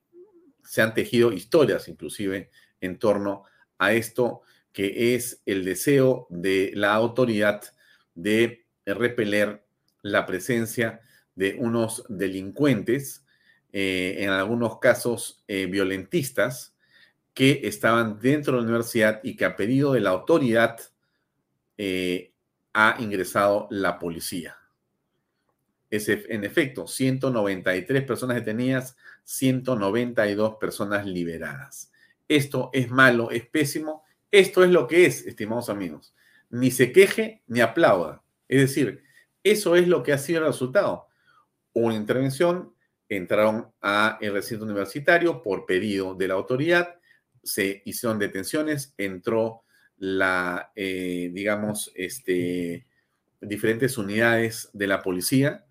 se 0.63 0.81
han 0.81 0.93
tejido 0.93 1.33
historias 1.33 1.89
inclusive 1.89 2.51
en 2.79 2.97
torno 2.97 3.43
a 3.77 3.93
esto 3.93 4.43
que 4.71 5.15
es 5.15 5.41
el 5.45 5.65
deseo 5.65 6.27
de 6.29 6.71
la 6.73 6.93
autoridad 6.93 7.61
de 8.15 8.65
repeler 8.85 9.65
la 10.01 10.25
presencia 10.25 11.01
de 11.41 11.55
unos 11.57 12.03
delincuentes, 12.07 13.25
eh, 13.73 14.17
en 14.19 14.29
algunos 14.29 14.77
casos 14.77 15.43
eh, 15.47 15.65
violentistas, 15.65 16.75
que 17.33 17.61
estaban 17.63 18.19
dentro 18.19 18.53
de 18.53 18.59
la 18.59 18.67
universidad 18.67 19.21
y 19.23 19.35
que 19.35 19.45
a 19.45 19.55
pedido 19.55 19.93
de 19.93 20.01
la 20.01 20.11
autoridad 20.11 20.79
eh, 21.79 22.31
ha 22.73 22.97
ingresado 22.99 23.67
la 23.71 23.97
policía. 23.97 24.55
Es, 25.89 26.07
en 26.09 26.43
efecto, 26.43 26.85
193 26.85 28.03
personas 28.03 28.35
detenidas, 28.35 28.95
192 29.23 30.57
personas 30.57 31.07
liberadas. 31.07 31.91
Esto 32.27 32.69
es 32.71 32.91
malo, 32.91 33.31
es 33.31 33.47
pésimo. 33.47 34.03
Esto 34.29 34.63
es 34.63 34.69
lo 34.69 34.85
que 34.85 35.07
es, 35.07 35.25
estimados 35.25 35.69
amigos. 35.69 36.13
Ni 36.51 36.69
se 36.69 36.91
queje 36.91 37.41
ni 37.47 37.61
aplauda. 37.61 38.21
Es 38.47 38.61
decir, 38.61 39.03
eso 39.43 39.75
es 39.75 39.87
lo 39.87 40.03
que 40.03 40.13
ha 40.13 40.19
sido 40.19 40.41
el 40.41 40.45
resultado 40.45 41.09
una 41.73 41.95
intervención, 41.95 42.73
entraron 43.09 43.71
a 43.81 44.17
el 44.21 44.33
recinto 44.33 44.65
universitario 44.65 45.41
por 45.41 45.65
pedido 45.65 46.15
de 46.15 46.27
la 46.27 46.35
autoridad, 46.35 46.95
se 47.43 47.81
hicieron 47.85 48.19
detenciones, 48.19 48.93
entró 48.97 49.63
la, 49.97 50.71
eh, 50.75 51.29
digamos, 51.33 51.91
este, 51.95 52.87
diferentes 53.41 53.97
unidades 53.97 54.69
de 54.73 54.87
la 54.87 55.01
policía 55.01 55.65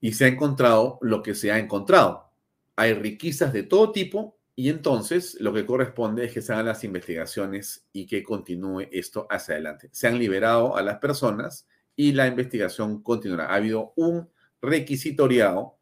y 0.00 0.14
se 0.14 0.24
ha 0.24 0.28
encontrado 0.28 0.98
lo 1.02 1.22
que 1.22 1.34
se 1.34 1.52
ha 1.52 1.58
encontrado. 1.58 2.32
Hay 2.76 2.94
riquezas 2.94 3.52
de 3.52 3.62
todo 3.62 3.92
tipo 3.92 4.38
y 4.54 4.68
entonces 4.68 5.36
lo 5.40 5.52
que 5.52 5.66
corresponde 5.66 6.24
es 6.24 6.32
que 6.32 6.42
se 6.42 6.52
hagan 6.52 6.66
las 6.66 6.84
investigaciones 6.84 7.86
y 7.92 8.06
que 8.06 8.22
continúe 8.22 8.88
esto 8.90 9.26
hacia 9.30 9.54
adelante. 9.54 9.88
Se 9.92 10.08
han 10.08 10.18
liberado 10.18 10.76
a 10.76 10.82
las 10.82 10.98
personas 10.98 11.66
y 11.94 12.12
la 12.12 12.26
investigación 12.26 13.02
continuará. 13.02 13.52
Ha 13.52 13.56
habido 13.56 13.92
un 13.96 14.28
requisitoriado 14.62 15.78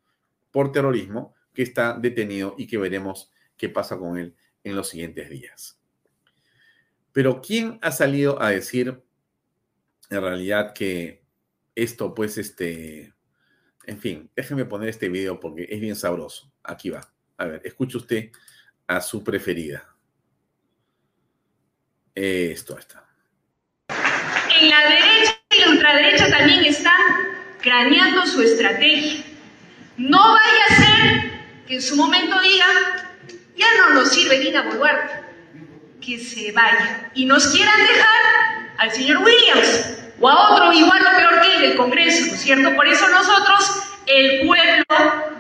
por 0.51 0.73
terrorismo 0.73 1.35
que 1.55 1.63
está 1.63 1.97
detenido 1.99 2.55
y 2.59 2.67
que 2.67 2.79
veremos 2.79 3.31
qué 3.57 3.69
pasa 3.69 3.99
con 3.99 4.19
él 4.19 4.35
en 4.65 4.75
los 4.75 4.89
siguientes 4.89 5.31
días. 5.31 5.79
Pero 7.13 7.41
¿quién 7.41 7.79
ha 7.83 7.93
salido 7.93 8.41
a 8.43 8.51
decir 8.51 9.03
en 10.11 10.21
realidad 10.21 10.73
que 10.73 11.23
esto, 11.75 12.15
pues, 12.15 12.37
este, 12.37 13.15
en 13.87 13.99
fin, 13.99 14.31
déjeme 14.35 14.65
poner 14.65 14.89
este 14.89 15.09
video 15.09 15.39
porque 15.41 15.67
es 15.71 15.81
bien 15.81 15.97
sabroso. 15.97 16.53
Aquí 16.63 16.91
va. 16.91 17.01
A 17.39 17.47
ver, 17.47 17.63
escuche 17.65 17.97
usted 17.97 18.31
a 18.87 19.01
su 19.01 19.25
preferida. 19.25 19.97
Esto 22.15 22.79
está. 22.79 23.09
En 24.61 24.69
la 24.69 24.89
derecha 24.89 25.41
y 25.51 25.61
la 25.61 25.71
ultraderecha 25.71 26.29
también 26.29 26.65
están 26.65 27.30
craneando 27.61 28.27
su 28.27 28.43
estrategia. 28.43 29.23
No 29.97 30.19
vaya 30.19 30.65
a 30.69 30.75
ser 30.75 31.31
que 31.67 31.75
en 31.75 31.83
su 31.83 31.97
momento 31.97 32.41
digan, 32.41 32.77
ya 33.57 33.67
no 33.79 33.95
nos 33.95 34.11
sirve 34.11 34.41
Dina 34.41 34.63
Boluarte, 34.63 35.13
que 36.01 36.19
se 36.19 36.53
vaya. 36.53 37.11
Y 37.15 37.27
nos 37.27 37.49
quieran 37.49 37.79
dejar 37.79 38.71
al 38.79 38.91
señor 38.93 39.19
Williams 39.19 39.99
o 40.21 40.29
a 40.29 40.51
otro 40.51 40.73
igual 40.73 41.03
o 41.03 41.17
peor 41.17 41.41
que 41.41 41.57
él, 41.57 41.65
el 41.65 41.77
Congreso, 41.77 42.27
¿no 42.27 42.35
es 42.35 42.41
cierto? 42.41 42.75
Por 42.75 42.87
eso 42.87 43.09
nosotros, 43.09 43.83
el 44.07 44.47
pueblo 44.47 44.85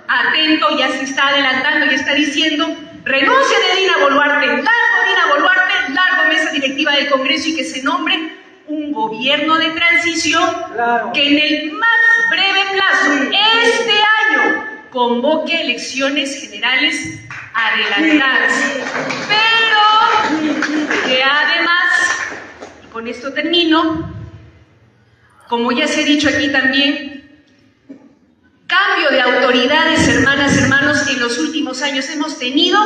atento 0.08 0.78
ya 0.78 0.88
se 0.88 1.04
está 1.04 1.28
adelantando 1.28 1.86
y 1.86 1.94
está 1.94 2.14
diciendo, 2.14 2.66
renuncia 3.04 3.58
de 3.58 3.80
Dina 3.80 3.96
Boluarte, 4.02 4.46
largo 4.46 4.62
Dina 5.06 5.26
Boluarte, 5.34 5.92
largo 5.92 6.28
mesa 6.28 6.50
directiva 6.52 6.92
del 6.92 7.10
Congreso 7.10 7.48
y 7.48 7.56
que 7.56 7.64
se 7.64 7.82
nombre 7.82 8.36
un 8.66 8.92
gobierno 8.92 9.58
de 9.58 9.70
transición 9.70 10.44
que 11.12 11.28
en 11.28 11.38
el 11.38 11.72
más 11.72 11.99
breve 12.30 12.60
plazo, 12.72 13.12
este 13.24 13.92
año, 13.92 14.66
convoque 14.90 15.60
elecciones 15.60 16.40
generales 16.40 17.20
adelantadas. 17.54 18.52
Pero 19.28 21.06
que 21.06 21.22
además, 21.22 21.84
y 22.84 22.86
con 22.88 23.08
esto 23.08 23.32
termino, 23.32 24.14
como 25.48 25.72
ya 25.72 25.86
se 25.86 26.02
ha 26.02 26.04
dicho 26.04 26.28
aquí 26.28 26.50
también, 26.50 27.44
cambio 28.66 29.10
de 29.10 29.20
autoridades, 29.20 30.06
hermanas, 30.08 30.56
hermanos, 30.56 31.08
en 31.08 31.20
los 31.20 31.38
últimos 31.38 31.82
años 31.82 32.08
hemos 32.10 32.38
tenido 32.38 32.78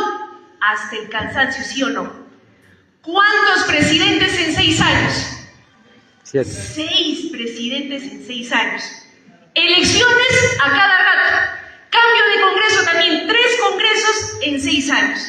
hasta 0.60 0.96
el 0.96 1.08
cansancio, 1.10 1.62
¿sí 1.62 1.82
o 1.82 1.90
no? 1.90 2.24
¿Cuántos 3.02 3.64
presidentes 3.66 4.38
en 4.38 4.54
seis 4.54 4.80
años? 4.80 5.12
Seis 6.24 7.30
presidentes 7.30 8.02
en 8.02 8.26
seis 8.26 8.50
años. 8.50 9.03
Elecciones 9.54 10.58
a 10.64 10.68
cada 10.68 10.98
rato. 10.98 11.52
Cambio 11.88 12.24
de 12.34 12.42
Congreso 12.42 12.84
también, 12.84 13.28
tres 13.28 13.56
congresos 13.60 14.38
en 14.42 14.60
seis 14.60 14.90
años. 14.90 15.20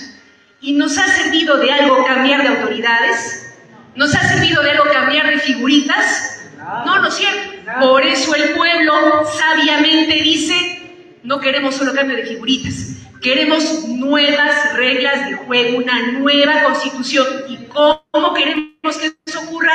¿Y 0.61 0.73
nos 0.73 0.97
ha 0.97 1.07
servido 1.07 1.57
de 1.57 1.71
algo 1.71 2.03
cambiar 2.05 2.41
de 2.41 2.47
autoridades? 2.47 3.53
¿Nos 3.93 4.15
ha 4.15 4.27
servido 4.27 4.63
de 4.63 4.71
algo 4.71 4.85
cambiar 4.91 5.29
de 5.29 5.39
figuritas? 5.39 6.41
No, 6.57 6.99
no 6.99 7.07
es 7.07 7.13
cierto. 7.13 7.51
Por 7.79 8.03
eso 8.03 8.33
el 8.33 8.55
pueblo 8.55 9.25
sabiamente 9.37 10.15
dice, 10.23 11.19
no 11.21 11.39
queremos 11.39 11.75
solo 11.75 11.93
cambio 11.93 12.17
de 12.17 12.25
figuritas, 12.25 12.95
queremos 13.21 13.87
nuevas 13.87 14.73
reglas 14.73 15.29
de 15.29 15.35
juego, 15.35 15.77
una 15.77 16.13
nueva 16.13 16.63
constitución. 16.63 17.27
¿Y 17.47 17.57
cómo 17.65 18.33
queremos 18.33 18.97
que 18.99 19.13
eso 19.23 19.41
ocurra? 19.41 19.73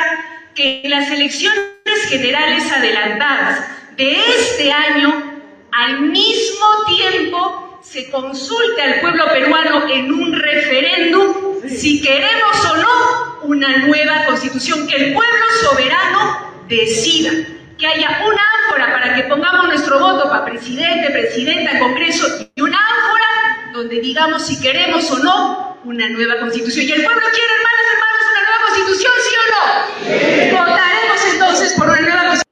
Que 0.55 0.81
en 0.83 0.89
las 0.89 1.09
elecciones 1.09 1.63
generales 2.09 2.69
adelantadas 2.69 3.65
de 4.01 4.17
este 4.35 4.71
año 4.71 5.41
al 5.71 6.01
mismo 6.01 6.67
tiempo 6.87 7.79
se 7.83 8.09
consulte 8.09 8.81
al 8.81 8.99
pueblo 8.99 9.25
peruano 9.31 9.87
en 9.87 10.11
un 10.11 10.33
referéndum 10.33 11.61
si 11.69 12.01
queremos 12.01 12.65
o 12.71 12.77
no 12.77 13.39
una 13.43 13.77
nueva 13.85 14.25
constitución, 14.25 14.87
que 14.87 14.95
el 14.95 15.13
pueblo 15.13 15.45
soberano 15.61 16.51
decida, 16.67 17.31
que 17.77 17.85
haya 17.85 18.23
una 18.25 18.41
ánfora 18.65 18.91
para 18.91 19.15
que 19.15 19.23
pongamos 19.23 19.65
nuestro 19.67 19.99
voto 19.99 20.29
para 20.29 20.45
presidente, 20.45 21.11
presidenta, 21.11 21.77
congreso 21.77 22.25
y 22.55 22.61
una 22.61 22.77
ánfora 22.77 23.71
donde 23.73 23.99
digamos 23.99 24.47
si 24.47 24.59
queremos 24.59 25.11
o 25.11 25.19
no 25.19 25.77
una 25.83 26.09
nueva 26.09 26.39
constitución. 26.39 26.87
Y 26.87 26.91
el 26.91 27.03
pueblo 27.03 27.21
quiere, 27.21 27.53
hermanos, 27.53 27.85
hermanos, 27.93 28.23
una 28.31 28.41
nueva 28.49 28.65
constitución, 28.67 29.13
¿sí 29.27 29.35
o 29.37 29.45
no? 29.53 30.59
Votaremos 30.59 31.25
entonces 31.33 31.73
por 31.73 31.87
una 31.87 32.01
nueva 32.01 32.23
constitución. 32.25 32.51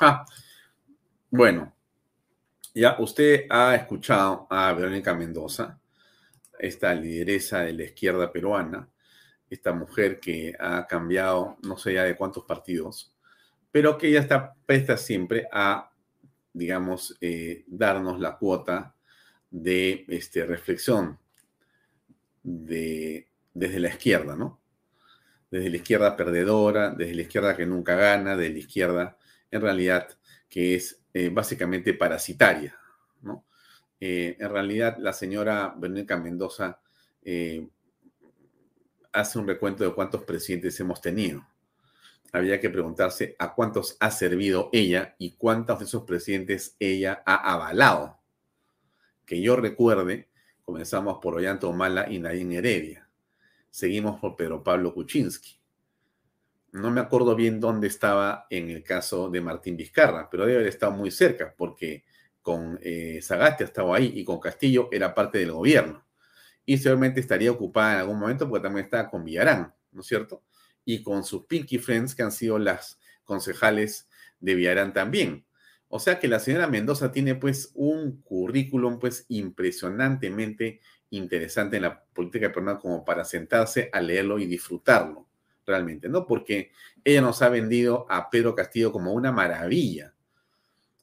Ah, 0.00 0.24
bueno, 1.30 1.74
ya 2.74 2.96
usted 2.98 3.46
ha 3.50 3.74
escuchado 3.74 4.46
a 4.50 4.72
Verónica 4.72 5.14
Mendoza, 5.14 5.78
esta 6.58 6.94
lideresa 6.94 7.62
de 7.62 7.72
la 7.72 7.84
izquierda 7.84 8.32
peruana, 8.32 8.88
esta 9.50 9.72
mujer 9.72 10.20
que 10.20 10.54
ha 10.58 10.86
cambiado 10.86 11.56
no 11.62 11.76
sé 11.76 11.94
ya 11.94 12.04
de 12.04 12.16
cuántos 12.16 12.44
partidos, 12.44 13.14
pero 13.70 13.96
que 13.96 14.08
ella 14.08 14.20
está 14.20 14.54
presta 14.66 14.96
siempre 14.96 15.48
a, 15.52 15.90
digamos, 16.52 17.16
eh, 17.20 17.64
darnos 17.66 18.20
la 18.20 18.36
cuota 18.36 18.94
de 19.50 20.04
este, 20.08 20.44
reflexión 20.44 21.18
de, 22.42 23.28
desde 23.54 23.80
la 23.80 23.88
izquierda, 23.88 24.36
¿no? 24.36 24.60
Desde 25.50 25.70
la 25.70 25.76
izquierda 25.76 26.16
perdedora, 26.16 26.90
desde 26.90 27.14
la 27.14 27.22
izquierda 27.22 27.56
que 27.56 27.66
nunca 27.66 27.96
gana, 27.96 28.36
de 28.36 28.50
la 28.50 28.58
izquierda, 28.58 29.18
en 29.50 29.60
realidad, 29.62 30.08
que 30.48 30.74
es 30.74 31.02
eh, 31.18 31.30
básicamente 31.30 31.94
parasitaria. 31.94 32.78
Eh, 33.98 34.36
en 34.38 34.50
realidad, 34.50 34.98
la 35.00 35.12
señora 35.12 35.74
Verónica 35.76 36.16
Mendoza 36.16 36.80
eh, 37.24 37.66
hace 39.12 39.40
un 39.40 39.48
recuento 39.48 39.82
de 39.82 39.92
cuántos 39.92 40.22
presidentes 40.22 40.78
hemos 40.78 41.00
tenido. 41.00 41.44
Había 42.30 42.60
que 42.60 42.70
preguntarse 42.70 43.34
a 43.40 43.52
cuántos 43.52 43.96
ha 43.98 44.12
servido 44.12 44.70
ella 44.72 45.16
y 45.18 45.32
cuántos 45.32 45.80
de 45.80 45.86
esos 45.86 46.04
presidentes 46.04 46.76
ella 46.78 47.20
ha 47.26 47.52
avalado. 47.52 48.20
Que 49.26 49.42
yo 49.42 49.56
recuerde, 49.56 50.28
comenzamos 50.62 51.18
por 51.20 51.34
Ollanta 51.34 51.66
Humala 51.66 52.08
y 52.08 52.20
Nadine 52.20 52.58
Heredia. 52.58 53.08
Seguimos 53.70 54.20
por 54.20 54.36
Pedro 54.36 54.62
Pablo 54.62 54.94
Kuczynski. 54.94 55.57
No 56.72 56.90
me 56.90 57.00
acuerdo 57.00 57.34
bien 57.34 57.60
dónde 57.60 57.86
estaba 57.86 58.46
en 58.50 58.68
el 58.68 58.82
caso 58.82 59.30
de 59.30 59.40
Martín 59.40 59.76
Vizcarra, 59.76 60.28
pero 60.30 60.44
debe 60.44 60.58
haber 60.58 60.68
estado 60.68 60.92
muy 60.92 61.10
cerca, 61.10 61.54
porque 61.56 62.04
con 62.42 62.78
eh, 62.82 63.20
estaba 63.20 63.96
ahí 63.96 64.12
y 64.16 64.24
con 64.24 64.38
Castillo 64.38 64.88
era 64.92 65.14
parte 65.14 65.38
del 65.38 65.52
gobierno. 65.52 66.04
Y 66.66 66.76
seguramente 66.76 67.20
estaría 67.20 67.50
ocupada 67.50 67.94
en 67.94 68.00
algún 68.00 68.18
momento 68.18 68.48
porque 68.48 68.62
también 68.62 68.84
estaba 68.84 69.08
con 69.08 69.24
Villarán, 69.24 69.74
¿no 69.92 70.02
es 70.02 70.06
cierto? 70.06 70.42
Y 70.84 71.02
con 71.02 71.24
sus 71.24 71.46
Pinky 71.46 71.78
Friends, 71.78 72.14
que 72.14 72.22
han 72.22 72.32
sido 72.32 72.58
las 72.58 73.00
concejales 73.24 74.08
de 74.38 74.54
Villarán 74.54 74.92
también. 74.92 75.46
O 75.88 75.98
sea 75.98 76.18
que 76.18 76.28
la 76.28 76.38
señora 76.38 76.66
Mendoza 76.66 77.12
tiene 77.12 77.34
pues 77.34 77.70
un 77.74 78.20
currículum 78.20 78.98
pues 78.98 79.24
impresionantemente 79.28 80.80
interesante 81.10 81.76
en 81.76 81.84
la 81.84 82.04
política 82.04 82.48
peruana 82.48 82.78
como 82.78 83.04
para 83.06 83.24
sentarse 83.24 83.88
a 83.90 84.00
leerlo 84.02 84.38
y 84.38 84.44
disfrutarlo 84.44 85.27
realmente, 85.68 86.08
¿no? 86.08 86.26
Porque 86.26 86.72
ella 87.04 87.20
nos 87.20 87.42
ha 87.42 87.48
vendido 87.48 88.06
a 88.08 88.30
Pedro 88.30 88.54
Castillo 88.54 88.90
como 88.90 89.12
una 89.12 89.30
maravilla, 89.30 90.14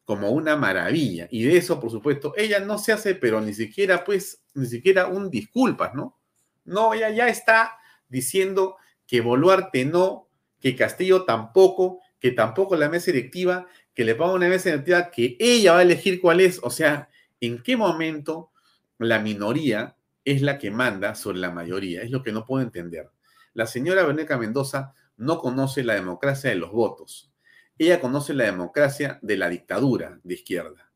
como 0.03 0.31
una 0.31 0.57
maravilla. 0.57 1.27
Y 1.31 1.43
de 1.43 1.57
eso, 1.57 1.79
por 1.79 1.91
supuesto, 1.91 2.33
ella 2.35 2.59
no 2.59 2.77
se 2.77 2.91
hace, 2.91 3.15
pero 3.15 3.39
ni 3.39 3.53
siquiera, 3.53 4.03
pues, 4.03 4.41
ni 4.55 4.65
siquiera 4.65 5.07
un 5.07 5.29
disculpas, 5.29 5.93
¿no? 5.93 6.17
No, 6.65 6.93
ella 6.93 7.11
ya 7.11 7.29
está 7.29 7.77
diciendo 8.09 8.77
que 9.07 9.21
Boluarte 9.21 9.85
no, 9.85 10.27
que 10.59 10.75
Castillo 10.75 11.23
tampoco, 11.23 11.99
que 12.19 12.31
tampoco 12.31 12.75
la 12.75 12.89
mesa 12.89 13.11
directiva, 13.11 13.67
que 13.93 14.03
le 14.03 14.15
paga 14.15 14.33
una 14.33 14.49
mesa 14.49 14.69
directiva 14.71 15.11
que 15.11 15.37
ella 15.39 15.73
va 15.73 15.79
a 15.79 15.83
elegir 15.83 16.19
cuál 16.19 16.41
es. 16.41 16.59
O 16.63 16.71
sea, 16.71 17.09
¿en 17.39 17.61
qué 17.61 17.77
momento 17.77 18.51
la 18.97 19.19
minoría 19.19 19.95
es 20.23 20.41
la 20.41 20.57
que 20.57 20.71
manda 20.71 21.13
sobre 21.13 21.37
la 21.37 21.51
mayoría? 21.51 22.01
Es 22.01 22.09
lo 22.09 22.23
que 22.23 22.31
no 22.31 22.45
puedo 22.45 22.63
entender. 22.63 23.09
La 23.55 23.67
señora 23.67 24.01
Verónica 24.01 24.37
Mendoza 24.37 24.93
no 25.15 25.39
conoce 25.39 25.81
la 25.85 25.93
democracia 25.93 26.49
de 26.49 26.57
los 26.57 26.73
votos. 26.73 27.31
Ella 27.77 28.01
conoce 28.01 28.33
la 28.33 28.43
democracia 28.43 29.17
de 29.21 29.37
la 29.37 29.47
dictadura 29.47 30.19
de 30.23 30.33
izquierda. 30.33 30.91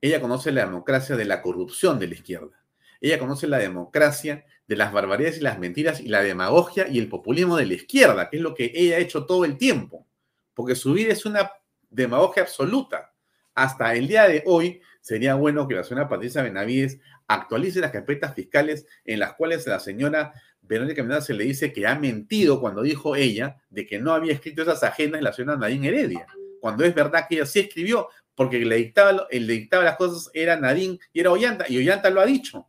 Ella 0.00 0.20
conoce 0.20 0.52
la 0.52 0.64
democracia 0.64 1.16
de 1.16 1.24
la 1.24 1.42
corrupción 1.42 1.98
de 1.98 2.06
la 2.06 2.14
izquierda. 2.14 2.64
Ella 3.00 3.18
conoce 3.18 3.48
la 3.48 3.58
democracia 3.58 4.46
de 4.68 4.76
las 4.76 4.92
barbaridades 4.92 5.38
y 5.38 5.40
las 5.40 5.58
mentiras 5.58 5.98
y 5.98 6.06
la 6.06 6.22
demagogia 6.22 6.86
y 6.86 7.00
el 7.00 7.08
populismo 7.08 7.56
de 7.56 7.66
la 7.66 7.74
izquierda, 7.74 8.30
que 8.30 8.36
es 8.36 8.42
lo 8.42 8.54
que 8.54 8.70
ella 8.72 8.96
ha 8.96 9.00
hecho 9.00 9.26
todo 9.26 9.44
el 9.44 9.58
tiempo. 9.58 10.06
porque 10.54 10.76
su 10.76 10.92
vida 10.92 11.12
es 11.12 11.26
una 11.26 11.50
demagogia 11.90 12.44
absoluta. 12.44 13.12
Hasta 13.54 13.92
el 13.94 14.06
día 14.06 14.28
de 14.28 14.44
hoy 14.46 14.80
sería 15.00 15.34
bueno 15.34 15.66
que 15.66 15.74
la 15.74 15.82
señora 15.82 16.08
Patricia 16.08 16.42
Benavides 16.42 17.00
actualice 17.26 17.80
las 17.80 17.90
carpetas 17.90 18.34
fiscales 18.34 18.86
en 19.04 19.18
las 19.18 19.34
cuales 19.34 19.66
la 19.66 19.80
señora 19.80 20.32
Verónica 20.66 21.02
Mendoza 21.02 21.26
se 21.26 21.34
le 21.34 21.44
dice 21.44 21.72
que 21.72 21.86
ha 21.86 21.94
mentido 21.94 22.60
cuando 22.60 22.82
dijo 22.82 23.16
ella 23.16 23.56
de 23.70 23.86
que 23.86 23.98
no 23.98 24.12
había 24.12 24.32
escrito 24.32 24.62
esas 24.62 24.82
agendas 24.82 25.22
la 25.22 25.32
señora 25.32 25.56
Nadine 25.56 25.88
Heredia, 25.88 26.26
cuando 26.60 26.84
es 26.84 26.94
verdad 26.94 27.26
que 27.28 27.36
ella 27.36 27.46
sí 27.46 27.60
escribió, 27.60 28.08
porque 28.34 28.58
le 28.58 28.76
dictaba, 28.76 29.26
el 29.30 29.46
dictaba 29.46 29.84
las 29.84 29.96
cosas 29.96 30.30
era 30.34 30.56
Nadine 30.56 30.98
y 31.12 31.20
era 31.20 31.30
Ollanta, 31.30 31.64
y 31.68 31.78
Ollanta 31.78 32.10
lo 32.10 32.20
ha 32.20 32.26
dicho. 32.26 32.68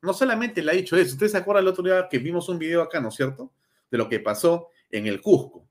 No 0.00 0.12
solamente 0.12 0.62
le 0.62 0.70
ha 0.70 0.74
dicho 0.74 0.96
eso, 0.96 1.12
ustedes 1.12 1.32
se 1.32 1.38
acuerdan 1.38 1.64
el 1.64 1.68
otro 1.68 1.84
día 1.84 2.08
que 2.10 2.18
vimos 2.18 2.48
un 2.48 2.58
video 2.58 2.82
acá, 2.82 3.00
¿no 3.00 3.08
es 3.08 3.14
cierto? 3.14 3.52
De 3.90 3.98
lo 3.98 4.08
que 4.08 4.20
pasó 4.20 4.68
en 4.90 5.06
el 5.06 5.20
Cusco, 5.20 5.66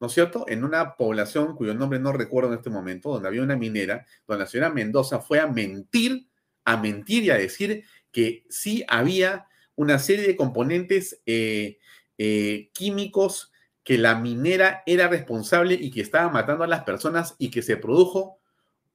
¿no 0.00 0.06
es 0.06 0.12
cierto? 0.12 0.46
En 0.48 0.64
una 0.64 0.96
población 0.96 1.54
cuyo 1.54 1.74
nombre 1.74 1.98
no 1.98 2.12
recuerdo 2.12 2.52
en 2.52 2.58
este 2.58 2.70
momento, 2.70 3.10
donde 3.10 3.28
había 3.28 3.42
una 3.42 3.56
minera, 3.56 4.06
donde 4.26 4.44
la 4.44 4.50
señora 4.50 4.70
Mendoza 4.70 5.20
fue 5.20 5.40
a 5.40 5.46
mentir, 5.46 6.28
a 6.64 6.76
mentir 6.76 7.24
y 7.24 7.30
a 7.30 7.36
decir 7.36 7.84
que 8.10 8.44
sí 8.48 8.84
había 8.88 9.47
una 9.78 10.00
serie 10.00 10.26
de 10.26 10.36
componentes 10.36 11.22
eh, 11.24 11.78
eh, 12.18 12.68
químicos 12.74 13.52
que 13.84 13.96
la 13.96 14.16
minera 14.16 14.82
era 14.86 15.06
responsable 15.06 15.74
y 15.74 15.92
que 15.92 16.00
estaba 16.00 16.28
matando 16.30 16.64
a 16.64 16.66
las 16.66 16.82
personas 16.82 17.36
y 17.38 17.52
que 17.52 17.62
se 17.62 17.76
produjo 17.76 18.40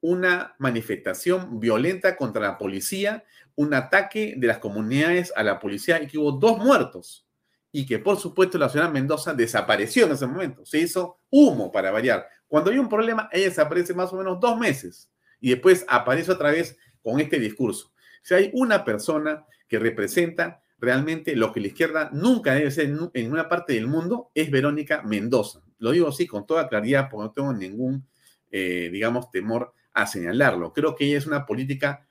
una 0.02 0.56
manifestación 0.60 1.62
violenta 1.62 2.18
contra 2.18 2.42
la 2.42 2.58
policía, 2.58 3.24
un 3.56 3.74
ataque 3.74 4.34
de 4.36 4.46
las 4.46 4.58
comunidades 4.58 5.32
a 5.38 5.44
la 5.44 5.58
policía 5.58 6.04
y 6.04 6.08
que 6.08 6.18
hubo 6.18 6.34
dos 6.34 6.58
muertos 6.58 7.26
y 7.72 7.86
que 7.86 8.00
por 8.00 8.18
supuesto 8.18 8.58
la 8.58 8.68
señora 8.68 8.90
Mendoza 8.90 9.34
desapareció 9.34 10.06
en 10.06 10.12
ese 10.12 10.28
momento, 10.28 10.66
se 10.66 10.80
hizo 10.80 11.22
humo 11.30 11.72
para 11.72 11.92
variar. 11.92 12.28
Cuando 12.46 12.72
hay 12.72 12.78
un 12.78 12.90
problema, 12.90 13.30
ella 13.32 13.48
desaparece 13.48 13.94
más 13.94 14.12
o 14.12 14.18
menos 14.18 14.38
dos 14.42 14.60
meses 14.60 15.10
y 15.40 15.52
después 15.52 15.86
aparece 15.88 16.34
otra 16.34 16.52
vez 16.52 16.78
con 17.02 17.22
este 17.22 17.40
discurso. 17.40 17.94
Si 18.22 18.34
hay 18.34 18.52
una 18.54 18.84
persona 18.84 19.46
que 19.70 19.80
representa 19.80 20.63
realmente 20.84 21.38
lo 21.38 21.54
que 21.54 21.62
la 21.62 21.68
izquierda 21.68 22.10
nunca 22.12 22.54
debe 22.54 22.70
ser 22.70 22.94
en 23.14 23.32
una 23.32 23.48
parte 23.48 23.72
del 23.72 23.88
mundo 23.88 24.32
es 24.36 24.52
Verónica 24.52 25.02
Mendoza. 25.02 25.62
Lo 25.80 25.92
digo 25.92 26.10
así 26.10 26.28
con 26.28 26.46
toda 26.46 26.68
claridad 26.68 27.08
porque 27.10 27.24
no 27.24 27.32
tengo 27.32 27.54
ningún, 27.54 28.06
eh, 28.52 28.90
digamos, 28.92 29.32
temor 29.32 29.74
a 29.94 30.06
señalarlo. 30.06 30.74
Creo 30.74 30.94
que 30.94 31.06
ella 31.06 31.18
es 31.18 31.26
una 31.26 31.46
política 31.46 32.06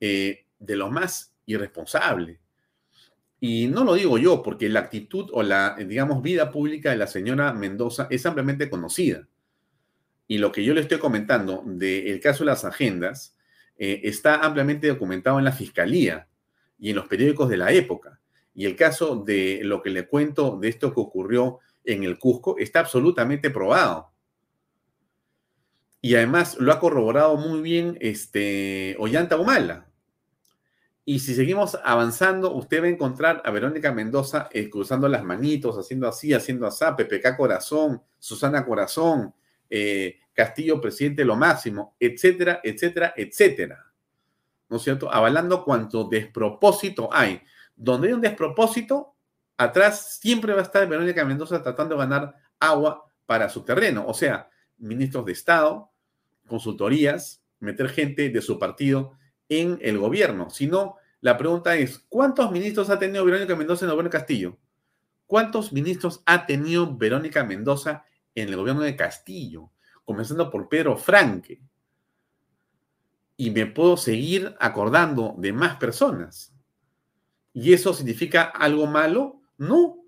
eh, 0.00 0.44
de 0.58 0.76
lo 0.76 0.90
más 0.90 1.34
irresponsable. 1.46 2.40
Y 3.38 3.68
no 3.68 3.84
lo 3.84 3.94
digo 3.94 4.18
yo, 4.18 4.42
porque 4.42 4.68
la 4.68 4.80
actitud 4.80 5.30
o 5.32 5.44
la, 5.44 5.76
digamos, 5.76 6.20
vida 6.20 6.50
pública 6.50 6.90
de 6.90 6.96
la 6.96 7.06
señora 7.06 7.52
Mendoza 7.52 8.08
es 8.10 8.26
ampliamente 8.26 8.68
conocida. 8.68 9.28
Y 10.26 10.38
lo 10.38 10.50
que 10.50 10.64
yo 10.64 10.74
le 10.74 10.80
estoy 10.80 10.98
comentando 10.98 11.62
del 11.64 12.18
caso 12.18 12.42
de 12.42 12.50
las 12.50 12.64
agendas 12.64 13.36
eh, 13.78 14.00
está 14.02 14.44
ampliamente 14.44 14.88
documentado 14.88 15.38
en 15.38 15.44
la 15.44 15.52
fiscalía 15.52 16.26
y 16.78 16.90
en 16.90 16.96
los 16.96 17.06
periódicos 17.06 17.48
de 17.48 17.56
la 17.56 17.72
época. 17.72 18.20
Y 18.54 18.66
el 18.66 18.76
caso 18.76 19.16
de 19.16 19.60
lo 19.62 19.82
que 19.82 19.90
le 19.90 20.06
cuento 20.06 20.58
de 20.58 20.68
esto 20.68 20.92
que 20.94 21.00
ocurrió 21.00 21.58
en 21.84 22.04
el 22.04 22.18
Cusco 22.18 22.56
está 22.58 22.80
absolutamente 22.80 23.50
probado. 23.50 24.12
Y 26.00 26.14
además 26.14 26.56
lo 26.58 26.72
ha 26.72 26.80
corroborado 26.80 27.36
muy 27.36 27.60
bien 27.60 27.98
este, 28.00 28.96
Ollanta 28.98 29.36
Humala. 29.36 29.88
Y 31.04 31.20
si 31.20 31.34
seguimos 31.34 31.78
avanzando, 31.84 32.52
usted 32.52 32.82
va 32.82 32.86
a 32.86 32.90
encontrar 32.90 33.40
a 33.44 33.50
Verónica 33.52 33.92
Mendoza 33.92 34.48
eh, 34.52 34.68
cruzando 34.68 35.08
las 35.08 35.22
manitos, 35.22 35.76
haciendo 35.76 36.08
así, 36.08 36.34
haciendo 36.34 36.66
así, 36.66 36.84
PPK 36.96 37.36
Corazón, 37.36 38.02
Susana 38.18 38.64
Corazón, 38.64 39.32
eh, 39.70 40.18
Castillo 40.32 40.80
Presidente 40.80 41.24
lo 41.24 41.36
máximo, 41.36 41.94
etcétera, 42.00 42.60
etcétera, 42.62 43.14
etcétera. 43.16 43.85
¿No 44.68 44.76
es 44.76 44.82
cierto? 44.82 45.12
Avalando 45.12 45.64
cuanto 45.64 46.04
despropósito 46.04 47.08
hay. 47.12 47.42
Donde 47.74 48.08
hay 48.08 48.14
un 48.14 48.20
despropósito, 48.20 49.14
atrás 49.56 50.18
siempre 50.20 50.52
va 50.52 50.60
a 50.60 50.64
estar 50.64 50.86
Verónica 50.88 51.24
Mendoza 51.24 51.62
tratando 51.62 51.94
de 51.94 52.00
ganar 52.00 52.34
agua 52.58 53.04
para 53.26 53.48
su 53.48 53.62
terreno. 53.64 54.04
O 54.06 54.14
sea, 54.14 54.48
ministros 54.78 55.24
de 55.26 55.32
Estado, 55.32 55.90
consultorías, 56.46 57.42
meter 57.60 57.88
gente 57.88 58.28
de 58.30 58.42
su 58.42 58.58
partido 58.58 59.12
en 59.48 59.78
el 59.82 59.98
gobierno. 59.98 60.50
Si 60.50 60.66
no, 60.66 60.96
la 61.20 61.36
pregunta 61.36 61.76
es, 61.76 61.98
¿cuántos 62.08 62.50
ministros 62.50 62.90
ha 62.90 62.98
tenido 62.98 63.24
Verónica 63.24 63.56
Mendoza 63.56 63.84
en 63.84 63.90
el 63.90 63.96
gobierno 63.96 64.10
de 64.10 64.18
Castillo? 64.18 64.58
¿Cuántos 65.26 65.72
ministros 65.72 66.22
ha 66.26 66.46
tenido 66.46 66.96
Verónica 66.96 67.44
Mendoza 67.44 68.04
en 68.34 68.48
el 68.48 68.56
gobierno 68.56 68.82
de 68.82 68.96
Castillo? 68.96 69.70
Comenzando 70.04 70.50
por 70.50 70.68
Pedro 70.68 70.96
Franque 70.96 71.60
y 73.36 73.50
me 73.50 73.66
puedo 73.66 73.96
seguir 73.96 74.54
acordando 74.58 75.34
de 75.38 75.52
más 75.52 75.76
personas. 75.76 76.54
¿Y 77.52 77.72
eso 77.72 77.94
significa 77.94 78.44
algo 78.44 78.86
malo? 78.86 79.42
No. 79.58 80.04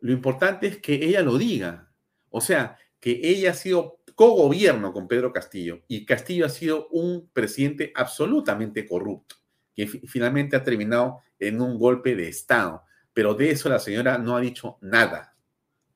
Lo 0.00 0.12
importante 0.12 0.66
es 0.66 0.78
que 0.78 0.94
ella 0.94 1.22
lo 1.22 1.38
diga. 1.38 1.90
O 2.30 2.40
sea, 2.40 2.78
que 3.00 3.20
ella 3.22 3.52
ha 3.52 3.54
sido 3.54 4.00
cogobierno 4.14 4.92
con 4.92 5.06
Pedro 5.06 5.32
Castillo 5.32 5.84
y 5.86 6.04
Castillo 6.04 6.46
ha 6.46 6.48
sido 6.48 6.88
un 6.88 7.30
presidente 7.32 7.92
absolutamente 7.94 8.86
corrupto, 8.86 9.36
que 9.74 9.86
finalmente 9.86 10.56
ha 10.56 10.64
terminado 10.64 11.20
en 11.38 11.60
un 11.60 11.78
golpe 11.78 12.16
de 12.16 12.28
Estado. 12.28 12.82
Pero 13.12 13.34
de 13.34 13.50
eso 13.50 13.68
la 13.68 13.78
señora 13.78 14.18
no 14.18 14.36
ha 14.36 14.40
dicho 14.40 14.78
nada. 14.80 15.36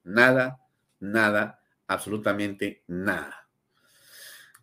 Nada, 0.04 0.60
nada, 1.00 1.60
absolutamente 1.86 2.84
nada. 2.86 3.41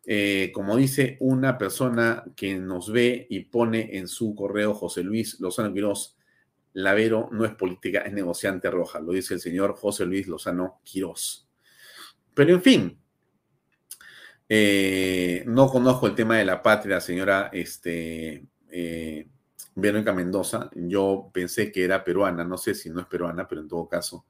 Eh, 0.05 0.51
como 0.53 0.77
dice 0.77 1.17
una 1.19 1.57
persona 1.57 2.23
que 2.35 2.55
nos 2.55 2.91
ve 2.91 3.27
y 3.29 3.41
pone 3.41 3.97
en 3.97 4.07
su 4.07 4.33
correo 4.33 4.73
José 4.73 5.03
Luis 5.03 5.39
Lozano 5.39 5.73
Quirós, 5.73 6.17
Lavero 6.73 7.29
no 7.31 7.45
es 7.45 7.53
política, 7.53 8.01
es 8.01 8.13
negociante 8.13 8.69
roja, 8.69 8.99
lo 8.99 9.11
dice 9.11 9.33
el 9.33 9.39
señor 9.39 9.75
José 9.75 10.05
Luis 10.05 10.27
Lozano 10.27 10.79
Quirós. 10.83 11.47
Pero 12.33 12.53
en 12.53 12.61
fin, 12.61 12.99
eh, 14.47 15.43
no 15.47 15.67
conozco 15.69 16.07
el 16.07 16.15
tema 16.15 16.37
de 16.37 16.45
la 16.45 16.63
patria, 16.63 17.01
señora 17.01 17.49
este, 17.51 18.45
eh, 18.71 19.27
Verónica 19.75 20.13
Mendoza. 20.13 20.69
Yo 20.75 21.29
pensé 21.33 21.71
que 21.71 21.83
era 21.83 22.03
peruana, 22.03 22.43
no 22.43 22.57
sé 22.57 22.73
si 22.73 22.89
no 22.89 23.01
es 23.01 23.07
peruana, 23.07 23.47
pero 23.47 23.61
en 23.61 23.67
todo 23.67 23.87
caso, 23.87 24.25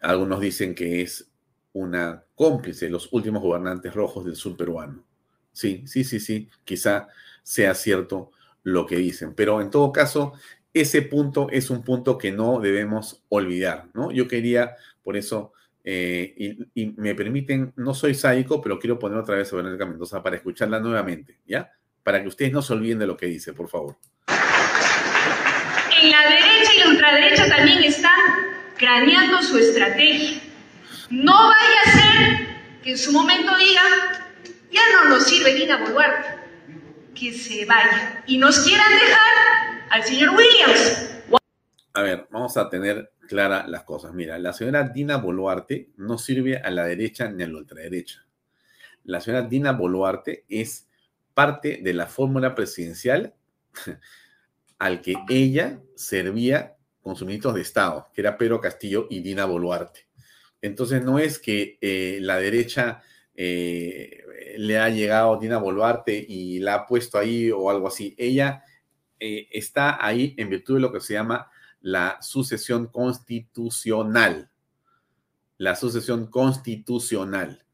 algunos 0.00 0.40
dicen 0.40 0.74
que 0.74 1.02
es 1.02 1.30
una 1.76 2.24
cómplice 2.34 2.86
de 2.86 2.90
los 2.90 3.12
últimos 3.12 3.42
gobernantes 3.42 3.92
rojos 3.92 4.24
del 4.24 4.34
sur 4.34 4.56
peruano. 4.56 5.04
Sí, 5.52 5.82
sí, 5.86 6.04
sí, 6.04 6.20
sí, 6.20 6.48
quizá 6.64 7.08
sea 7.42 7.74
cierto 7.74 8.30
lo 8.62 8.86
que 8.86 8.96
dicen, 8.96 9.34
pero 9.34 9.60
en 9.60 9.70
todo 9.70 9.92
caso, 9.92 10.32
ese 10.72 11.02
punto 11.02 11.48
es 11.50 11.68
un 11.68 11.84
punto 11.84 12.16
que 12.16 12.32
no 12.32 12.60
debemos 12.60 13.22
olvidar, 13.28 13.88
¿no? 13.92 14.10
Yo 14.10 14.26
quería, 14.26 14.74
por 15.04 15.18
eso, 15.18 15.52
eh, 15.84 16.56
y, 16.74 16.86
me 16.96 17.14
permiten, 17.14 17.72
no 17.76 17.94
soy 17.94 18.14
sádico, 18.14 18.62
pero 18.62 18.78
quiero 18.78 18.98
poner 18.98 19.18
otra 19.18 19.36
vez 19.36 19.52
a 19.52 19.56
Verónica 19.56 19.84
Mendoza 19.84 20.22
para 20.22 20.36
escucharla 20.36 20.80
nuevamente, 20.80 21.38
¿ya? 21.46 21.70
Para 22.02 22.22
que 22.22 22.28
ustedes 22.28 22.52
no 22.52 22.62
se 22.62 22.72
olviden 22.72 22.98
de 23.00 23.06
lo 23.06 23.18
que 23.18 23.26
dice, 23.26 23.52
por 23.52 23.68
favor. 23.68 23.96
En 26.02 26.10
la 26.10 26.22
derecha 26.22 26.72
y 26.74 26.78
la 26.80 26.88
ultraderecha 26.88 27.48
también 27.48 27.84
están 27.84 28.18
craneando 28.78 29.42
su 29.42 29.58
estrategia 29.58 30.45
no 31.10 31.48
vaya 31.48 31.80
a 31.84 31.90
ser 31.92 32.46
que 32.82 32.90
en 32.92 32.98
su 32.98 33.12
momento 33.12 33.56
diga, 33.56 33.82
ya 34.70 34.80
no 34.94 35.10
nos 35.10 35.24
sirve 35.24 35.54
Dina 35.54 35.78
Boluarte, 35.78 36.28
que 37.14 37.32
se 37.32 37.64
vaya 37.64 38.22
y 38.26 38.38
nos 38.38 38.60
quieran 38.60 38.90
dejar 38.90 39.86
al 39.90 40.04
señor 40.04 40.30
Williams. 40.30 41.12
A 41.94 42.02
ver, 42.02 42.26
vamos 42.30 42.56
a 42.56 42.68
tener 42.68 43.12
claras 43.26 43.68
las 43.68 43.84
cosas. 43.84 44.12
Mira, 44.12 44.38
la 44.38 44.52
señora 44.52 44.82
Dina 44.82 45.16
Boluarte 45.16 45.90
no 45.96 46.18
sirve 46.18 46.58
a 46.58 46.70
la 46.70 46.84
derecha 46.84 47.30
ni 47.30 47.42
a 47.42 47.48
la 47.48 47.56
ultraderecha. 47.56 48.26
La 49.04 49.20
señora 49.20 49.46
Dina 49.46 49.72
Boluarte 49.72 50.44
es 50.48 50.88
parte 51.32 51.80
de 51.82 51.94
la 51.94 52.06
fórmula 52.06 52.54
presidencial 52.54 53.34
al 54.78 55.00
que 55.00 55.14
ella 55.28 55.80
servía 55.94 56.76
con 57.00 57.16
sus 57.16 57.26
ministros 57.26 57.54
de 57.54 57.62
Estado, 57.62 58.08
que 58.12 58.20
era 58.20 58.36
Pedro 58.36 58.60
Castillo 58.60 59.06
y 59.08 59.20
Dina 59.20 59.44
Boluarte. 59.46 60.06
Entonces 60.60 61.04
no 61.04 61.18
es 61.18 61.38
que 61.38 61.78
eh, 61.80 62.18
la 62.20 62.38
derecha 62.38 63.02
eh, 63.34 64.24
le 64.56 64.78
ha 64.78 64.88
llegado 64.88 65.38
Dina 65.38 65.58
Boluarte 65.58 66.24
y 66.26 66.58
la 66.58 66.74
ha 66.74 66.86
puesto 66.86 67.18
ahí 67.18 67.50
o 67.50 67.70
algo 67.70 67.88
así. 67.88 68.14
Ella 68.18 68.64
eh, 69.20 69.48
está 69.52 70.04
ahí 70.04 70.34
en 70.38 70.50
virtud 70.50 70.74
de 70.74 70.80
lo 70.80 70.92
que 70.92 71.00
se 71.00 71.14
llama 71.14 71.50
la 71.80 72.18
sucesión 72.20 72.86
constitucional. 72.86 74.50
La 75.58 75.76
sucesión 75.76 76.26
constitucional. 76.26 77.64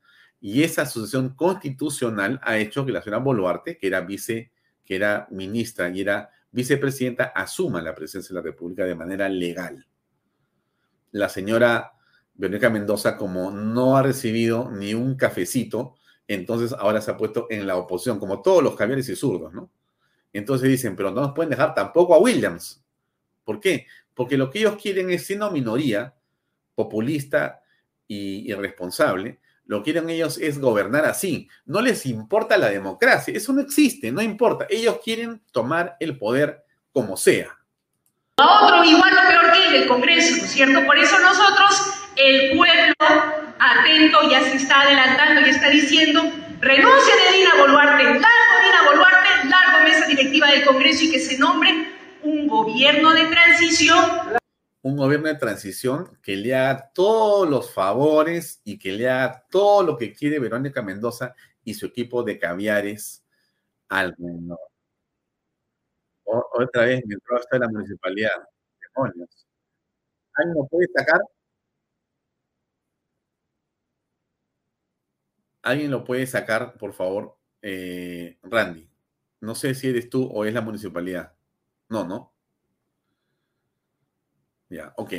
Y 0.41 0.65
esa 0.65 0.87
sucesión 0.87 1.35
constitucional 1.37 2.41
ha 2.43 2.59
hecho 2.59 2.85
que 2.85 2.93
la 2.93 3.03
señora 3.03 3.23
Boluarte, 3.23 3.79
que 3.79 3.87
era 3.87 4.01
vice, 4.01 4.51
que 4.85 4.97
era 4.97 5.29
ministra 5.31 5.89
y 5.89 6.01
era 6.01 6.31
vicepresidenta, 6.51 7.27
asuma 7.27 7.81
la 7.81 7.95
presidencia 7.95 8.35
de 8.35 8.41
la 8.41 8.45
República 8.45 8.85
de 8.85 8.95
manera 8.95 9.29
legal. 9.29 9.87
la 11.13 11.29
señora 11.29 11.93
Verónica 12.35 12.71
Mendoza, 12.71 13.17
como 13.17 13.51
no 13.51 13.97
ha 13.97 14.03
recibido 14.03 14.71
ni 14.71 14.95
un 14.95 15.17
cafecito, 15.17 15.95
entonces 16.27 16.73
ahora 16.79 17.01
se 17.01 17.11
ha 17.11 17.17
puesto 17.17 17.47
en 17.51 17.67
la 17.67 17.77
oposición, 17.77 18.19
como 18.19 18.43
todos 18.43 18.63
los 18.63 18.75
caviares 18.75 19.09
y 19.09 19.17
zurdos, 19.17 19.53
¿no? 19.53 19.71
Entonces 20.33 20.69
dicen, 20.69 20.97
pero 20.97 21.11
no 21.11 21.21
nos 21.21 21.33
pueden 21.33 21.51
dejar 21.51 21.75
tampoco 21.75 22.15
a 22.15 22.19
Williams. 22.19 22.83
¿Por 23.45 23.61
qué? 23.61 23.87
Porque 24.15 24.39
lo 24.39 24.51
que 24.51 24.61
ellos 24.61 24.77
quieren 24.81 25.11
es, 25.11 25.27
siendo 25.27 25.51
minoría, 25.51 26.15
populista 26.75 27.61
y 28.09 28.51
irresponsable, 28.51 29.41
lo 29.67 29.79
que 29.79 29.93
quieren 29.93 30.11
ellos 30.11 30.39
es 30.39 30.59
gobernar 30.59 31.05
así. 31.05 31.49
No 31.65 31.81
les 31.81 32.07
importa 32.07 32.57
la 32.57 32.69
democracia, 32.69 33.35
eso 33.35 33.53
no 33.53 33.61
existe, 33.61 34.11
no 34.11 34.23
importa. 34.23 34.67
Ellos 34.69 34.99
quieren 35.03 35.43
tomar 35.53 35.97
el 36.01 36.19
poder 36.19 36.65
como 36.93 37.17
sea. 37.17 37.59
A 38.39 38.65
otro 38.65 38.85
igual 38.85 39.13
o 39.13 39.29
peor 39.29 39.53
que 39.53 39.83
el 39.83 39.89
Congreso, 39.89 40.37
¿no 40.37 40.45
es 40.45 40.51
cierto? 40.51 40.87
Por 40.87 40.99
eso 40.99 41.19
nosotros, 41.21 42.02
el 42.17 42.57
pueblo 42.57 42.95
atento 43.59 44.31
ya 44.31 44.41
se 44.41 44.57
está 44.57 44.83
adelantando 44.83 45.47
y 45.47 45.51
está 45.51 45.71
diciendo, 45.71 46.23
renuncia 46.61 47.15
de 47.17 47.37
Dina 47.37 47.51
Boluarte, 47.59 48.05
largo 48.05 48.21
Dina 48.65 48.83
Boluarte, 48.87 49.49
largo 49.49 49.85
mesa 49.85 50.07
directiva 50.07 50.51
del 50.51 50.65
Congreso 50.65 51.05
y 51.05 51.11
que 51.11 51.21
se 51.21 51.39
nombre 51.39 51.93
un 52.23 52.47
gobierno 52.47 53.13
de 53.13 53.25
transición 53.27 54.41
un 54.83 54.97
gobierno 54.97 55.29
de 55.29 55.37
transición 55.37 56.19
que 56.23 56.37
le 56.37 56.55
haga 56.57 56.91
todos 56.93 57.49
los 57.49 57.73
favores 57.73 58.61
y 58.65 58.79
que 58.79 58.93
le 58.93 59.09
haga 59.09 59.47
todo 59.49 59.85
lo 59.85 59.97
que 59.97 60.13
quiere 60.13 60.41
Verónica 60.41 60.83
Mendoza 60.83 61.35
y 61.65 61.75
su 61.75 61.87
equipo 61.87 62.25
de 62.25 62.39
caviares 62.39 63.25
al 63.89 64.15
menor. 64.19 64.59
otra 66.25 66.85
vez 66.87 67.03
me 67.07 67.15
entró 67.15 67.37
hasta 67.37 67.59
la 67.59 67.69
municipalidad. 67.69 68.33
Demonios. 68.81 69.47
¿Alguien 70.35 70.57
lo 70.57 70.67
puede 70.67 70.89
sacar? 70.97 71.21
¿Alguien 75.63 75.91
lo 75.91 76.05
puede 76.05 76.27
sacar, 76.27 76.77
por 76.77 76.93
favor? 76.93 77.37
Eh, 77.63 78.39
Randy. 78.43 78.89
No 79.41 79.55
sé 79.55 79.75
si 79.75 79.89
eres 79.89 80.11
tú 80.11 80.25
o 80.25 80.45
es 80.45 80.55
la 80.55 80.61
municipalidad. 80.61 81.33
No, 81.89 82.05
no. 82.05 82.33
Ya, 84.69 84.93
ok. 84.97 85.13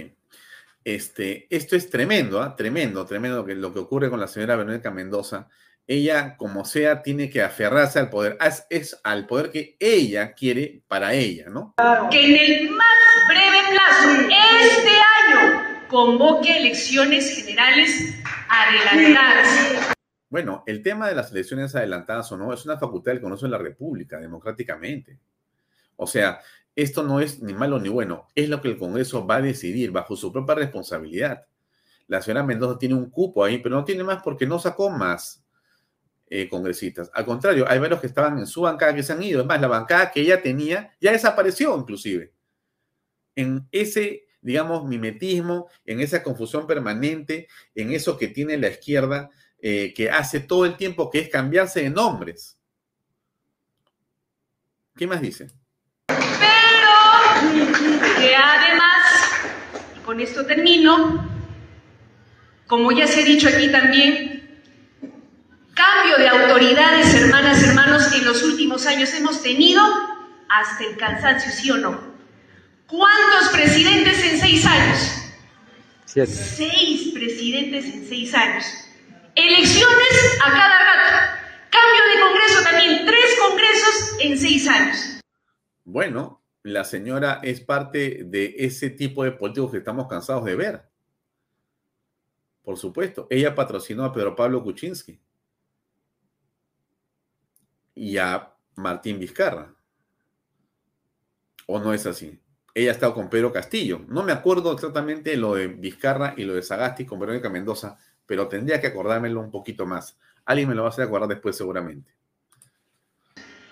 Este, 0.83 1.47
esto 1.49 1.75
es 1.75 1.89
tremendo, 1.89 2.41
¿ah? 2.41 2.55
tremendo, 2.55 3.05
tremendo 3.05 3.37
lo 3.37 3.45
que, 3.45 3.55
lo 3.55 3.73
que 3.73 3.79
ocurre 3.79 4.09
con 4.09 4.19
la 4.19 4.27
señora 4.27 4.55
Verónica 4.55 4.91
Mendoza. 4.91 5.47
Ella, 5.85 6.35
como 6.37 6.65
sea, 6.65 7.01
tiene 7.01 7.29
que 7.29 7.41
aferrarse 7.41 7.99
al 7.99 8.09
poder, 8.09 8.37
es, 8.39 8.65
es, 8.69 8.99
al 9.03 9.27
poder 9.27 9.51
que 9.51 9.75
ella 9.79 10.33
quiere 10.33 10.81
para 10.87 11.13
ella, 11.13 11.49
¿no? 11.49 11.75
Que 12.09 12.25
en 12.25 12.37
el 12.37 12.69
más 12.69 12.87
breve 13.27 13.57
plazo, 13.71 14.09
este 14.29 14.91
año, 15.27 15.87
convoque 15.89 16.57
elecciones 16.57 17.35
generales 17.35 18.15
adelantadas. 18.49 19.92
Bueno, 20.33 20.63
el 20.65 20.81
tema 20.81 21.07
de 21.07 21.13
las 21.13 21.31
elecciones 21.31 21.75
adelantadas 21.75 22.31
o 22.31 22.37
no 22.37 22.51
es 22.51 22.65
una 22.65 22.79
facultad 22.79 23.11
del 23.11 23.21
Congreso 23.21 23.45
de 23.45 23.51
la 23.51 23.59
República, 23.59 24.19
democráticamente. 24.19 25.19
O 25.95 26.07
sea, 26.07 26.41
esto 26.75 27.03
no 27.03 27.19
es 27.19 27.43
ni 27.43 27.53
malo 27.53 27.79
ni 27.79 27.89
bueno, 27.89 28.27
es 28.33 28.49
lo 28.49 28.59
que 28.59 28.69
el 28.69 28.79
Congreso 28.79 29.27
va 29.27 29.35
a 29.35 29.41
decidir 29.43 29.91
bajo 29.91 30.15
su 30.15 30.33
propia 30.33 30.55
responsabilidad. 30.55 31.45
La 32.07 32.19
señora 32.19 32.41
Mendoza 32.41 32.79
tiene 32.79 32.95
un 32.95 33.11
cupo 33.11 33.43
ahí, 33.43 33.59
pero 33.59 33.75
no 33.75 33.85
tiene 33.85 34.03
más 34.03 34.23
porque 34.23 34.47
no 34.47 34.57
sacó 34.57 34.89
más 34.89 35.45
eh, 36.31 36.49
congresistas. 36.49 37.11
Al 37.13 37.25
contrario, 37.25 37.67
hay 37.69 37.77
varios 37.77 38.01
que 38.01 38.07
estaban 38.07 38.39
en 38.39 38.47
su 38.47 38.61
bancada 38.61 38.95
que 38.95 39.03
se 39.03 39.13
han 39.13 39.21
ido. 39.21 39.41
Es 39.41 39.45
más, 39.45 39.61
la 39.61 39.67
bancada 39.67 40.09
que 40.09 40.21
ella 40.21 40.41
tenía 40.41 40.95
ya 40.99 41.11
desapareció 41.11 41.77
inclusive. 41.77 42.33
En 43.35 43.67
ese, 43.71 44.25
digamos, 44.41 44.83
mimetismo, 44.87 45.67
en 45.85 45.99
esa 45.99 46.23
confusión 46.23 46.65
permanente, 46.65 47.47
en 47.75 47.91
eso 47.91 48.17
que 48.17 48.29
tiene 48.29 48.57
la 48.57 48.69
izquierda, 48.69 49.29
eh, 49.65 49.93
que 49.95 50.11
hace 50.11 50.41
todo 50.41 50.65
el 50.65 50.75
tiempo, 50.75 51.09
que 51.09 51.19
es 51.19 51.29
cambiarse 51.29 51.83
de 51.83 51.89
nombres. 51.89 52.57
¿Qué 54.93 55.07
más 55.07 55.21
dice? 55.21 55.51
que 58.19 58.35
además, 58.35 59.07
con 60.05 60.19
esto 60.19 60.45
termino, 60.45 61.29
como 62.67 62.91
ya 62.91 63.07
se 63.07 63.21
ha 63.21 63.23
dicho 63.23 63.47
aquí 63.47 63.71
también, 63.71 64.61
cambio 65.73 66.17
de 66.17 66.27
autoridades, 66.27 67.13
hermanas, 67.13 67.63
hermanos, 67.63 68.11
en 68.13 68.25
los 68.25 68.43
últimos 68.43 68.85
años 68.85 69.13
hemos 69.13 69.41
tenido 69.41 69.81
hasta 70.49 70.83
el 70.83 70.97
cansancio, 70.97 71.49
¿sí 71.53 71.71
o 71.71 71.77
no? 71.77 72.01
¿Cuántos 72.87 73.47
presidentes 73.53 74.21
en 74.25 74.41
seis 74.41 74.65
años? 74.65 74.99
Seis 76.05 77.13
presidentes 77.13 77.85
en 77.85 78.09
seis 78.09 78.33
años. 78.33 78.65
Elecciones 79.35 80.39
a 80.45 80.51
cada 80.51 80.79
rato. 80.79 81.41
Cambio 81.71 82.03
de 82.13 82.21
Congreso 82.21 82.63
también, 82.63 83.05
tres 83.05 83.35
congresos 83.39 84.15
en 84.19 84.37
seis 84.37 84.67
años. 84.67 85.19
Bueno, 85.83 86.43
la 86.61 86.83
señora 86.83 87.39
es 87.43 87.59
parte 87.59 88.23
de 88.25 88.55
ese 88.59 88.91
tipo 88.91 89.23
de 89.23 89.31
políticos 89.31 89.71
que 89.71 89.77
estamos 89.79 90.07
cansados 90.07 90.45
de 90.45 90.55
ver. 90.55 90.89
Por 92.63 92.77
supuesto, 92.77 93.27
ella 93.29 93.55
patrocinó 93.55 94.05
a 94.05 94.13
Pedro 94.13 94.35
Pablo 94.35 94.63
Kuczynski 94.63 95.19
y 97.95 98.17
a 98.17 98.53
Martín 98.75 99.19
Vizcarra. 99.19 99.73
¿O 101.65 101.79
no 101.79 101.93
es 101.93 102.05
así? 102.05 102.39
Ella 102.75 102.91
ha 102.91 102.93
estado 102.93 103.13
con 103.13 103.29
Pedro 103.29 103.51
Castillo. 103.51 104.01
No 104.07 104.23
me 104.23 104.31
acuerdo 104.31 104.71
exactamente 104.73 105.35
lo 105.37 105.55
de 105.55 105.67
Vizcarra 105.67 106.33
y 106.37 106.43
lo 106.43 106.53
de 106.53 106.61
Sagasti 106.61 107.05
con 107.05 107.19
Verónica 107.19 107.49
Mendoza, 107.49 107.97
pero 108.25 108.47
tendría 108.47 108.79
que 108.79 108.87
acordármelo 108.87 109.39
un 109.39 109.51
poquito 109.51 109.85
más. 109.85 110.17
Alguien 110.45 110.69
me 110.69 110.75
lo 110.75 110.83
va 110.83 110.89
a 110.89 110.91
hacer 110.91 111.05
acordar 111.05 111.29
después 111.29 111.57
seguramente. 111.57 112.11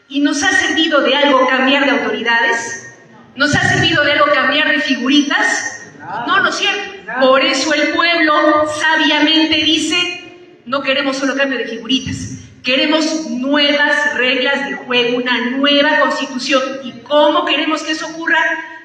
¿Y 0.10 0.20
nos 0.20 0.44
ha 0.44 0.52
servido 0.52 1.02
de 1.02 1.16
algo 1.16 1.48
cambiar 1.48 1.86
de 1.86 1.92
autoridades? 1.92 2.94
¿Nos 3.36 3.56
ha 3.56 3.62
servido 3.62 4.04
de 4.04 4.12
algo 4.14 4.26
cambiar 4.34 4.70
de 4.70 4.80
figuritas? 4.82 5.90
No, 6.28 6.42
no 6.42 6.50
es 6.50 6.56
cierto. 6.56 6.92
Por 7.22 7.42
eso 7.42 7.74
el 7.74 7.94
pueblo 7.94 8.34
sabiamente 8.80 9.56
dice, 9.64 10.62
no 10.66 10.82
queremos 10.82 11.18
solo 11.18 11.36
cambio 11.36 11.60
de 11.60 11.68
figuritas, 11.68 12.40
queremos 12.64 13.30
nuevas 13.30 14.16
reglas 14.16 14.70
de 14.70 14.76
juego, 14.76 15.18
una 15.18 15.52
nueva 15.52 16.00
constitución. 16.00 16.62
¿Y 16.84 17.00
cómo 17.04 17.46
queremos 17.46 17.84
que 17.84 17.94
eso 17.94 18.08
ocurra? 18.08 18.40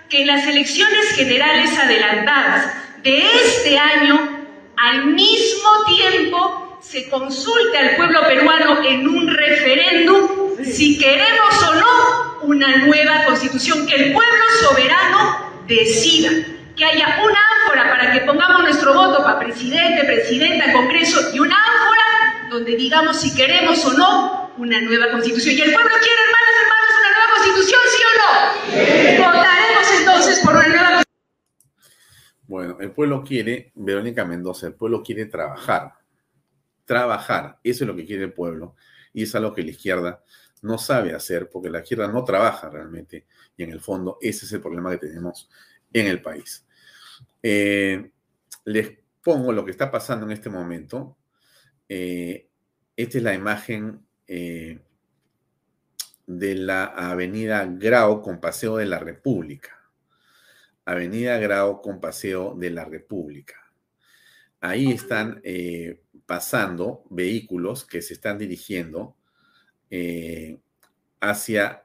Que 0.09 0.23
en 0.23 0.29
las 0.29 0.47
elecciones 0.47 1.07
generales 1.15 1.77
adelantadas 1.77 2.73
de 3.03 3.25
este 3.45 3.79
año, 3.79 4.36
al 4.77 5.07
mismo 5.07 5.71
tiempo, 5.87 6.79
se 6.81 7.09
consulte 7.09 7.79
al 7.79 7.97
pueblo 7.97 8.21
peruano 8.27 8.83
en 8.85 9.09
un 9.09 9.29
referéndum 9.29 10.29
si 10.65 10.99
queremos 10.99 11.63
o 11.69 11.75
no 11.75 12.39
una 12.43 12.77
nueva 12.79 13.25
constitución, 13.25 13.87
que 13.87 13.95
el 13.95 14.13
pueblo 14.13 14.45
soberano 14.61 15.51
decida, 15.67 16.31
que 16.77 16.85
haya 16.85 17.19
una 17.25 17.41
ánfora 17.63 17.91
para 17.91 18.13
que 18.13 18.21
pongamos 18.21 18.63
nuestro 18.63 18.95
voto 18.95 19.23
para 19.23 19.41
presidente, 19.41 20.05
presidenta, 20.05 20.73
congreso 20.73 21.35
y 21.35 21.41
una 21.41 21.57
ánfora 21.57 22.49
donde 22.51 22.77
digamos 22.77 23.21
si 23.21 23.35
queremos 23.35 23.85
o 23.85 23.93
no 23.95 24.53
una 24.59 24.81
nueva 24.81 25.11
constitución. 25.11 25.57
Y 25.57 25.61
el 25.61 25.73
pueblo 25.73 25.91
quiere, 26.01 26.23
hermanos, 26.23 26.55
hermanos, 26.63 26.95
una 27.01 27.11
nueva 27.11 27.29
constitución, 27.35 27.81
¿sí 27.97 28.03
o 28.07 29.19
no? 29.19 29.27
Votaremos 29.27 29.93
entonces 29.99 30.41
por 30.41 30.55
una 30.55 30.69
nueva 30.69 30.83
constitución. 30.83 31.06
Bueno, 32.49 32.79
el 32.81 32.93
pueblo 32.93 33.23
quiere, 33.25 33.73
Verónica 33.75 34.25
Mendoza, 34.25 34.67
el 34.67 34.75
pueblo 34.75 35.03
quiere 35.03 35.27
trabajar. 35.27 35.95
Trabajar, 36.85 37.59
eso 37.65 37.85
es 37.85 37.89
lo 37.89 37.97
que 37.97 38.07
quiere 38.07 38.25
el 38.25 38.33
pueblo. 38.33 38.77
Y 39.13 39.25
es 39.25 39.35
algo 39.35 39.53
que 39.53 39.63
la 39.63 39.71
izquierda 39.71 40.23
no 40.63 40.79
sabe 40.79 41.15
hacer 41.15 41.49
porque 41.49 41.71
la 41.71 41.81
izquierda 41.81 42.09
no 42.09 42.25
trabaja 42.25 42.69
realmente 42.69 43.27
y 43.57 43.63
en 43.63 43.71
el 43.71 43.81
fondo 43.81 44.19
ese 44.21 44.47
es 44.47 44.53
el 44.53 44.61
problema 44.61 44.91
que 44.91 45.07
tenemos 45.07 45.49
en 45.93 46.07
el 46.07 46.21
país. 46.21 46.67
Eh, 47.43 48.11
les 48.65 48.93
pongo 49.23 49.53
lo 49.53 49.65
que 49.65 49.71
está 49.71 49.91
pasando 49.91 50.27
en 50.27 50.33
este 50.33 50.51
momento. 50.51 51.17
Eh, 51.89 52.49
esta 52.97 53.19
es 53.19 53.25
la 53.25 53.35
imagen 53.35 54.05
eh, 54.27 54.81
de 56.27 56.55
la 56.55 56.85
avenida 56.85 57.67
Grau 57.67 58.21
con 58.23 58.41
Paseo 58.41 58.77
de 58.77 58.87
la 58.87 58.99
República. 58.99 59.76
Avenida 60.87 61.37
Grau 61.37 61.83
con 61.83 62.01
Paseo 62.01 62.55
de 62.55 62.71
la 62.71 62.87
República. 62.87 63.55
Ahí 64.61 64.91
están 64.91 65.43
pasando 66.27 67.05
vehículos 67.09 67.85
que 67.85 68.03
se 68.03 68.15
están 68.15 68.39
dirigiendo 68.39 69.17
eh, 69.91 70.59
hacia, 71.21 71.85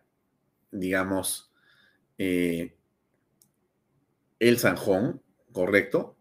digamos, 0.72 1.52
eh, 2.18 2.76
el 4.40 4.58
Sanjón, 4.58 5.22
¿correcto? 5.52 6.18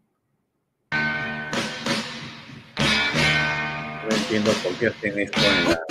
No 4.09 4.15
entiendo 4.15 4.51
por 4.63 4.73
qué 4.75 4.87
hacen 4.87 5.19
esto 5.19 5.39
en 5.39 5.65
la... 5.65 5.81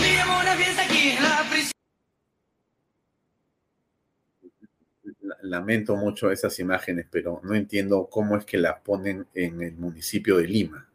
lamento 5.42 5.96
mucho 5.96 6.30
esas 6.30 6.58
imágenes, 6.60 7.06
pero 7.10 7.40
no 7.44 7.54
entiendo 7.54 8.08
cómo 8.10 8.36
es 8.36 8.44
que 8.44 8.58
las 8.58 8.80
ponen 8.80 9.26
en 9.34 9.62
el 9.62 9.74
municipio 9.76 10.36
de 10.38 10.48
Lima. 10.48 10.88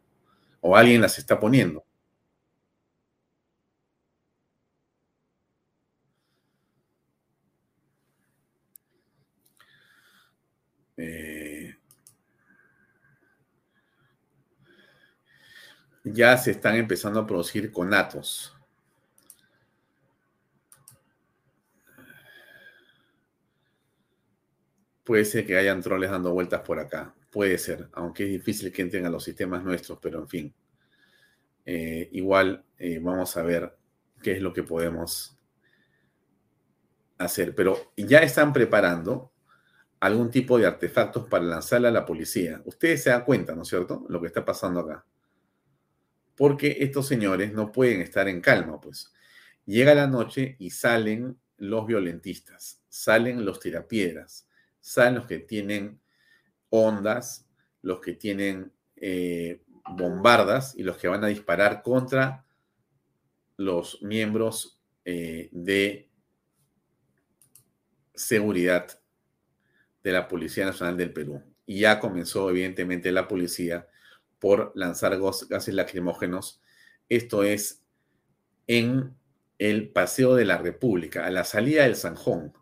O 0.60 0.76
alguien 0.76 1.00
las 1.00 1.18
está 1.18 1.38
poniendo. 1.40 1.84
Eh, 10.98 11.76
ya 16.04 16.36
se 16.38 16.52
están 16.52 16.76
empezando 16.76 17.20
a 17.20 17.26
producir 17.26 17.70
conatos. 17.72 18.55
Puede 25.06 25.24
ser 25.24 25.46
que 25.46 25.56
hayan 25.56 25.80
troles 25.82 26.10
dando 26.10 26.32
vueltas 26.32 26.62
por 26.62 26.80
acá. 26.80 27.14
Puede 27.30 27.58
ser, 27.58 27.88
aunque 27.92 28.24
es 28.24 28.30
difícil 28.30 28.72
que 28.72 28.82
entren 28.82 29.06
a 29.06 29.10
los 29.10 29.22
sistemas 29.22 29.62
nuestros, 29.62 30.00
pero 30.02 30.18
en 30.18 30.28
fin. 30.28 30.54
Eh, 31.64 32.08
igual 32.10 32.64
eh, 32.76 32.98
vamos 33.00 33.36
a 33.36 33.42
ver 33.44 33.72
qué 34.20 34.32
es 34.32 34.42
lo 34.42 34.52
que 34.52 34.64
podemos 34.64 35.38
hacer. 37.18 37.54
Pero 37.54 37.92
ya 37.96 38.18
están 38.18 38.52
preparando 38.52 39.30
algún 40.00 40.28
tipo 40.28 40.58
de 40.58 40.66
artefactos 40.66 41.28
para 41.28 41.44
lanzarle 41.44 41.86
a 41.86 41.92
la 41.92 42.04
policía. 42.04 42.60
Ustedes 42.64 43.04
se 43.04 43.10
dan 43.10 43.24
cuenta, 43.24 43.54
¿no 43.54 43.62
es 43.62 43.68
cierto? 43.68 44.04
Lo 44.08 44.20
que 44.20 44.26
está 44.26 44.44
pasando 44.44 44.80
acá. 44.80 45.06
Porque 46.34 46.78
estos 46.80 47.06
señores 47.06 47.52
no 47.52 47.70
pueden 47.70 48.00
estar 48.00 48.26
en 48.26 48.40
calma, 48.40 48.80
pues. 48.80 49.12
Llega 49.66 49.94
la 49.94 50.08
noche 50.08 50.56
y 50.58 50.70
salen 50.70 51.38
los 51.58 51.86
violentistas, 51.86 52.82
salen 52.88 53.44
los 53.44 53.60
tirapiedras, 53.60 54.45
salen 54.86 55.16
los 55.16 55.26
que 55.26 55.40
tienen 55.40 56.00
ondas, 56.70 57.44
los 57.82 58.00
que 58.00 58.12
tienen 58.12 58.72
eh, 58.94 59.60
bombardas 59.90 60.76
y 60.76 60.84
los 60.84 60.96
que 60.96 61.08
van 61.08 61.24
a 61.24 61.26
disparar 61.26 61.82
contra 61.82 62.46
los 63.56 64.00
miembros 64.02 64.80
eh, 65.04 65.48
de 65.50 66.08
seguridad 68.14 69.00
de 70.04 70.12
la 70.12 70.28
Policía 70.28 70.66
Nacional 70.66 70.96
del 70.96 71.12
Perú. 71.12 71.42
Y 71.66 71.80
ya 71.80 71.98
comenzó, 71.98 72.48
evidentemente, 72.48 73.10
la 73.10 73.26
policía 73.26 73.88
por 74.38 74.70
lanzar 74.76 75.18
gases 75.18 75.74
lacrimógenos. 75.74 76.62
Esto 77.08 77.42
es 77.42 77.82
en 78.68 79.16
el 79.58 79.88
Paseo 79.88 80.36
de 80.36 80.44
la 80.44 80.58
República, 80.58 81.26
a 81.26 81.30
la 81.30 81.42
salida 81.42 81.82
del 81.82 81.96
Sanjón. 81.96 82.52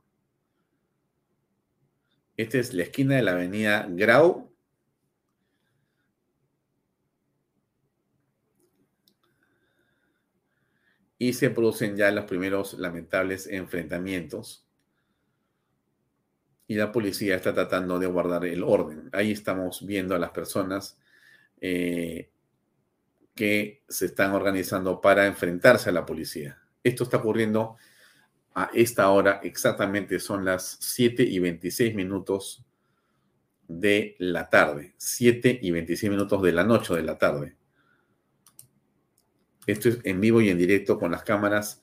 Esta 2.36 2.58
es 2.58 2.74
la 2.74 2.82
esquina 2.84 3.16
de 3.16 3.22
la 3.22 3.32
avenida 3.32 3.86
Grau. 3.88 4.50
Y 11.18 11.32
se 11.32 11.50
producen 11.50 11.96
ya 11.96 12.10
los 12.10 12.24
primeros 12.24 12.74
lamentables 12.74 13.46
enfrentamientos 13.46 14.64
y 16.66 16.74
la 16.74 16.92
policía 16.92 17.36
está 17.36 17.52
tratando 17.52 17.98
de 17.98 18.06
guardar 18.06 18.44
el 18.44 18.62
orden. 18.62 19.10
Ahí 19.12 19.32
estamos 19.32 19.84
viendo 19.86 20.14
a 20.14 20.18
las 20.18 20.30
personas 20.30 20.98
eh, 21.60 22.30
que 23.34 23.82
se 23.88 24.06
están 24.06 24.32
organizando 24.32 25.00
para 25.00 25.26
enfrentarse 25.26 25.90
a 25.90 25.92
la 25.92 26.06
policía. 26.06 26.58
Esto 26.82 27.04
está 27.04 27.18
ocurriendo 27.18 27.76
a 28.54 28.70
esta 28.72 29.10
hora, 29.10 29.40
exactamente 29.42 30.20
son 30.20 30.44
las 30.44 30.76
7 30.80 31.22
y 31.24 31.38
26 31.40 31.94
minutos 31.94 32.64
de 33.66 34.14
la 34.18 34.48
tarde, 34.48 34.94
7 34.96 35.58
y 35.60 35.70
26 35.70 36.10
minutos 36.10 36.40
de 36.42 36.52
la 36.52 36.64
noche 36.64 36.94
de 36.94 37.02
la 37.02 37.18
tarde. 37.18 37.56
Esto 39.66 39.88
es 39.88 39.98
en 40.04 40.20
vivo 40.20 40.40
y 40.40 40.50
en 40.50 40.58
directo 40.58 40.98
con 40.98 41.10
las 41.10 41.24
cámaras 41.24 41.82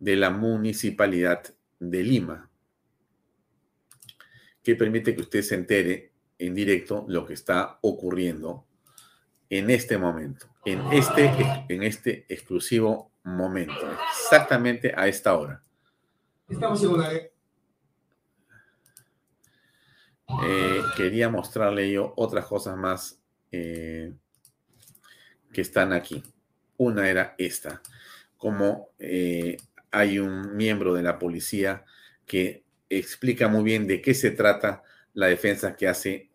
de 0.00 0.16
la 0.16 0.30
Municipalidad 0.30 1.42
de 1.78 2.02
Lima 2.02 2.50
que 4.62 4.74
permite 4.74 5.14
que 5.14 5.22
usted 5.22 5.42
se 5.42 5.54
entere 5.54 6.12
en 6.38 6.54
directo 6.54 7.04
lo 7.08 7.26
que 7.26 7.34
está 7.34 7.78
ocurriendo 7.82 8.66
en 9.50 9.70
este 9.70 9.98
momento, 9.98 10.46
en 10.64 10.80
este, 10.92 11.30
en 11.68 11.82
este 11.82 12.26
exclusivo 12.28 13.12
momento, 13.24 13.90
exactamente 14.10 14.92
a 14.94 15.08
esta 15.08 15.36
hora. 15.36 15.62
Estamos 16.48 16.82
en 16.82 16.88
una... 16.88 17.10
Eh, 20.44 20.82
quería 20.96 21.28
mostrarle 21.28 21.90
yo 21.90 22.14
otras 22.16 22.46
cosas 22.46 22.76
más 22.76 23.20
eh, 23.52 24.14
que 25.52 25.60
están 25.60 25.92
aquí. 25.92 26.22
Una 26.78 27.10
era 27.10 27.34
esta, 27.38 27.82
como 28.36 28.90
eh, 28.98 29.58
hay 29.90 30.18
un 30.18 30.56
miembro 30.56 30.94
de 30.94 31.02
la 31.02 31.18
policía 31.18 31.84
que 32.24 32.64
explica 32.88 33.48
muy 33.48 33.64
bien 33.64 33.86
de 33.86 34.00
qué 34.00 34.14
se 34.14 34.30
trata 34.30 34.82
la 35.12 35.26
defensa 35.26 35.76
que 35.76 35.88
hace 35.88 36.30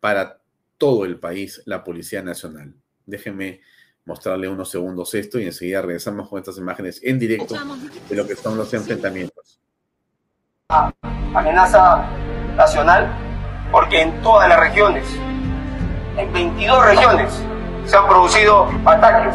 para 0.00 0.42
todo 0.76 1.04
el 1.04 1.18
país 1.18 1.62
la 1.64 1.84
Policía 1.84 2.22
Nacional. 2.22 2.74
Déjenme 3.06 3.60
mostrarle 4.04 4.48
unos 4.48 4.70
segundos 4.70 5.14
esto 5.14 5.38
y 5.38 5.46
enseguida 5.46 5.80
regresamos 5.80 6.28
con 6.28 6.38
estas 6.38 6.58
imágenes 6.58 7.00
en 7.02 7.18
directo 7.18 7.54
de 8.08 8.16
lo 8.16 8.26
que 8.26 8.34
son 8.34 8.56
los 8.56 8.72
enfrentamientos. 8.74 9.60
Amenaza 11.34 12.04
nacional 12.56 13.10
porque 13.70 14.02
en 14.02 14.20
todas 14.22 14.48
las 14.48 14.58
regiones, 14.58 15.06
en 16.16 16.32
22 16.32 16.84
regiones, 16.84 17.32
se 17.86 17.96
han 17.96 18.06
producido 18.06 18.68
ataques, 18.84 19.34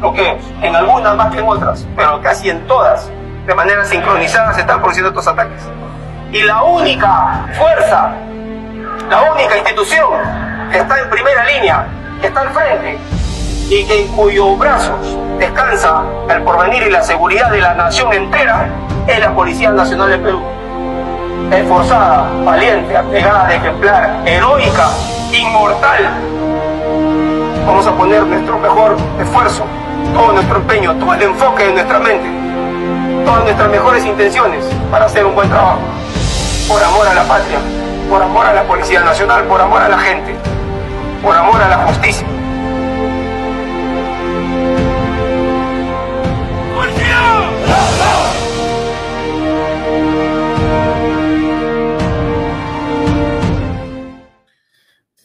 lo 0.00 0.12
que 0.12 0.36
en 0.62 0.76
algunas 0.76 1.16
más 1.16 1.32
que 1.32 1.40
en 1.40 1.48
otras, 1.48 1.86
pero 1.96 2.20
casi 2.22 2.50
en 2.50 2.66
todas 2.66 3.10
de 3.46 3.54
manera 3.54 3.84
sincronizada 3.84 4.54
se 4.54 4.60
están 4.60 4.80
produciendo 4.80 5.10
estos 5.10 5.26
ataques. 5.26 5.62
Y 6.32 6.42
la 6.42 6.62
única 6.62 7.48
fuerza, 7.56 8.12
la 9.08 9.32
única 9.32 9.56
institución 9.56 10.20
que 10.70 10.78
está 10.78 11.00
en 11.00 11.10
primera 11.10 11.44
línea, 11.46 11.86
que 12.20 12.28
está 12.28 12.40
al 12.42 12.50
frente 12.50 12.98
y 13.68 13.84
que 13.84 14.02
en 14.02 14.08
cuyos 14.08 14.58
brazos 14.58 15.16
descansa 15.38 16.02
el 16.28 16.42
porvenir 16.42 16.82
y 16.84 16.90
la 16.90 17.02
seguridad 17.02 17.50
de 17.50 17.60
la 17.60 17.74
nación 17.74 18.12
entera 18.12 18.68
es 19.06 19.18
la 19.18 19.34
Policía 19.34 19.70
Nacional 19.70 20.10
de 20.10 20.18
Perú. 20.18 20.40
Esforzada, 21.50 22.30
valiente, 22.44 22.96
apegada, 22.96 23.54
ejemplar, 23.54 24.22
heroica, 24.24 24.88
inmortal. 25.32 26.08
Vamos 27.66 27.86
a 27.86 27.92
poner 27.92 28.22
nuestro 28.22 28.58
mejor 28.58 28.96
esfuerzo, 29.20 29.64
todo 30.14 30.32
nuestro 30.32 30.56
empeño, 30.56 30.94
todo 30.96 31.14
el 31.14 31.22
enfoque 31.22 31.64
de 31.64 31.72
nuestra 31.72 31.98
mente 31.98 32.44
todas 33.24 33.44
nuestras 33.44 33.70
mejores 33.70 34.04
intenciones 34.04 34.64
para 34.90 35.06
hacer 35.06 35.24
un 35.24 35.34
buen 35.34 35.48
trabajo. 35.48 35.78
Por 36.68 36.82
amor 36.82 37.06
a 37.06 37.14
la 37.14 37.24
patria, 37.24 37.58
por 38.08 38.22
amor 38.22 38.46
a 38.46 38.52
la 38.52 38.62
Policía 38.64 39.00
Nacional, 39.00 39.44
por 39.44 39.60
amor 39.60 39.82
a 39.82 39.88
la 39.88 39.98
gente, 39.98 40.34
por 41.22 41.34
amor 41.34 41.60
a 41.60 41.68
la 41.68 41.76
justicia. 41.78 42.26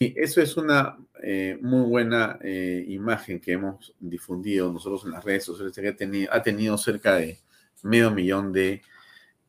Sí, 0.00 0.14
eso 0.16 0.40
es 0.40 0.56
una 0.56 0.96
eh, 1.22 1.58
muy 1.60 1.82
buena 1.82 2.38
eh, 2.40 2.86
imagen 2.88 3.38
que 3.38 3.52
hemos 3.52 3.94
difundido 4.00 4.72
nosotros 4.72 5.04
en 5.04 5.10
las 5.10 5.22
redes 5.22 5.44
sociales, 5.44 5.74
que 5.74 6.26
ha 6.30 6.42
tenido, 6.42 6.78
cerca 6.78 7.16
de 7.16 7.38
medio 7.82 8.10
millón 8.10 8.50
de 8.50 8.80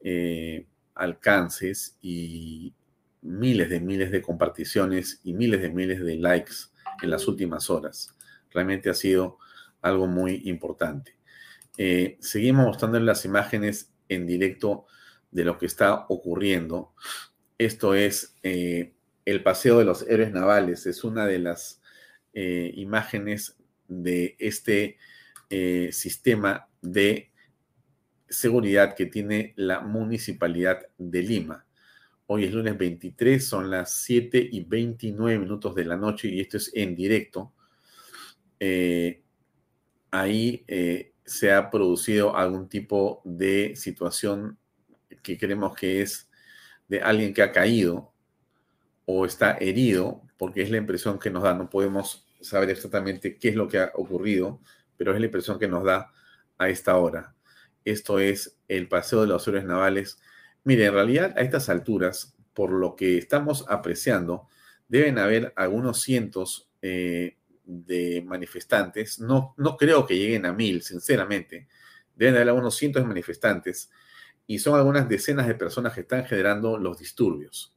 eh, 0.02 0.68
alcances 0.93 1.97
y 2.02 2.74
miles 3.22 3.70
de 3.70 3.80
miles 3.80 4.12
de 4.12 4.22
comparticiones 4.22 5.22
y 5.24 5.32
miles 5.32 5.62
de 5.62 5.70
miles 5.70 6.04
de 6.04 6.18
likes 6.18 6.56
en 7.02 7.12
las 7.12 7.30
últimas 7.30 7.70
horas. 7.70 8.14
Realmente 8.49 8.89
ha 8.89 8.93
sido 8.93 9.38
algo 9.82 10.06
muy 10.08 10.41
importante. 10.49 11.16
Seguimos 12.20 12.66
mostrando 12.66 12.99
las 12.99 13.24
imágenes 13.24 13.93
en 14.10 14.28
directo 14.28 14.86
de 15.32 15.45
lo 15.45 15.58
que 15.58 15.66
está 15.66 16.08
ocurriendo. 16.10 16.93
Esto 17.58 17.95
es 17.95 18.36
el 19.26 19.43
Paseo 19.43 19.80
de 19.80 19.86
los 19.86 20.03
Héroes 20.03 20.32
Navales. 20.32 20.86
Es 20.86 21.03
una 21.03 21.26
de 21.26 21.39
las 21.39 21.82
imágenes 22.34 23.57
de 23.88 24.38
este 24.39 24.97
sistema 25.91 26.69
de 26.82 27.32
seguridad 28.32 28.95
que 28.95 29.05
tiene 29.05 29.53
la 29.57 29.82
Municipalidad 29.82 30.80
de 30.97 31.22
Lima. 31.22 31.65
Hoy 32.28 32.45
es 32.45 32.53
lunes 32.53 32.78
23, 32.78 33.45
son 33.45 33.69
las 33.69 33.93
7 33.93 34.49
y 34.51 34.63
29 34.63 35.38
minutos 35.38 35.76
de 35.76 35.84
la 35.84 35.97
noche 35.97 36.30
y 36.30 36.39
esto 36.39 36.57
es 36.57 36.72
en 36.74 36.95
directo. 36.95 37.53
Eh, 38.57 39.22
ahí 40.11 40.63
eh, 40.67 41.11
se 41.26 41.51
ha 41.51 41.69
producido 41.69 42.36
algún 42.36 42.69
tipo 42.69 43.22
de 43.26 43.76
situación 43.76 44.57
que 45.22 45.38
creemos 45.38 45.76
que 45.76 46.01
es 46.01 46.30
de 46.88 47.01
alguien 47.01 47.34
que 47.34 47.41
ha 47.41 47.51
caído 47.51 48.11
o 49.06 49.26
está 49.26 49.58
herido, 49.60 50.22
porque 50.38 50.62
es 50.62 50.70
la 50.70 50.78
impresión 50.78 51.20
que 51.20 51.30
nos 51.30 51.43
da. 51.43 51.54
No 51.54 51.70
podemos 51.70 52.28
saber 52.41 52.70
exactamente 52.70 53.38
qué 53.38 53.49
es 53.49 53.56
lo 53.56 53.68
que 53.68 53.80
ha 53.80 53.91
ocurrido, 53.95 54.60
pero 54.97 55.14
es 55.14 55.20
la 55.20 55.26
impresión 55.26 55.60
que 55.60 55.68
nos 55.68 55.84
da 55.84 56.12
a 56.58 56.70
esta 56.70 56.97
hora. 56.97 57.36
Esto 57.86 58.20
es 58.20 58.58
el 58.68 58.88
paseo 58.88 59.22
de 59.22 59.28
los 59.28 59.47
héroes 59.47 59.66
navales. 59.66 60.20
Mire, 60.64 60.86
en 60.86 60.93
realidad 60.93 61.34
a 61.38 61.41
estas 61.41 61.70
alturas, 61.70 62.36
por 62.54 62.72
lo 62.72 62.95
que 62.95 63.18
estamos 63.18 63.66
apreciando, 63.70 64.47
deben 64.88 65.18
haber 65.18 65.54
algunos 65.56 66.02
cientos 66.02 66.70
eh, 66.82 67.38
de 67.64 68.24
manifestantes. 68.26 69.20
No, 69.20 69.56
no 69.58 69.78
creo 69.78 70.06
que 70.06 70.18
lleguen 70.18 70.45
a 70.45 70.54
mil, 70.54 70.82
sinceramente. 70.82 71.68
Deben 72.16 72.36
haber 72.36 72.49
algunos 72.49 72.76
cientos 72.76 73.02
de 73.02 73.08
manifestantes 73.08 73.89
y 74.45 74.60
son 74.60 74.76
algunas 74.78 75.08
decenas 75.08 75.47
de 75.47 75.56
personas 75.56 75.93
que 75.93 76.02
están 76.02 76.26
generando 76.26 76.78
los 76.78 76.99
disturbios. 76.99 77.74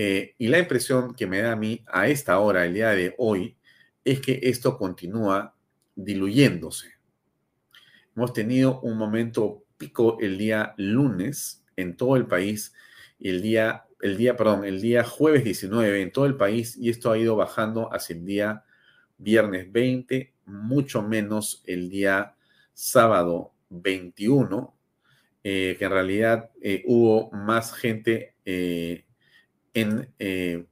Eh, 0.00 0.36
y 0.38 0.46
la 0.46 0.60
impresión 0.60 1.12
que 1.12 1.26
me 1.26 1.40
da 1.40 1.50
a 1.50 1.56
mí 1.56 1.84
a 1.88 2.06
esta 2.06 2.38
hora, 2.38 2.64
el 2.64 2.72
día 2.72 2.90
de 2.90 3.16
hoy, 3.18 3.56
es 4.04 4.20
que 4.20 4.38
esto 4.44 4.78
continúa 4.78 5.56
diluyéndose. 5.96 6.92
Hemos 8.14 8.32
tenido 8.32 8.80
un 8.82 8.96
momento 8.96 9.64
pico 9.76 10.16
el 10.20 10.38
día 10.38 10.72
lunes 10.76 11.64
en 11.74 11.96
todo 11.96 12.14
el 12.14 12.28
país 12.28 12.72
y 13.18 13.30
el 13.30 13.42
día, 13.42 13.86
el 14.00 14.16
día, 14.16 14.36
perdón, 14.36 14.64
el 14.64 14.80
día 14.80 15.02
jueves 15.02 15.42
19 15.42 16.00
en 16.00 16.12
todo 16.12 16.26
el 16.26 16.36
país 16.36 16.76
y 16.76 16.90
esto 16.90 17.10
ha 17.10 17.18
ido 17.18 17.34
bajando 17.34 17.92
hacia 17.92 18.14
el 18.14 18.24
día 18.24 18.64
viernes 19.16 19.72
20, 19.72 20.32
mucho 20.44 21.02
menos 21.02 21.60
el 21.66 21.90
día 21.90 22.36
sábado 22.72 23.52
21, 23.70 24.76
eh, 25.42 25.74
que 25.76 25.84
en 25.84 25.90
realidad 25.90 26.52
eh, 26.62 26.84
hubo 26.86 27.32
más 27.32 27.74
gente 27.74 28.36
en 29.80 30.12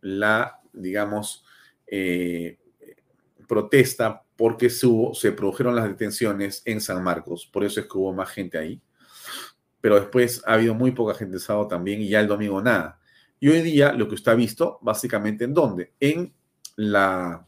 la, 0.01 0.61
digamos, 0.73 1.45
protesta 3.47 4.23
porque 4.37 4.69
se, 4.71 4.87
se 5.15 5.33
produjeron 5.33 5.75
las 5.75 5.89
detenciones 5.89 6.63
en 6.65 6.81
San 6.81 7.03
Marcos, 7.03 7.47
por 7.47 7.65
eso 7.65 7.81
es 7.81 7.87
que 7.87 7.99
hubo 7.99 8.13
más 8.13 8.31
gente 8.31 8.59
ahí. 8.59 8.81
Pero 9.81 9.99
después 10.01 10.43
ha 10.47 10.55
habido 10.55 10.75
muy 10.75 10.93
poca 10.93 11.15
gente 11.15 11.37
el 11.37 11.41
sábado 11.41 11.69
también 11.69 12.01
y 12.01 12.09
ya 12.09 12.21
el 12.21 12.27
domingo 12.27 12.61
nada. 12.61 13.01
Y 13.39 13.49
hoy 13.49 13.61
día 13.63 13.93
lo 13.93 14.09
que 14.09 14.15
usted 14.15 14.33
ha 14.33 14.35
visto, 14.35 14.79
básicamente, 14.83 15.45
¿en 15.45 15.55
dónde? 15.55 15.93
En 16.01 16.35
la 16.77 17.47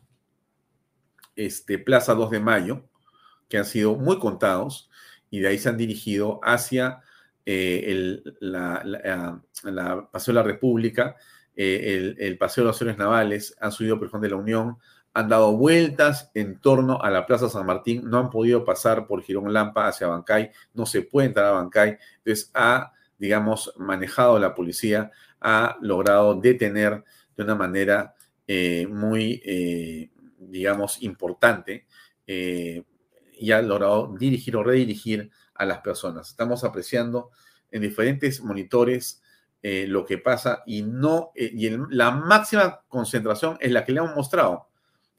este, 1.35 1.79
Plaza 1.79 2.15
2 2.15 2.31
de 2.31 2.41
Mayo, 2.41 2.89
que 3.49 3.59
han 3.59 3.65
sido 3.65 3.97
muy 3.97 4.19
contados, 4.19 4.91
y 5.31 5.41
de 5.41 5.49
ahí 5.49 5.59
se 5.59 5.69
han 5.69 5.77
dirigido 5.77 6.41
hacia 6.43 7.01
eh, 7.47 7.85
el, 7.87 8.37
la, 8.41 8.83
la, 8.85 10.11
Paseo 10.11 10.33
de 10.33 10.41
la 10.41 10.43
República, 10.43 11.17
eh, 11.59 11.97
el, 11.97 12.17
el, 12.19 12.39
Paseo 12.39 12.65
de 12.65 12.69
los 12.69 12.81
Héroes 12.81 12.97
Navales, 12.97 13.55
han 13.61 13.73
subido 13.73 13.99
por 13.99 14.21
de 14.21 14.31
la 14.31 14.37
Unión, 14.37 14.79
han 15.13 15.29
dado 15.29 15.57
vueltas 15.57 16.31
en 16.33 16.59
torno 16.59 17.03
a 17.03 17.11
la 17.11 17.27
Plaza 17.27 17.51
San 17.51 17.67
Martín, 17.67 18.09
no 18.09 18.19
han 18.19 18.31
podido 18.31 18.65
pasar 18.65 19.07
por 19.07 19.23
Girón 19.23 19.53
Lampa 19.53 19.89
hacia 19.89 20.07
Bancay, 20.07 20.51
no 20.73 20.87
se 20.87 21.03
puede 21.03 21.29
entrar 21.29 21.47
a 21.47 21.51
Bancay, 21.51 21.99
entonces 22.19 22.51
ha, 22.55 22.93
digamos, 23.19 23.75
manejado 23.77 24.39
la 24.39 24.55
policía, 24.55 25.11
ha 25.41 25.77
logrado 25.83 26.35
detener 26.35 27.05
de 27.37 27.43
una 27.43 27.55
manera 27.55 28.15
eh, 28.47 28.87
muy 28.89 29.43
digamos, 30.39 31.03
importante 31.03 31.87
eh, 32.27 32.83
y 33.39 33.53
ha 33.53 33.63
logrado 33.63 34.15
dirigir 34.19 34.57
o 34.57 34.65
redirigir 34.65 35.31
a 35.55 35.67
las 35.67 35.81
personas. 35.81 36.29
Estamos 36.29 36.65
apreciando 36.65 37.31
en 37.71 37.83
diferentes 37.83 38.43
monitores 38.43 39.23
eh, 39.63 39.87
lo 39.89 40.05
que 40.05 40.19
pasa 40.19 40.63
y 40.67 40.83
no 40.83 41.33
eh, 41.35 41.51
y 41.53 41.71
la 41.91 42.11
máxima 42.11 42.83
concentración 42.89 43.57
es 43.61 43.73
la 43.73 43.85
que 43.85 43.93
le 43.93 44.01
hemos 44.01 44.15
mostrado. 44.15 44.69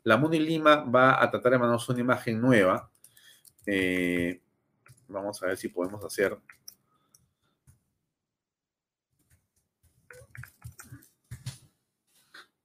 La 0.03 0.17
Muni 0.17 0.39
Lima 0.39 0.77
va 0.83 1.21
a 1.21 1.29
tratar 1.29 1.53
de 1.53 1.59
mandarnos 1.59 1.89
una 1.89 1.99
imagen 1.99 2.41
nueva. 2.41 2.89
vamos 5.07 5.41
a 5.43 5.47
ver 5.47 5.57
si 5.57 5.69
podemos 5.69 6.03
hacer. 6.05 6.37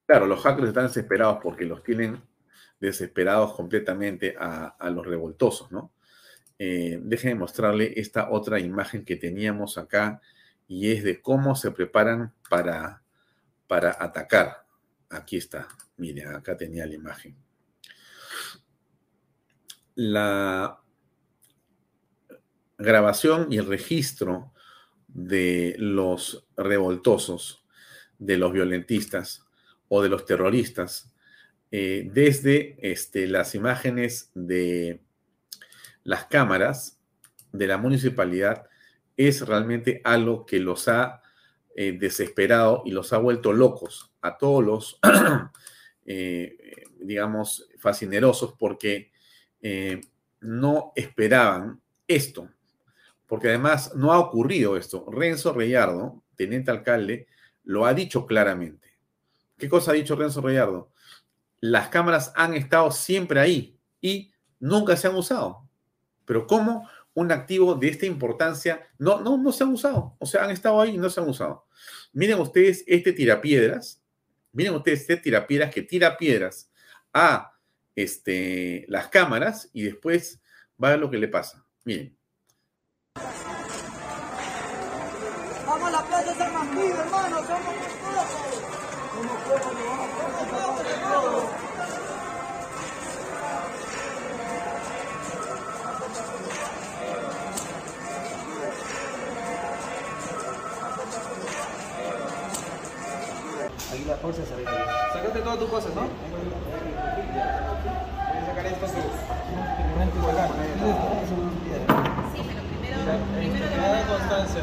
Claro, 0.07 0.27
los 0.27 0.43
hackers 0.43 0.69
están 0.69 0.87
desesperados 0.87 1.39
porque 1.43 1.65
los 1.65 1.83
tienen 1.83 2.23
desesperados 2.79 3.55
completamente 3.55 4.37
a, 4.39 4.77
los 4.91 5.07
revoltosos, 5.07 5.73
¿no? 5.73 5.93
Eh, 6.59 7.01
déjenme 7.03 7.41
mostrarle 7.41 7.95
esta 7.97 8.31
otra 8.31 8.61
imagen 8.61 9.05
que 9.05 9.17
teníamos 9.17 9.77
acá 9.79 10.21
y 10.67 10.93
es 10.93 11.05
de 11.05 11.21
cómo 11.21 11.57
se 11.57 11.71
preparan 11.71 12.33
para, 12.49 13.03
para 13.67 13.97
atacar. 13.99 14.67
Aquí 15.11 15.37
está, 15.37 15.69
miren, 15.97 16.35
acá 16.35 16.57
tenía 16.57 16.87
la 16.87 16.95
imagen. 16.95 17.37
La 19.95 20.81
grabación 22.79 23.53
y 23.53 23.59
el 23.59 23.67
registro 23.67 24.53
de 25.09 25.77
los 25.79 26.47
revoltosos, 26.57 27.65
de 28.19 28.37
los 28.37 28.53
violentistas 28.53 29.47
o 29.89 30.03
de 30.03 30.09
los 30.09 30.25
terroristas 30.25 31.15
eh, 31.77 32.09
desde 32.13 32.77
este, 32.89 33.27
las 33.27 33.57
imágenes 33.57 34.31
de 34.35 35.01
las 36.05 36.27
cámaras 36.27 37.01
de 37.51 37.67
la 37.67 37.79
municipalidad 37.79 38.69
es 39.17 39.47
realmente 39.47 40.01
algo 40.05 40.45
que 40.47 40.59
los 40.61 40.89
ha 40.89 41.23
eh, 41.77 41.97
desesperado 41.99 42.83
y 42.85 42.91
los 42.91 43.13
ha 43.13 43.19
vuelto 43.19 43.53
locos 43.53 44.13
a 44.21 44.37
todos 44.37 44.65
los, 44.65 45.01
eh, 46.07 46.57
digamos, 46.99 47.69
fascinerosos 47.79 48.55
porque 48.59 49.13
no 50.41 50.93
esperaban 50.95 51.81
esto, 52.07 52.51
porque 53.27 53.49
además 53.49 53.95
no 53.95 54.13
ha 54.13 54.19
ocurrido 54.19 54.77
esto. 54.77 55.07
Renzo 55.11 55.55
Reyardo, 55.55 56.23
teniente 56.37 56.71
alcalde, 56.71 57.29
lo 57.63 57.87
ha 57.87 57.95
dicho 57.95 58.27
claramente. 58.27 58.91
¿Qué 59.57 59.71
cosa 59.71 59.93
ha 59.93 59.95
dicho 59.95 60.17
Renzo 60.17 60.43
Reyardo? 60.43 60.91
las 61.65 61.89
cámaras 61.89 62.31
han 62.37 62.53
estado 62.53 62.91
siempre 62.91 63.41
ahí 63.41 63.79
y 64.03 64.31
nunca 64.61 64.99
se 64.99 65.09
han 65.09 65.15
usado. 65.15 65.67
Pero 66.27 66.47
¿cómo 66.47 66.87
un 67.15 67.33
activo 67.33 67.75
de 67.75 67.89
esta 67.89 68.07
importancia 68.07 68.87
no, 68.99 69.21
no, 69.21 69.39
no 69.39 69.53
se 69.53 69.65
han 69.65 69.73
usado? 69.73 70.17
O 70.19 70.27
sea, 70.27 70.45
han 70.45 70.51
estado 70.51 70.81
ahí 70.81 70.95
y 70.95 70.99
no 70.99 71.09
se 71.09 71.21
han 71.21 71.29
usado. 71.29 71.67
Miren 72.13 72.41
ustedes 72.41 72.85
este 72.87 73.13
tirapiedras. 73.13 74.03
Miren 74.53 74.75
ustedes 74.75 75.01
este 75.01 75.17
tirapiedras 75.17 75.73
que 75.73 75.83
tira 75.83 76.17
piedras 76.17 76.71
a 77.13 77.53
este, 77.95 78.85
las 78.89 79.09
cámaras 79.09 79.71
y 79.73 79.83
después 79.83 80.41
va 80.83 80.89
a 80.89 80.91
ver 80.93 81.01
lo 81.01 81.11
que 81.11 81.19
le 81.19 81.29
pasa. 81.29 81.65
Miren. 81.85 82.17
Vamos 85.67 85.89
a 85.89 85.91
la 85.91 86.05
playa 86.05 86.35
San 86.35 86.53
Martín, 86.53 86.93
hermano. 86.93 87.35
Sácate 104.33 105.41
todas 105.41 105.59
tus 105.59 105.69
cosas, 105.69 105.95
¿no? 105.95 106.01
Voy 106.01 106.09
a 108.41 108.47
sacar 108.47 108.65
esto 108.65 108.87
que... 108.87 108.93
Sí, 108.93 108.99
pero 112.47 112.63
primero... 112.63 112.97
primero 113.05 114.09
constancia 114.09 114.63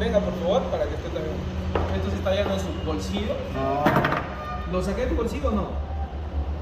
Venga, 0.00 0.18
por 0.18 0.34
favor, 0.40 0.62
para 0.64 0.84
que 0.86 0.94
esté 0.94 1.08
también. 1.10 1.36
Esto 1.94 2.10
se 2.10 2.16
está 2.16 2.34
yendo 2.34 2.54
en 2.54 2.60
su 2.60 2.72
bolsillo. 2.84 3.34
No. 3.54 3.84
¿Lo 4.72 4.82
saqué 4.82 5.02
de 5.02 5.06
tu 5.08 5.14
bolsillo 5.14 5.50
o 5.50 5.52
no? 5.52 5.89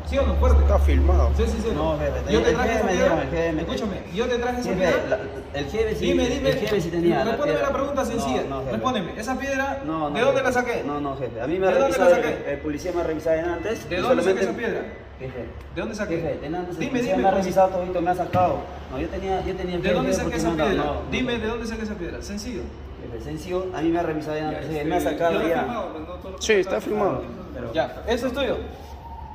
¿Sí 0.08 0.16
o 0.16 0.26
no? 0.26 0.34
Fuerte. 0.36 0.62
Está 0.62 0.78
filmado. 0.78 1.30
Sí, 1.36 1.42
sí, 1.46 1.58
sí. 1.62 1.68
No, 1.74 1.98
jefe. 1.98 2.32
Yo 2.32 2.42
te 2.42 2.52
traje 2.52 2.74
esa 2.74 2.88
piedra. 2.88 3.24
Escúchame, 3.60 3.96
yo 4.14 4.26
te 4.26 4.38
traje 4.38 4.60
esa 4.60 4.72
piedra. 4.72 5.06
La, 5.08 5.58
el 5.58 5.66
jefe 5.66 5.94
sí. 5.96 6.04
Dime, 6.06 6.28
dime. 6.28 6.50
El 6.50 6.56
jefe 6.58 6.80
sí 6.80 6.88
tenía. 6.90 7.24
Respóndeme 7.24 7.60
la, 7.60 7.66
la, 7.66 7.72
pregunta 7.72 8.04
sencilla. 8.04 8.42
No, 8.48 8.62
no. 8.62 8.70
Respóndeme. 8.70 9.12
¿Esa 9.20 9.38
piedra 9.38 9.82
no, 9.84 10.08
no, 10.08 10.16
de 10.16 10.20
dónde 10.22 10.40
jefe. 10.40 10.44
la 10.44 10.52
saqué? 10.52 10.82
No, 10.86 11.00
no, 11.00 11.16
jefe. 11.16 11.40
A 11.40 11.46
mí 11.46 11.58
me 11.58 11.66
¿De 11.66 11.72
ha 11.72 11.78
dónde 11.78 11.98
la 11.98 12.04
revisado, 12.04 12.22
saqué? 12.22 12.44
el, 12.46 12.52
el 12.54 12.58
policía 12.60 12.92
me 12.94 13.00
ha 13.00 13.04
revisado 13.04 13.52
antes. 13.52 13.88
¿De 13.90 13.96
dónde 14.00 14.22
saqué 14.22 14.40
esa 14.40 14.52
piedra? 14.52 14.80
Jefe. 15.18 15.38
¿De 15.74 15.80
dónde 15.80 15.94
saqué? 15.94 16.16
Jefe, 16.16 16.38
de 16.38 16.48
nada, 16.48 16.68
el 16.70 16.76
Dime, 16.78 16.90
policía 16.90 17.10
dime. 17.12 17.22
me 17.22 17.28
ha 17.28 17.32
pues. 17.32 17.44
revisado 17.44 17.68
todito, 17.68 18.00
me 18.00 18.10
ha 18.10 18.14
sacado. 18.14 18.58
No, 18.90 18.98
yo 19.00 19.08
tenía, 19.08 19.44
yo 19.44 19.54
tenía 19.56 19.74
el 19.76 19.82
¿De 19.82 19.92
dónde 19.92 20.12
saqué 20.14 20.36
esa 20.36 20.52
piedra? 20.52 20.84
Dime, 21.10 21.38
¿de 21.38 21.46
dónde 21.46 21.66
saqué 21.66 21.82
esa 21.82 21.94
piedra? 21.94 22.22
Sencillo. 22.22 22.62
Jefe, 23.02 23.24
sencillo, 23.24 23.66
a 23.74 23.80
mí 23.82 23.90
me 23.90 23.98
ha 23.98 24.02
revisado 24.04 24.38
antes, 24.38 24.64
este, 24.64 24.84
me 24.84 24.96
ha 24.96 25.00
sacado 25.00 25.42
ya. 25.46 25.60
filmado, 25.60 25.92
pues, 26.22 26.34
Sí, 26.44 26.52
está 26.54 26.76
está 26.76 26.80
filmado. 26.80 27.22
Pero 27.54 27.72
ya, 27.74 28.02
eso 28.08 28.26
es 28.28 28.32
tuyo. 28.32 28.56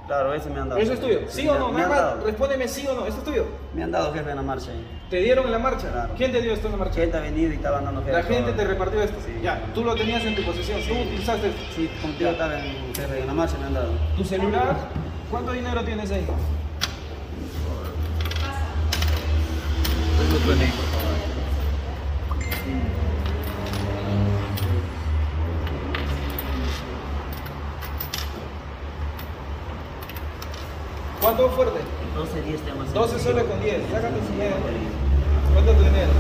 Claro, 0.08 0.34
ese 0.34 0.49
me 0.49 0.60
han 0.60 0.68
dado. 0.70 0.82
¿Eso 0.82 0.93
es 0.93 0.99
tuyo? 0.99 1.20
¿Sí 1.30 1.47
o 1.47 1.58
no? 1.58 1.72
Me 1.72 1.82
han 1.82 1.89
Nada 1.89 2.01
más, 2.04 2.14
dado. 2.16 2.26
respóndeme 2.26 2.68
sí 2.68 2.86
o 2.88 2.93
no. 2.93 3.06
¿Esto 3.06 3.20
es 3.20 3.24
tuyo? 3.24 3.45
Me 3.74 3.84
han 3.84 3.91
dado 3.91 4.14
jefe 4.14 4.30
en 4.30 4.36
la 4.36 4.41
marcha. 4.41 4.72
¿Te 5.10 5.18
dieron 5.18 5.45
en 5.45 5.51
la 5.51 5.60
marcha? 5.60 6.10
¿Quién 6.18 6.32
te 6.32 6.41
dio 6.41 6.54
esto 6.54 6.68
en 6.68 6.74
la 6.74 6.78
marcha? 6.80 6.95
Gente 6.99 7.18
ha 7.18 7.22
venido 7.22 7.51
y 7.51 7.56
estaban 7.56 7.86
dando 7.86 8.01
jefe. 8.01 8.12
La 8.12 8.24
gente 8.24 8.51
todo. 8.51 8.56
te 8.56 8.66
repartió 8.66 9.01
esto. 9.01 9.18
Ya, 9.41 9.62
tú 9.74 9.84
lo 9.84 9.95
tenías 9.95 10.24
en 10.26 10.36
tu 10.36 10.43
posesión. 10.43 10.82
Tú 10.82 10.93
utilizaste 10.93 11.47
esto. 11.47 11.62
Sí, 11.76 11.89
yo 12.20 12.30
estaba 12.30 12.60
en 12.60 12.93
jefe 12.93 13.20
en 13.20 13.28
la 13.28 13.34
marcha 13.34 13.58
me 13.60 13.66
han 13.68 13.74
dado. 13.74 13.91
¿Tu 14.18 14.26
celular? 14.26 14.76
¿Cuánto 15.32 15.51
dinero 15.54 15.84
tienes 15.84 16.12
ahí? 16.12 16.28
¿Cuánto 31.24 31.49
fuerte? 31.51 31.80
12, 32.17 32.41
10 32.41 32.61
temas. 32.63 32.93
12 32.93 33.17
soles 33.17 33.45
con 33.45 33.61
10. 33.63 33.78
Sácate 33.89 34.19
tu 34.19 34.34
dinero. 34.34 34.55
¿Cuánto 35.53 35.71
tu 35.71 35.84
dinero? 35.84 36.11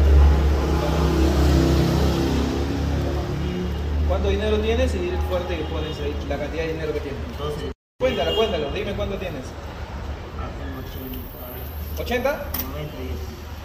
¿Cuánto 4.07 4.29
dinero 4.29 4.57
tienes? 4.59 4.95
Y 4.95 5.09
el 5.09 5.17
fuerte 5.27 5.57
que 5.57 5.63
pones 5.65 5.99
ahí, 5.99 6.15
la 6.29 6.37
cantidad 6.37 6.63
de 6.63 6.71
dinero 6.71 6.93
que 6.93 7.01
tienes. 7.01 7.19
Cuéntalo, 7.99 8.35
cuéntalo. 8.37 8.71
Dime 8.71 8.93
cuánto 8.93 9.17
tienes. 9.17 9.43
80? 11.99 12.45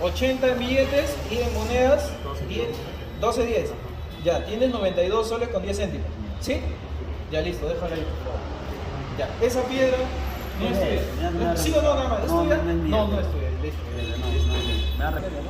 80 0.03 0.49
en 0.49 0.59
billetes 0.59 1.16
y 1.30 1.39
en 1.39 1.55
monedas 1.55 2.11
10, 2.49 2.66
12, 3.20 3.47
10. 3.47 3.70
Ya, 4.24 4.45
tienes 4.45 4.70
92 4.70 5.28
soles 5.28 5.51
con 5.51 5.62
10 5.62 5.76
céntimos. 5.76 6.09
¿Sí? 6.41 6.61
Ya 7.30 7.43
listo, 7.43 7.68
déjala 7.68 7.95
ahí. 7.95 8.05
Ya, 9.16 9.30
esa 9.41 9.62
piedra 9.62 9.99
no 10.59 10.66
es 10.66 10.80
tuya. 10.80 11.56
¿Sí 11.56 11.72
o 11.76 11.82
no, 11.82 11.94
nada 11.94 12.09
más? 12.09 12.24
¿Es 12.24 12.30
No, 12.30 13.09
no. 13.09 13.16
Me 14.98 15.11
repetido. 15.11 15.48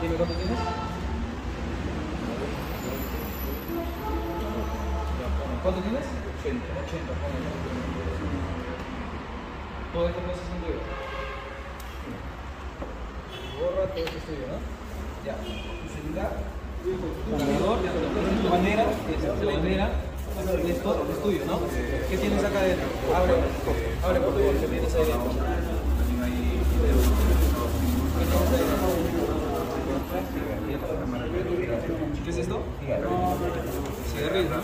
Dime 0.00 0.14
cuánto 0.14 0.34
tienes. 0.34 0.58
¿Cuánto 5.62 5.80
tienes? 5.82 6.06
80. 6.40 6.64
80, 6.88 7.12
Todas 9.92 10.08
estas 10.10 10.24
cosas 10.24 10.44
son 10.48 10.58
tuyas. 10.64 10.84
Gorra, 13.60 13.84
todo 13.92 14.04
esto 14.04 14.16
es 14.16 14.24
tuyo, 14.24 14.46
¿no? 14.48 14.56
Ya. 15.20 15.36
Tu 15.36 15.88
celular, 15.92 16.32
tu 16.80 17.36
cargador, 17.36 17.78
tu 18.40 18.48
bandera, 18.48 18.84
tu 19.38 19.46
bandera, 19.46 19.86
esto 20.66 21.06
es 21.12 21.22
tuyo, 21.22 21.44
¿no? 21.44 21.60
¿Qué 22.08 22.16
tienes 22.16 22.42
acá 22.42 22.58
adentro? 22.60 22.88
Abre, 23.14 23.34
abre 24.02 24.20
por 24.20 24.32
favor, 24.32 24.54
¿qué 24.56 24.66
tienes 24.66 24.94
ahí 24.94 25.04
dentro? 25.04 25.30
¿Qué 32.24 32.30
es 32.30 32.36
esto? 32.38 32.60
Cigarrillo, 34.12 34.50
¿no? 34.50 34.56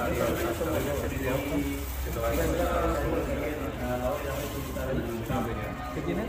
¿Qué 5.95 6.01
tiene? 6.03 6.22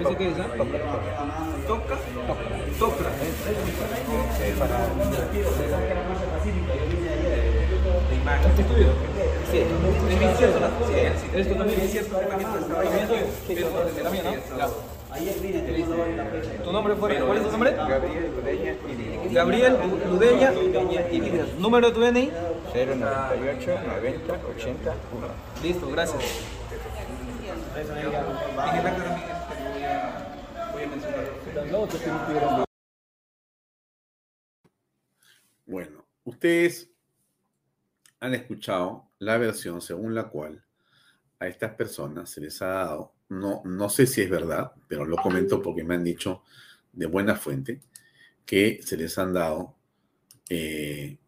¿Ese 0.00 0.16
qué 0.16 0.28
es? 0.28 0.38
ah? 0.38 0.46
Toca. 1.66 1.96
Toca. 2.78 3.08
¿Este 8.46 8.62
es 8.62 8.68
tuyo? 8.68 8.90
Sí. 9.50 9.58
¿Es 9.60 10.38
cierto? 10.38 10.48
Sí. 10.48 10.49
¿Tu 16.64 16.72
nombre 16.72 16.94
fue? 16.94 17.18
¿Cuál 17.18 17.38
es 17.38 17.44
tu 17.44 17.50
nombre? 17.50 17.72
Gabriel 17.72 18.30
Ludeña 18.36 18.74
y 19.28 19.34
Gabriel 19.34 19.76
Ludeña 20.08 20.52
y 21.10 21.20
Vidas. 21.20 21.54
¿Número 21.58 21.88
de 21.88 21.94
tu 21.94 22.00
DNI? 22.00 22.30
098 22.74 23.78
90 23.86 24.32
80 24.32 24.94
1. 25.12 25.28
Listo, 25.62 25.90
gracias. 25.90 26.22
Bueno, 35.66 36.04
ustedes 36.24 36.90
han 38.20 38.34
escuchado 38.34 39.09
la 39.20 39.38
versión 39.38 39.80
según 39.80 40.14
la 40.14 40.28
cual 40.28 40.64
a 41.38 41.46
estas 41.46 41.74
personas 41.74 42.28
se 42.28 42.40
les 42.40 42.60
ha 42.62 42.66
dado, 42.66 43.14
no, 43.28 43.62
no 43.64 43.88
sé 43.88 44.06
si 44.06 44.22
es 44.22 44.28
verdad, 44.28 44.72
pero 44.88 45.04
lo 45.04 45.16
comento 45.16 45.62
porque 45.62 45.84
me 45.84 45.94
han 45.94 46.04
dicho 46.04 46.42
de 46.92 47.06
buena 47.06 47.36
fuente, 47.36 47.80
que 48.44 48.80
se 48.82 48.96
les 48.96 49.16
han 49.18 49.32
dado 49.32 49.76
eh, 50.48 51.18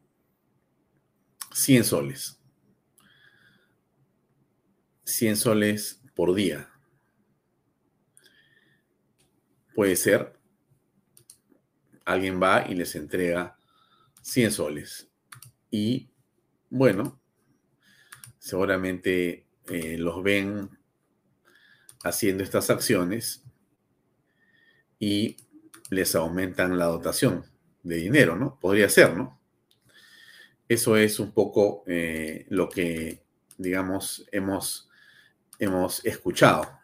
100 1.52 1.84
soles. 1.84 2.38
100 5.04 5.36
soles 5.36 6.02
por 6.14 6.34
día. 6.34 6.68
Puede 9.74 9.96
ser, 9.96 10.38
alguien 12.04 12.42
va 12.42 12.66
y 12.68 12.74
les 12.74 12.96
entrega 12.96 13.56
100 14.22 14.50
soles. 14.50 15.08
Y 15.70 16.10
bueno, 16.68 17.21
seguramente 18.42 19.46
eh, 19.68 19.96
los 19.98 20.20
ven 20.20 20.68
haciendo 22.02 22.42
estas 22.42 22.70
acciones 22.70 23.44
y 24.98 25.36
les 25.90 26.16
aumentan 26.16 26.76
la 26.76 26.86
dotación 26.86 27.44
de 27.84 27.96
dinero, 27.96 28.34
¿no? 28.34 28.58
Podría 28.58 28.88
ser, 28.88 29.16
¿no? 29.16 29.40
Eso 30.68 30.96
es 30.96 31.20
un 31.20 31.30
poco 31.30 31.84
eh, 31.86 32.46
lo 32.48 32.68
que, 32.68 33.22
digamos, 33.58 34.26
hemos, 34.32 34.90
hemos 35.60 36.04
escuchado, 36.04 36.80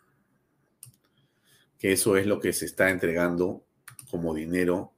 que 1.76 1.90
eso 1.90 2.16
es 2.16 2.24
lo 2.24 2.38
que 2.38 2.52
se 2.52 2.66
está 2.66 2.88
entregando 2.90 3.64
como 4.12 4.32
dinero 4.32 4.92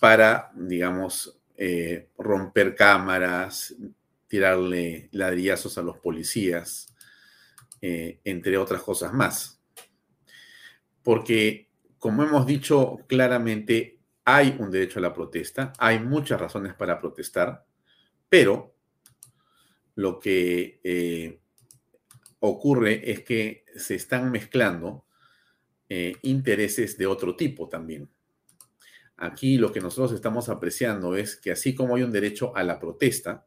para, 0.00 0.50
digamos, 0.56 1.40
eh, 1.56 2.08
romper 2.18 2.74
cámaras, 2.74 3.76
tirarle 4.34 5.08
ladrillazos 5.12 5.78
a 5.78 5.82
los 5.82 5.98
policías, 5.98 6.92
eh, 7.80 8.18
entre 8.24 8.58
otras 8.58 8.82
cosas 8.82 9.12
más. 9.12 9.62
Porque, 11.04 11.70
como 12.00 12.24
hemos 12.24 12.44
dicho 12.44 12.98
claramente, 13.06 14.00
hay 14.24 14.56
un 14.58 14.72
derecho 14.72 14.98
a 14.98 15.02
la 15.02 15.14
protesta, 15.14 15.72
hay 15.78 16.00
muchas 16.00 16.40
razones 16.40 16.74
para 16.74 16.98
protestar, 16.98 17.64
pero 18.28 18.74
lo 19.94 20.18
que 20.18 20.80
eh, 20.82 21.38
ocurre 22.40 23.08
es 23.12 23.20
que 23.20 23.64
se 23.76 23.94
están 23.94 24.32
mezclando 24.32 25.06
eh, 25.88 26.16
intereses 26.22 26.98
de 26.98 27.06
otro 27.06 27.36
tipo 27.36 27.68
también. 27.68 28.10
Aquí 29.16 29.58
lo 29.58 29.70
que 29.70 29.80
nosotros 29.80 30.10
estamos 30.10 30.48
apreciando 30.48 31.14
es 31.14 31.36
que 31.36 31.52
así 31.52 31.72
como 31.72 31.94
hay 31.94 32.02
un 32.02 32.10
derecho 32.10 32.56
a 32.56 32.64
la 32.64 32.80
protesta, 32.80 33.46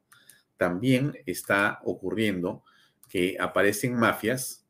también 0.57 1.17
está 1.25 1.79
ocurriendo 1.84 2.63
que 3.09 3.38
aparecen 3.39 3.95
mafias 3.95 4.65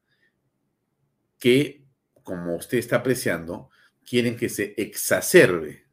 que, 1.39 1.83
como 2.23 2.55
usted 2.55 2.77
está 2.77 2.97
apreciando, 2.97 3.69
quieren 4.05 4.37
que 4.37 4.49
se 4.49 4.73
exacerbe, 4.77 5.85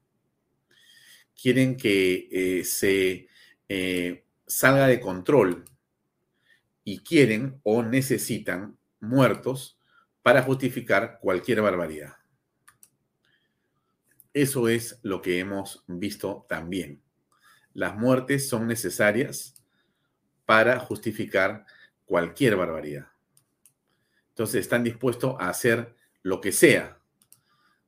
quieren 1.40 1.76
que 1.76 2.28
eh, 2.30 2.64
se 2.64 3.28
eh, 3.68 4.24
salga 4.46 4.86
de 4.86 5.00
control 5.00 5.64
y 6.84 6.98
quieren 7.00 7.60
o 7.62 7.82
necesitan 7.82 8.76
muertos 9.00 9.78
para 10.22 10.42
justificar 10.42 11.18
cualquier 11.20 11.60
barbaridad. 11.60 12.16
Eso 14.32 14.68
es 14.68 14.98
lo 15.02 15.22
que 15.22 15.38
hemos 15.38 15.84
visto 15.86 16.44
también. 16.48 17.00
Las 17.72 17.96
muertes 17.96 18.48
son 18.48 18.66
necesarias 18.66 19.53
para 20.46 20.78
justificar 20.78 21.64
cualquier 22.04 22.56
barbaridad. 22.56 23.08
Entonces 24.30 24.60
están 24.60 24.84
dispuestos 24.84 25.36
a 25.38 25.48
hacer 25.48 25.94
lo 26.22 26.40
que 26.40 26.52
sea 26.52 26.98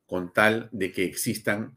con 0.06 0.32
tal 0.32 0.68
de 0.72 0.92
que 0.92 1.04
existan 1.04 1.74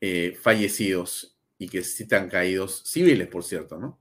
eh, 0.00 0.36
fallecidos 0.40 1.36
y 1.58 1.68
que 1.68 1.78
existan 1.78 2.28
caídos 2.28 2.82
civiles, 2.86 3.28
por 3.28 3.44
cierto, 3.44 3.78
¿no? 3.78 4.00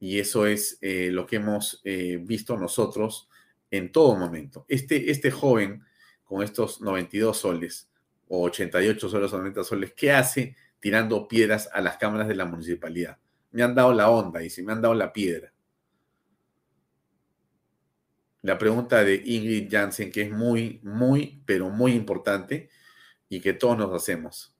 Y 0.00 0.18
eso 0.18 0.46
es 0.46 0.78
eh, 0.80 1.10
lo 1.12 1.26
que 1.26 1.36
hemos 1.36 1.80
eh, 1.84 2.18
visto 2.20 2.56
nosotros 2.56 3.28
en 3.70 3.92
todo 3.92 4.16
momento. 4.16 4.66
Este, 4.68 5.10
este 5.12 5.30
joven 5.30 5.84
con 6.24 6.42
estos 6.42 6.80
92 6.80 7.36
soles 7.36 7.88
o 8.26 8.42
88 8.42 9.08
soles 9.08 9.32
o 9.32 9.38
90 9.38 9.62
soles, 9.62 9.92
¿qué 9.94 10.10
hace 10.10 10.56
tirando 10.80 11.28
piedras 11.28 11.68
a 11.72 11.80
las 11.80 11.98
cámaras 11.98 12.26
de 12.26 12.34
la 12.34 12.44
municipalidad? 12.44 13.18
Me 13.52 13.62
han 13.62 13.74
dado 13.74 13.92
la 13.92 14.10
onda, 14.10 14.42
y 14.42 14.50
si 14.50 14.62
me 14.62 14.72
han 14.72 14.82
dado 14.82 14.94
la 14.94 15.12
piedra. 15.12 15.52
La 18.42 18.58
pregunta 18.58 19.04
de 19.04 19.22
Ingrid 19.24 19.70
Jansen, 19.70 20.10
que 20.10 20.22
es 20.22 20.30
muy, 20.32 20.80
muy, 20.82 21.42
pero 21.46 21.70
muy 21.70 21.92
importante 21.92 22.70
y 23.28 23.40
que 23.40 23.52
todos 23.52 23.78
nos 23.78 23.94
hacemos. 23.94 24.52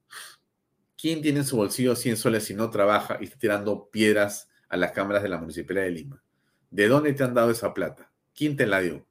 ¿Quién 0.96 1.20
tiene 1.20 1.40
en 1.40 1.44
su 1.44 1.56
bolsillo 1.56 1.96
100 1.96 2.16
soles 2.16 2.44
si 2.44 2.54
no 2.54 2.70
trabaja 2.70 3.18
y 3.20 3.24
está 3.24 3.36
tirando 3.36 3.90
piedras 3.90 4.48
a 4.68 4.76
las 4.76 4.92
cámaras 4.92 5.24
de 5.24 5.28
la 5.28 5.38
Municipalidad 5.38 5.86
de 5.86 5.90
Lima? 5.90 6.22
¿De 6.70 6.86
dónde 6.86 7.12
te 7.12 7.24
han 7.24 7.34
dado 7.34 7.50
esa 7.50 7.74
plata? 7.74 8.12
¿Quién 8.34 8.56
te 8.56 8.66
la 8.66 8.80
dio? 8.80 9.04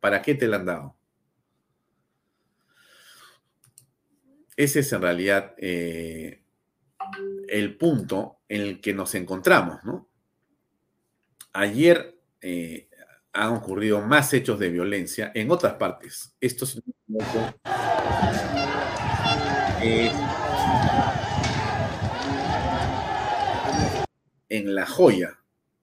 ¿Para 0.00 0.22
qué 0.22 0.34
te 0.34 0.48
la 0.48 0.56
han 0.56 0.66
dado? 0.66 0.96
Ese 4.56 4.80
es 4.80 4.92
en 4.92 5.02
realidad 5.02 5.54
eh, 5.56 6.42
el 7.48 7.76
punto 7.76 8.40
en 8.48 8.62
el 8.62 8.80
que 8.80 8.94
nos 8.94 9.14
encontramos, 9.14 9.84
¿no? 9.84 10.08
Ayer 11.52 12.16
eh, 12.40 12.88
han 13.32 13.52
ocurrido 13.54 14.00
más 14.00 14.32
hechos 14.32 14.58
de 14.58 14.70
violencia 14.70 15.30
en 15.34 15.50
otras 15.50 15.74
partes. 15.74 16.34
Esto 16.40 16.64
es 16.64 16.82
eh, 19.82 20.12
en 24.48 24.74
La 24.74 24.86
Joya, 24.86 25.38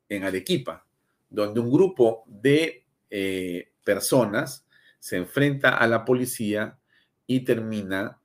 en 0.10 0.24
Arequipa, 0.24 0.86
donde 1.30 1.60
un 1.60 1.72
grupo 1.72 2.24
de 2.28 2.86
eh, 3.10 3.72
personas 3.84 4.66
se 4.99 5.18
enfrenta 5.18 5.78
a 5.78 5.88
la 5.88 6.06
policía 6.06 6.78
y 7.26 7.41
termina 7.41 8.20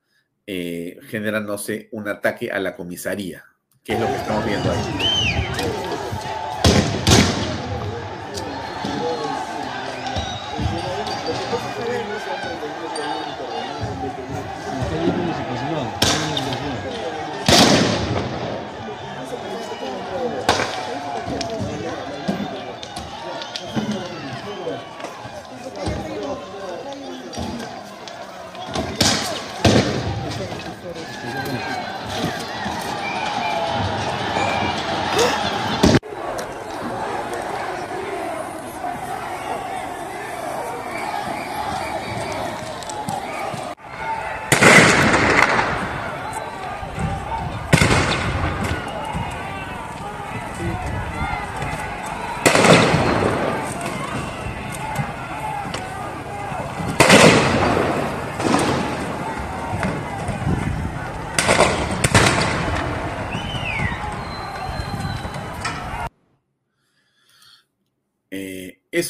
eh, 0.47 0.99
generándose 1.09 1.89
un 1.93 2.09
ataque 2.09 2.51
a 2.51 2.59
la 2.59 2.75
comisaría, 2.75 3.45
que 3.85 3.95
es 3.95 4.01
lo 4.01 4.07
que 4.07 4.17
estamos 4.17 4.45
viendo 4.45 4.71
ahí. 4.71 5.42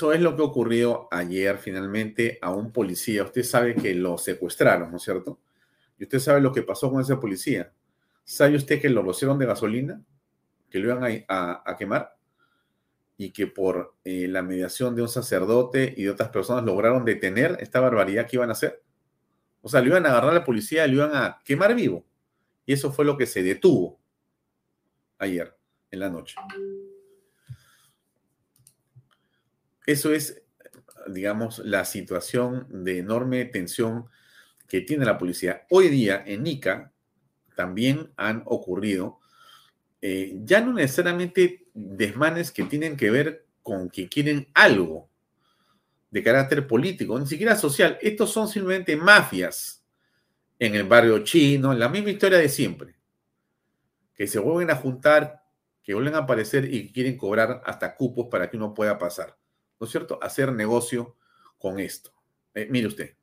Eso 0.03 0.13
es 0.13 0.21
lo 0.21 0.35
que 0.35 0.43
ocurrió 0.43 1.07
ayer 1.13 1.59
finalmente 1.59 2.41
a 2.43 2.51
un 2.51 2.73
policía. 2.73 3.23
Usted 3.23 3.45
sabe 3.45 3.77
que 3.77 3.95
lo 3.95 4.19
secuestraron, 4.19 4.91
¿no 4.91 4.97
es 4.97 5.05
cierto? 5.05 5.39
Y 5.97 6.03
usted 6.03 6.19
sabe 6.19 6.41
lo 6.41 6.51
que 6.51 6.65
pasó 6.65 6.91
con 6.91 7.01
ese 7.01 7.15
policía. 7.19 7.73
¿Sabe 8.25 8.57
usted 8.57 8.81
que 8.81 8.89
lo 8.89 9.03
rociaron 9.03 9.39
de 9.39 9.47
gasolina? 9.47 10.03
Que 10.69 10.81
lo 10.81 10.91
iban 10.91 11.25
a, 11.29 11.77
quemar. 11.79 12.17
Y 13.17 13.31
que 13.31 13.47
por 13.47 13.95
eh, 14.03 14.27
la 14.27 14.43
mediación 14.43 14.97
de 14.97 15.03
un 15.03 15.09
sacerdote 15.09 15.95
y 15.97 16.03
de 16.03 16.11
otras 16.11 16.31
personas 16.31 16.65
lograron 16.65 17.05
detener 17.05 17.59
esta 17.61 17.79
barbaridad 17.79 18.27
que 18.27 18.39
iban 18.39 18.49
a 18.49 18.55
hacer. 18.55 18.83
O 19.61 19.69
sea, 19.69 19.83
lo 19.83 19.87
iban 19.87 20.05
a 20.05 20.09
agarrar 20.09 20.31
a 20.33 20.35
la 20.35 20.45
policía 20.45 20.85
lo 20.89 20.95
iban 20.95 21.15
a 21.15 21.39
quemar 21.45 21.77
vivo. 21.77 22.05
Y 22.67 22.73
eso 22.73 22.91
fue 22.91 23.05
lo 23.05 23.17
que 23.17 23.27
se 23.27 23.45
detuvo 23.45 24.01
ayer 25.19 25.57
en 25.93 26.01
la 26.01 26.11
noche. 26.11 26.35
Eso 29.87 30.13
es, 30.13 30.43
digamos, 31.09 31.59
la 31.61 31.85
situación 31.85 32.67
de 32.71 32.99
enorme 32.99 33.45
tensión 33.47 34.07
que 34.69 34.81
tiene 34.81 35.05
la 35.05 35.19
policía. 35.19 35.67
Hoy 35.71 35.89
día 35.89 36.23
en 36.27 36.47
Ica 36.47 36.93
también 37.57 38.13
han 38.17 38.43
ocurrido, 38.47 39.21
eh, 40.01 40.39
ya 40.45 40.61
no 40.61 40.73
necesariamente 40.73 41.67
desmanes 41.75 42.51
que 42.51 42.65
tienen 42.65 42.97
que 42.97 43.11
ver 43.11 43.47
con 43.63 43.91
que 43.91 44.09
quieren 44.09 44.49
algo 44.55 45.09
de 46.11 46.23
carácter 46.23 46.67
político, 46.67 47.19
ni 47.19 47.27
siquiera 47.27 47.57
social. 47.57 47.99
Estos 48.01 48.31
son 48.31 48.49
simplemente 48.49 48.97
mafias 48.97 49.85
en 50.59 50.75
el 50.75 50.85
barrio 50.85 51.25
chino, 51.25 51.75
la 51.75 51.89
misma 51.89 52.11
historia 52.11 52.39
de 52.39 52.49
siempre, 52.49 52.95
que 54.15 54.27
se 54.27 54.39
vuelven 54.39 54.71
a 54.71 54.77
juntar, 54.77 55.43
que 55.83 55.95
vuelven 55.95 56.15
a 56.15 56.19
aparecer 56.19 56.73
y 56.73 56.93
quieren 56.93 57.17
cobrar 57.17 57.63
hasta 57.65 57.97
cupos 57.97 58.29
para 58.31 58.49
que 58.49 58.57
uno 58.57 58.73
pueda 58.73 58.99
pasar. 58.99 59.37
¿No 59.83 59.87
es 59.87 59.91
cierto?, 59.91 60.17
hacer 60.23 60.53
negocio 60.53 61.17
con 61.59 61.81
esto. 61.81 62.13
Eh, 62.55 62.69
mire 62.71 62.87
usted. 62.87 63.17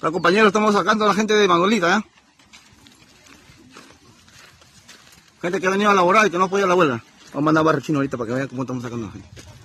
Hola 0.00 0.10
compañeros, 0.10 0.46
estamos 0.46 0.74
sacando 0.74 1.04
a 1.04 1.08
la 1.08 1.14
gente 1.14 1.34
de 1.34 1.46
Manolita, 1.46 1.98
¿eh? 1.98 2.02
Gente 5.42 5.60
que 5.60 5.66
ha 5.66 5.70
venido 5.70 5.90
a 5.90 5.94
laborar 5.94 6.26
y 6.26 6.30
que 6.30 6.38
no 6.38 6.48
puede 6.48 6.62
ir 6.62 6.64
a 6.64 6.68
la 6.68 6.74
huelga. 6.74 7.04
Vamos 7.34 7.34
a 7.34 7.40
mandar 7.40 7.60
a 7.60 7.64
barrio 7.64 7.82
chino 7.82 7.98
ahorita 7.98 8.16
para 8.16 8.28
que 8.28 8.34
vean 8.36 8.48
cómo 8.48 8.62
estamos 8.62 8.82
sacando 8.82 9.04
a 9.04 9.08
la 9.08 9.12
gente. 9.12 9.55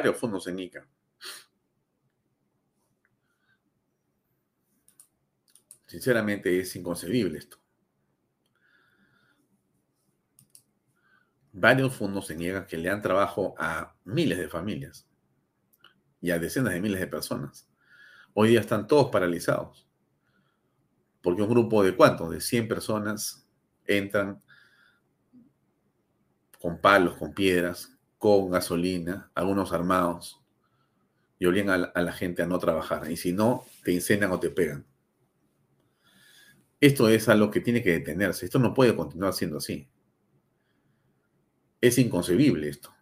Varios 0.00 0.16
fondos 0.16 0.46
en 0.46 0.58
ICA. 0.58 0.88
Sinceramente 5.84 6.58
es 6.58 6.74
inconcebible 6.74 7.38
esto. 7.38 7.58
Varios 11.52 11.94
fondos 11.94 12.28
se 12.28 12.34
niegan 12.34 12.66
que 12.66 12.78
le 12.78 12.88
dan 12.88 13.02
trabajo 13.02 13.54
a 13.58 13.94
miles 14.04 14.38
de 14.38 14.48
familias 14.48 15.06
y 16.22 16.30
a 16.30 16.38
decenas 16.38 16.72
de 16.72 16.80
miles 16.80 17.00
de 17.00 17.06
personas. 17.06 17.68
Hoy 18.32 18.50
día 18.50 18.60
están 18.60 18.86
todos 18.86 19.10
paralizados. 19.10 19.86
Porque 21.20 21.42
un 21.42 21.50
grupo 21.50 21.82
de 21.82 21.94
cuántos? 21.94 22.30
De 22.30 22.40
100 22.40 22.68
personas 22.68 23.46
entran 23.84 24.42
con 26.58 26.80
palos, 26.80 27.18
con 27.18 27.34
piedras, 27.34 27.99
con 28.20 28.50
gasolina, 28.50 29.30
algunos 29.34 29.72
armados, 29.72 30.42
y 31.38 31.46
obligan 31.46 31.70
a 31.70 31.78
la, 31.78 31.86
a 31.86 32.02
la 32.02 32.12
gente 32.12 32.42
a 32.42 32.46
no 32.46 32.58
trabajar. 32.58 33.10
Y 33.10 33.16
si 33.16 33.32
no, 33.32 33.64
te 33.82 33.92
incendian 33.92 34.30
o 34.30 34.38
te 34.38 34.50
pegan. 34.50 34.84
Esto 36.82 37.08
es 37.08 37.30
algo 37.30 37.50
que 37.50 37.62
tiene 37.62 37.82
que 37.82 37.92
detenerse. 37.92 38.44
Esto 38.44 38.58
no 38.58 38.74
puede 38.74 38.94
continuar 38.94 39.32
siendo 39.32 39.56
así. 39.56 39.88
Es 41.80 41.96
inconcebible 41.96 42.68
esto. 42.68 42.94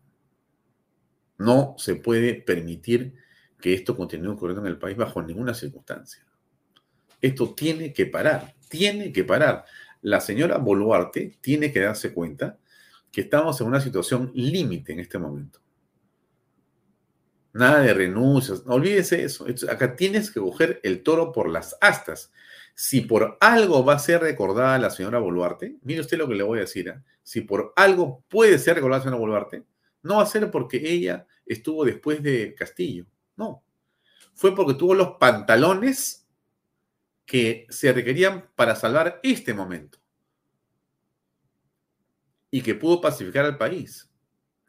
No 1.37 1.75
se 1.79 1.97
puede 1.97 2.35
permitir 2.35 3.15
que 3.61 3.75
esto 3.75 3.97
continúe 3.97 4.35
ocurriendo 4.35 4.63
en 4.63 4.69
el 4.69 4.79
país 4.79 4.97
bajo 4.97 5.21
ninguna 5.21 5.53
circunstancia. 5.53 6.25
Esto 7.21 7.57
tiene 7.57 7.93
que 7.93 8.07
parar, 8.07 8.55
tiene 8.69 9.13
que 9.13 9.25
parar. 9.25 9.65
La 10.01 10.21
señora 10.21 10.59
Boluarte 10.59 11.39
tiene 11.41 11.73
que 11.73 11.81
darse 11.81 12.15
cuenta 12.15 12.61
que 13.11 13.23
estamos 13.23 13.61
en 13.61 13.67
una 13.67 13.81
situación 13.81 14.31
límite 14.35 14.93
en 14.93 15.01
este 15.01 15.19
momento. 15.19 15.61
Nada 17.53 17.81
de 17.81 17.95
renuncias, 17.95 18.65
no 18.67 18.75
olvídese 18.75 19.25
eso. 19.25 19.47
Acá 19.71 19.97
tienes 19.97 20.31
que 20.31 20.41
coger 20.41 20.81
el 20.83 21.03
toro 21.03 21.33
por 21.33 21.49
las 21.49 21.77
astas. 21.81 22.33
Si 22.75 23.01
por 23.01 23.37
algo 23.41 23.85
va 23.85 23.95
a 23.95 23.99
ser 23.99 24.21
recordada 24.21 24.79
la 24.79 24.91
señora 24.91 25.19
Boluarte, 25.19 25.77
mire 25.83 26.01
usted 26.01 26.19
lo 26.19 26.29
que 26.29 26.35
le 26.35 26.45
voy 26.45 26.59
a 26.59 26.63
decir, 26.63 26.89
¿eh? 26.89 27.03
si 27.23 27.41
por 27.41 27.73
algo 27.75 28.23
puede 28.29 28.59
ser 28.59 28.77
recordada 28.77 29.01
la 29.01 29.05
señora 29.05 29.21
Boluarte, 29.21 29.65
no 30.03 30.17
va 30.17 30.23
a 30.23 30.27
ser 30.27 30.51
porque 30.51 30.81
ella 30.85 31.27
estuvo 31.45 31.85
después 31.85 32.23
de 32.23 32.55
Castillo, 32.55 33.07
no. 33.37 33.65
Fue 34.35 34.55
porque 34.55 34.75
tuvo 34.75 34.95
los 34.95 35.17
pantalones 35.19 36.29
que 37.27 37.67
se 37.71 37.93
requerían 37.93 38.49
para 38.55 38.77
salvar 38.77 39.19
este 39.25 39.53
momento 39.53 39.99
y 42.51 42.63
que 42.63 42.75
pudo 42.75 43.01
pacificar 43.01 43.45
al 43.45 43.59
país 43.59 44.11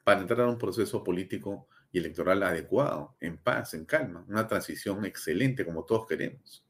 para 0.04 0.22
entrar 0.22 0.42
a 0.42 0.50
un 0.50 0.58
proceso 0.58 1.04
político 1.04 1.68
y 1.92 2.00
electoral 2.00 2.44
adecuado, 2.44 3.16
en 3.20 3.38
paz, 3.38 3.74
en 3.74 3.86
calma, 3.86 4.26
una 4.28 4.48
transición 4.48 5.06
excelente 5.06 5.66
como 5.66 5.86
todos 5.86 6.06
queremos. 6.08 6.66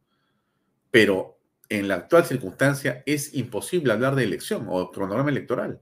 Pero 0.91 1.39
en 1.67 1.87
la 1.87 1.95
actual 1.95 2.25
circunstancia 2.25 3.03
es 3.05 3.33
imposible 3.33 3.93
hablar 3.93 4.15
de 4.15 4.23
elección 4.23 4.65
o 4.69 4.91
cronograma 4.91 5.29
electoral. 5.29 5.81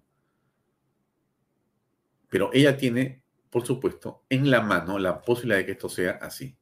Pero 2.30 2.50
ella 2.52 2.76
tiene, 2.76 3.22
por 3.50 3.66
supuesto, 3.66 4.24
en 4.30 4.52
la 4.52 4.62
mano 4.62 5.00
la 5.00 5.22
posibilidad 5.22 5.60
de 5.60 5.66
que 5.66 5.72
esto 5.74 5.88
sea 5.88 6.12
así. 6.22 6.58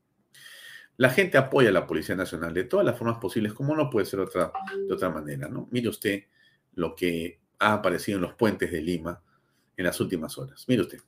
La 0.98 1.10
gente 1.10 1.38
apoya 1.38 1.70
a 1.70 1.74
la 1.74 1.88
Policía 1.88 2.16
Nacional 2.16 2.54
de 2.54 2.66
todas 2.66 2.86
las 2.86 2.98
formas 2.98 3.18
posibles, 3.18 3.54
como 3.54 3.76
no 3.76 3.90
puede 3.90 4.06
ser 4.06 4.20
otra, 4.20 4.52
de 4.88 4.94
otra 4.94 5.10
manera, 5.10 5.50
¿no? 5.50 5.68
Mire 5.72 5.90
usted 5.90 6.26
lo 6.76 6.96
que 6.96 7.42
ha 7.60 7.73
aparecido 7.73 8.18
en 8.18 8.23
los 8.23 8.34
puentes 8.34 8.72
de 8.72 8.82
Lima 8.82 9.22
en 9.77 9.86
las 9.86 9.99
últimas 9.99 10.38
horas. 10.38 10.65
Mire 10.68 10.84
usted. 10.84 10.99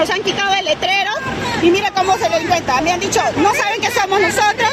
Nos 0.00 0.08
han 0.08 0.22
quitado 0.22 0.54
el 0.54 0.64
letrero 0.64 1.12
y 1.62 1.70
mira 1.70 1.90
cómo 1.90 2.16
se 2.16 2.26
les 2.30 2.40
cuenta. 2.48 2.80
Me 2.80 2.90
han 2.92 3.00
dicho, 3.00 3.20
no 3.36 3.52
saben 3.54 3.80
que 3.82 3.90
somos 3.90 4.18
nosotros. 4.18 4.70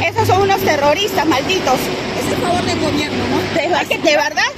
Esos 0.00 0.26
son 0.26 0.40
unos 0.48 0.58
terroristas 0.64 1.26
malditos. 1.26 1.76
Es 1.76 2.32
a 2.32 2.40
favor 2.40 2.64
del 2.64 2.80
gobierno, 2.80 3.20
¿no? 3.28 3.36
¿De, 3.52 3.68
de 3.68 4.16
verdad? 4.16 4.48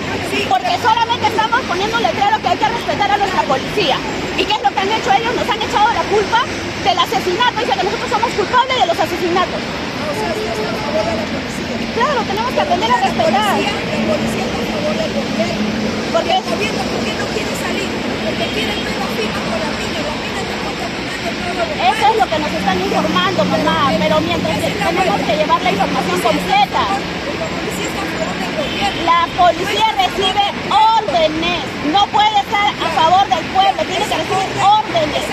Porque 0.49 0.70
solamente 0.79 1.27
estamos 1.27 1.61
poniendo 1.66 1.97
un 1.97 2.03
letrero 2.05 2.39
que 2.41 2.47
hay 2.49 2.59
que 2.59 2.69
respetar 2.69 3.11
a 3.11 3.16
nuestra 3.19 3.43
policía. 3.43 3.97
¿Y 4.39 4.45
qué 4.45 4.55
es 4.55 4.62
lo 4.62 4.70
que 4.70 4.79
han 4.79 4.93
hecho 4.93 5.11
ellos? 5.19 5.35
Nos 5.35 5.51
han 5.51 5.62
echado 5.66 5.89
la 5.91 6.05
culpa 6.15 6.41
del 6.87 6.99
asesinato. 6.99 7.59
Dicen 7.59 7.75
que 7.79 7.85
nosotros 7.91 8.11
somos 8.15 8.31
culpables 8.39 8.77
de 8.79 8.87
los 8.87 8.99
asesinatos. 9.03 9.59
O 9.59 10.15
sea, 10.15 10.31
usted 10.31 10.47
está 10.47 10.70
a 10.70 10.79
favor 10.79 11.03
de 11.11 11.15
la 11.19 11.27
policía. 11.27 11.75
Claro, 11.99 12.20
tenemos 12.23 12.51
que 12.55 12.61
aprender 12.62 12.87
a 12.87 12.95
La 12.95 13.03
respetar. 13.03 13.35
policía, 13.35 13.73
la 13.75 13.99
policía 14.15 14.45
está 14.47 14.59
a 14.62 14.69
favor 14.79 14.95
del 14.95 15.11
gobierno. 15.19 15.66
Porque 16.15 16.33
el 16.39 16.43
gobierno, 16.47 16.83
¿por 16.87 17.01
qué 17.03 17.12
no 17.19 17.27
quiere 17.35 17.53
salir? 17.59 17.89
Porque 17.99 18.45
quieren 18.55 18.79
nuevas 18.87 19.11
firmas 19.19 19.43
con 19.51 19.59
las 19.59 19.73
minas. 19.83 20.03
Las 20.09 20.19
minas 20.23 20.41
están 20.47 20.61
contaminando 20.65 21.29
todo 21.29 21.48
el 21.48 21.48
Eso 21.59 22.07
es 22.11 22.17
lo 22.19 22.27
que 22.29 22.39
nos 22.39 22.53
están 22.53 22.81
informando, 22.81 23.45
mamá. 23.45 23.91
Pero 23.99 24.21
mientras 24.21 24.59
que 24.59 24.71
tenemos 24.71 25.21
que 25.23 25.37
llevar 25.37 25.63
la 25.63 25.71
información 25.71 26.21
completa. 26.21 26.83
La 29.05 29.27
policía 29.37 29.87
recibe 29.97 30.45
órdenes. 30.71 31.65
No 31.93 32.07
puede 32.09 32.39
estar 32.39 32.69
a 32.69 32.89
favor 32.95 33.27
del 33.29 33.45
pueblo. 33.47 33.83
Tiene 33.85 34.07
que 34.07 34.17
recibir 34.17 34.63
órdenes. 34.63 35.25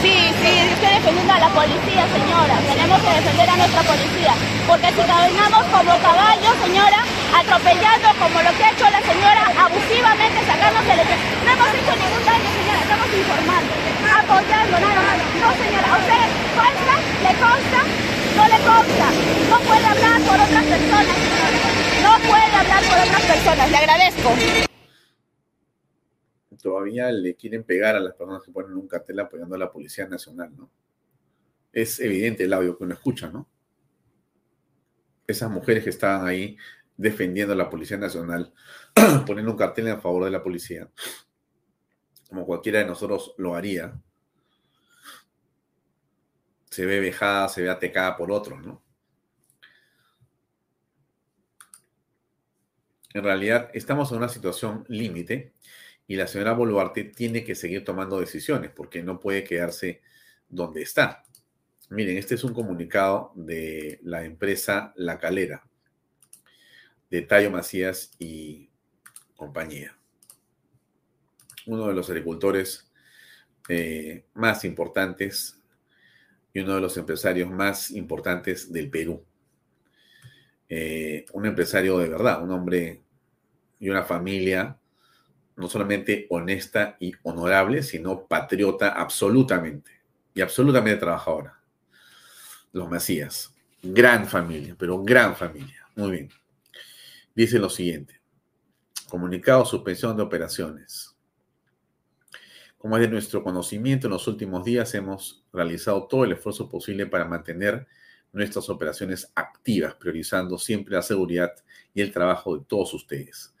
Sí, 0.00 0.14
sí, 0.40 0.52
estoy 0.72 0.90
defendiendo 0.94 1.32
a 1.32 1.38
la 1.38 1.48
policía, 1.48 2.06
señora. 2.16 2.58
Tenemos 2.66 3.00
que 3.02 3.10
defender 3.12 3.50
a 3.50 3.56
nuestra 3.56 3.82
policía. 3.82 4.34
Porque 4.66 4.88
si 4.88 5.02
caminamos 5.02 5.64
como 5.64 5.98
caballos, 5.98 6.54
señora, 6.64 7.04
atropellando 7.34 8.08
como 8.18 8.42
lo 8.42 8.50
que 8.56 8.64
ha 8.64 8.70
hecho 8.72 8.86
la 8.90 9.02
señora, 9.02 9.44
abusivamente 9.56 10.38
sacamos 10.46 10.82
el... 10.88 10.98
No 11.44 11.50
hemos 11.52 11.70
hecho 11.74 11.92
ningún 11.96 12.24
daño, 12.24 12.48
señora. 12.52 12.80
Estamos 12.82 13.08
informando, 13.12 13.72
apoyando, 14.08 14.74
nada 14.80 15.00
más. 15.02 15.18
No, 15.38 15.48
señora, 15.56 15.88
¿a 15.88 15.98
usted 15.98 16.24
consta? 16.56 16.94
¿Le 17.24 17.32
consta? 17.38 17.80
No 18.36 18.44
le 18.46 18.58
consta. 18.64 19.06
No 19.50 19.56
puede 19.66 19.86
hablar 19.86 20.18
por 20.22 20.38
otras 20.38 20.64
personas. 20.64 21.16
No 22.02 22.12
puede 22.28 22.48
hablar 22.54 22.82
por 22.84 22.98
otras 22.98 23.22
personas. 23.22 23.70
Le 23.70 23.76
agradezco. 23.76 24.30
Todavía 26.62 27.12
le 27.12 27.36
quieren 27.36 27.62
pegar 27.62 27.96
a 27.96 28.00
las 28.00 28.14
personas 28.14 28.42
que 28.42 28.50
ponen 28.50 28.76
un 28.76 28.88
cartel 28.88 29.20
apoyando 29.20 29.54
a 29.54 29.58
la 29.58 29.70
Policía 29.70 30.06
Nacional, 30.08 30.50
¿no? 30.56 30.70
Es 31.72 32.00
evidente 32.00 32.44
el 32.44 32.52
audio 32.52 32.76
que 32.76 32.84
uno 32.84 32.94
escucha, 32.94 33.28
¿no? 33.28 33.46
Esas 35.26 35.50
mujeres 35.50 35.84
que 35.84 35.90
estaban 35.90 36.26
ahí 36.26 36.56
defendiendo 36.98 37.54
a 37.54 37.56
la 37.56 37.70
Policía 37.70 37.96
Nacional, 37.96 38.52
poniendo 39.26 39.52
un 39.52 39.56
cartel 39.56 39.88
en 39.88 40.02
favor 40.02 40.24
de 40.24 40.30
la 40.30 40.42
policía, 40.42 40.90
como 42.28 42.44
cualquiera 42.44 42.80
de 42.80 42.86
nosotros 42.86 43.34
lo 43.38 43.54
haría, 43.54 43.98
se 46.68 46.84
ve 46.84 47.00
vejada, 47.00 47.48
se 47.48 47.62
ve 47.62 47.70
atacada 47.70 48.16
por 48.16 48.30
otros, 48.30 48.64
¿no? 48.66 48.82
En 53.14 53.24
realidad, 53.24 53.70
estamos 53.72 54.10
en 54.12 54.18
una 54.18 54.28
situación 54.28 54.84
límite 54.88 55.54
y 56.06 56.16
la 56.16 56.26
señora 56.26 56.52
Boluarte 56.52 57.04
tiene 57.04 57.42
que 57.42 57.54
seguir 57.54 57.84
tomando 57.84 58.20
decisiones 58.20 58.70
porque 58.70 59.02
no 59.02 59.18
puede 59.18 59.44
quedarse 59.44 60.02
donde 60.48 60.82
está. 60.82 61.24
Miren, 61.90 62.18
este 62.18 62.34
es 62.34 62.44
un 62.44 62.52
comunicado 62.52 63.32
de 63.34 63.98
la 64.02 64.24
empresa 64.24 64.92
La 64.96 65.18
Calera, 65.18 65.66
de 67.10 67.22
Tayo 67.22 67.50
Macías 67.50 68.12
y 68.18 68.68
compañía. 69.36 69.96
Uno 71.66 71.88
de 71.88 71.94
los 71.94 72.08
agricultores 72.08 72.90
eh, 73.68 74.24
más 74.34 74.64
importantes 74.64 75.58
y 76.52 76.60
uno 76.60 76.74
de 76.74 76.80
los 76.80 76.96
empresarios 76.96 77.50
más 77.50 77.90
importantes 77.90 78.72
del 78.72 78.90
Perú. 78.90 79.22
Eh, 80.68 81.24
un 81.32 81.46
empresario 81.46 81.98
de 81.98 82.08
verdad, 82.08 82.42
un 82.42 82.50
hombre 82.50 83.02
y 83.78 83.88
una 83.88 84.02
familia 84.02 84.78
no 85.56 85.68
solamente 85.68 86.26
honesta 86.30 86.96
y 87.00 87.12
honorable, 87.22 87.82
sino 87.82 88.26
patriota 88.26 88.90
absolutamente 88.90 89.90
y 90.32 90.40
absolutamente 90.40 91.00
trabajadora. 91.00 91.60
Los 92.72 92.88
Macías, 92.88 93.52
gran 93.82 94.26
familia, 94.26 94.76
pero 94.78 95.02
gran 95.02 95.34
familia. 95.34 95.86
Muy 95.96 96.10
bien. 96.12 96.28
Dice 97.38 97.60
lo 97.60 97.70
siguiente. 97.70 98.20
Comunicado 99.08 99.64
suspensión 99.64 100.16
de 100.16 100.24
operaciones. 100.24 101.16
Como 102.76 102.96
es 102.96 103.02
de 103.02 103.08
nuestro 103.08 103.44
conocimiento, 103.44 104.08
en 104.08 104.14
los 104.14 104.26
últimos 104.26 104.64
días 104.64 104.92
hemos 104.96 105.44
realizado 105.52 106.08
todo 106.08 106.24
el 106.24 106.32
esfuerzo 106.32 106.68
posible 106.68 107.06
para 107.06 107.26
mantener 107.26 107.86
nuestras 108.32 108.68
operaciones 108.68 109.30
activas, 109.36 109.94
priorizando 109.94 110.58
siempre 110.58 110.96
la 110.96 111.02
seguridad 111.02 111.52
y 111.94 112.00
el 112.00 112.10
trabajo 112.10 112.58
de 112.58 112.64
todos 112.64 112.92
ustedes. 112.92 113.54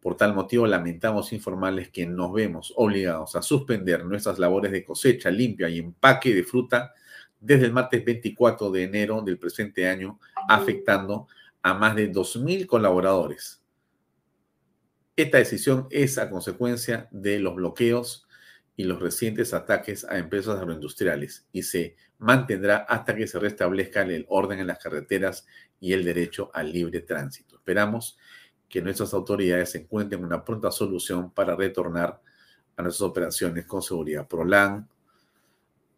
Por 0.00 0.16
tal 0.16 0.34
motivo, 0.34 0.66
lamentamos 0.66 1.30
informarles 1.34 1.90
que 1.90 2.06
nos 2.06 2.32
vemos 2.32 2.72
obligados 2.76 3.36
a 3.36 3.42
suspender 3.42 4.06
nuestras 4.06 4.38
labores 4.38 4.72
de 4.72 4.86
cosecha, 4.86 5.30
limpia 5.30 5.68
y 5.68 5.80
empaque 5.80 6.34
de 6.34 6.44
fruta 6.44 6.94
desde 7.38 7.66
el 7.66 7.74
martes 7.74 8.02
24 8.02 8.70
de 8.70 8.84
enero 8.84 9.20
del 9.20 9.38
presente 9.38 9.86
año, 9.86 10.18
afectando 10.48 11.28
a 11.68 11.74
más 11.74 11.94
de 11.94 12.10
2.000 12.10 12.66
colaboradores. 12.66 13.62
Esta 15.16 15.38
decisión 15.38 15.86
es 15.90 16.16
a 16.18 16.30
consecuencia 16.30 17.08
de 17.10 17.40
los 17.40 17.56
bloqueos 17.56 18.26
y 18.76 18.84
los 18.84 19.00
recientes 19.00 19.52
ataques 19.52 20.04
a 20.04 20.18
empresas 20.18 20.58
agroindustriales 20.58 21.46
y 21.52 21.64
se 21.64 21.96
mantendrá 22.18 22.78
hasta 22.78 23.16
que 23.16 23.26
se 23.26 23.38
restablezca 23.38 24.02
el 24.02 24.24
orden 24.28 24.60
en 24.60 24.68
las 24.68 24.78
carreteras 24.78 25.46
y 25.80 25.92
el 25.92 26.04
derecho 26.04 26.50
al 26.54 26.72
libre 26.72 27.00
tránsito. 27.00 27.56
Esperamos 27.56 28.16
que 28.68 28.80
nuestras 28.80 29.12
autoridades 29.12 29.74
encuentren 29.74 30.24
una 30.24 30.44
pronta 30.44 30.70
solución 30.70 31.32
para 31.32 31.56
retornar 31.56 32.20
a 32.76 32.82
nuestras 32.82 33.08
operaciones 33.08 33.66
con 33.66 33.82
seguridad. 33.82 34.28
Prolan, 34.28 34.88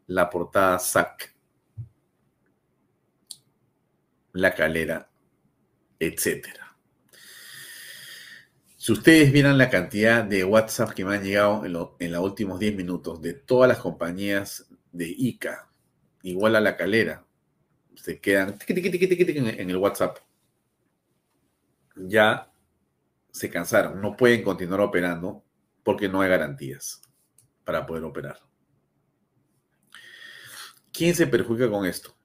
la 0.06 0.30
portada 0.30 0.78
SAC, 0.78 1.34
la 4.32 4.54
calera, 4.54 5.09
etcétera. 6.00 6.76
Si 8.76 8.92
ustedes 8.92 9.30
vieran 9.30 9.58
la 9.58 9.68
cantidad 9.68 10.24
de 10.24 10.42
WhatsApp 10.42 10.92
que 10.92 11.04
me 11.04 11.14
han 11.14 11.22
llegado 11.22 11.66
en, 11.66 11.76
en 12.06 12.12
los 12.12 12.24
últimos 12.24 12.58
10 12.58 12.74
minutos 12.76 13.20
de 13.20 13.34
todas 13.34 13.68
las 13.68 13.78
compañías 13.78 14.66
de 14.90 15.06
ICA, 15.06 15.70
igual 16.22 16.56
a 16.56 16.60
la 16.60 16.76
calera, 16.78 17.26
se 17.94 18.20
quedan 18.20 18.56
en 18.66 19.70
el 19.70 19.76
WhatsApp. 19.76 20.18
Ya 21.94 22.50
se 23.30 23.50
cansaron, 23.50 24.00
no 24.00 24.16
pueden 24.16 24.42
continuar 24.42 24.80
operando 24.80 25.44
porque 25.82 26.08
no 26.08 26.22
hay 26.22 26.30
garantías 26.30 27.02
para 27.64 27.84
poder 27.84 28.04
operar. 28.04 28.38
¿Quién 30.92 31.14
se 31.14 31.26
perjudica 31.26 31.70
con 31.70 31.84
esto? 31.86 32.16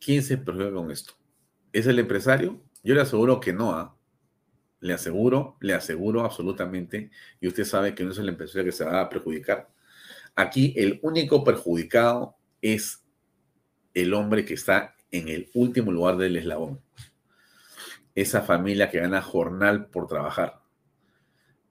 ¿Quién 0.00 0.22
se 0.22 0.36
perjudica 0.36 0.74
con 0.74 0.90
esto? 0.90 1.14
¿Es 1.74 1.88
el 1.88 1.98
empresario? 1.98 2.62
Yo 2.84 2.94
le 2.94 3.00
aseguro 3.00 3.40
que 3.40 3.52
no. 3.52 3.72
¿ah? 3.72 3.96
Le 4.78 4.94
aseguro, 4.94 5.56
le 5.60 5.74
aseguro 5.74 6.24
absolutamente, 6.24 7.10
y 7.40 7.48
usted 7.48 7.64
sabe 7.64 7.96
que 7.96 8.04
no 8.04 8.12
es 8.12 8.18
el 8.18 8.28
empresario 8.28 8.64
que 8.64 8.70
se 8.70 8.84
va 8.84 9.00
a 9.00 9.08
perjudicar. 9.08 9.68
Aquí 10.36 10.72
el 10.76 11.00
único 11.02 11.42
perjudicado 11.42 12.36
es 12.62 13.04
el 13.92 14.14
hombre 14.14 14.44
que 14.44 14.54
está 14.54 14.94
en 15.10 15.28
el 15.28 15.50
último 15.52 15.90
lugar 15.90 16.16
del 16.16 16.36
eslabón. 16.36 16.80
Esa 18.14 18.42
familia 18.42 18.88
que 18.88 19.00
gana 19.00 19.20
jornal 19.20 19.86
por 19.86 20.06
trabajar. 20.06 20.60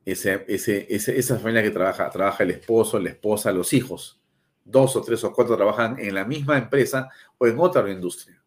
Ese, 0.04 0.44
ese, 0.50 0.86
esa 0.90 1.38
familia 1.38 1.64
que 1.64 1.72
trabaja, 1.72 2.10
trabaja 2.10 2.44
el 2.44 2.52
esposo, 2.52 3.00
la 3.00 3.10
esposa, 3.10 3.54
los 3.54 3.72
hijos. 3.72 4.22
Dos 4.66 4.98
o 4.98 5.02
tres 5.02 5.24
o 5.24 5.32
cuatro 5.32 5.56
trabajan 5.56 5.98
en 5.98 6.14
la 6.14 6.26
misma 6.26 6.58
empresa 6.58 7.10
o 7.38 7.48
en 7.48 7.58
otra 7.58 7.90
industria 7.90 8.44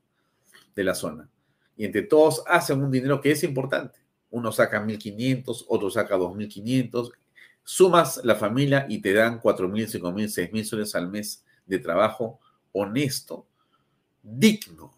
de 0.74 0.84
la 0.84 0.94
zona. 0.94 1.30
Y 1.76 1.84
entre 1.84 2.02
todos 2.02 2.42
hacen 2.46 2.82
un 2.82 2.90
dinero 2.90 3.20
que 3.20 3.32
es 3.32 3.42
importante. 3.44 4.00
Uno 4.30 4.50
saca 4.52 4.82
1.500, 4.84 5.66
otro 5.68 5.90
saca 5.90 6.16
2.500. 6.16 7.12
Sumas 7.62 8.20
la 8.24 8.34
familia 8.34 8.86
y 8.88 9.00
te 9.00 9.12
dan 9.12 9.40
4.000, 9.40 10.00
5.000, 10.00 10.50
6.000 10.50 10.64
soles 10.64 10.94
al 10.94 11.08
mes 11.08 11.44
de 11.66 11.78
trabajo 11.78 12.40
honesto, 12.72 13.46
digno. 14.22 14.92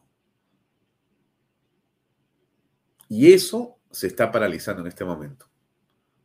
Y 3.09 3.33
eso 3.33 3.79
se 3.91 4.07
está 4.09 4.31
paralizando 4.31 4.83
en 4.83 4.89
este 4.89 5.05
momento 5.05 5.49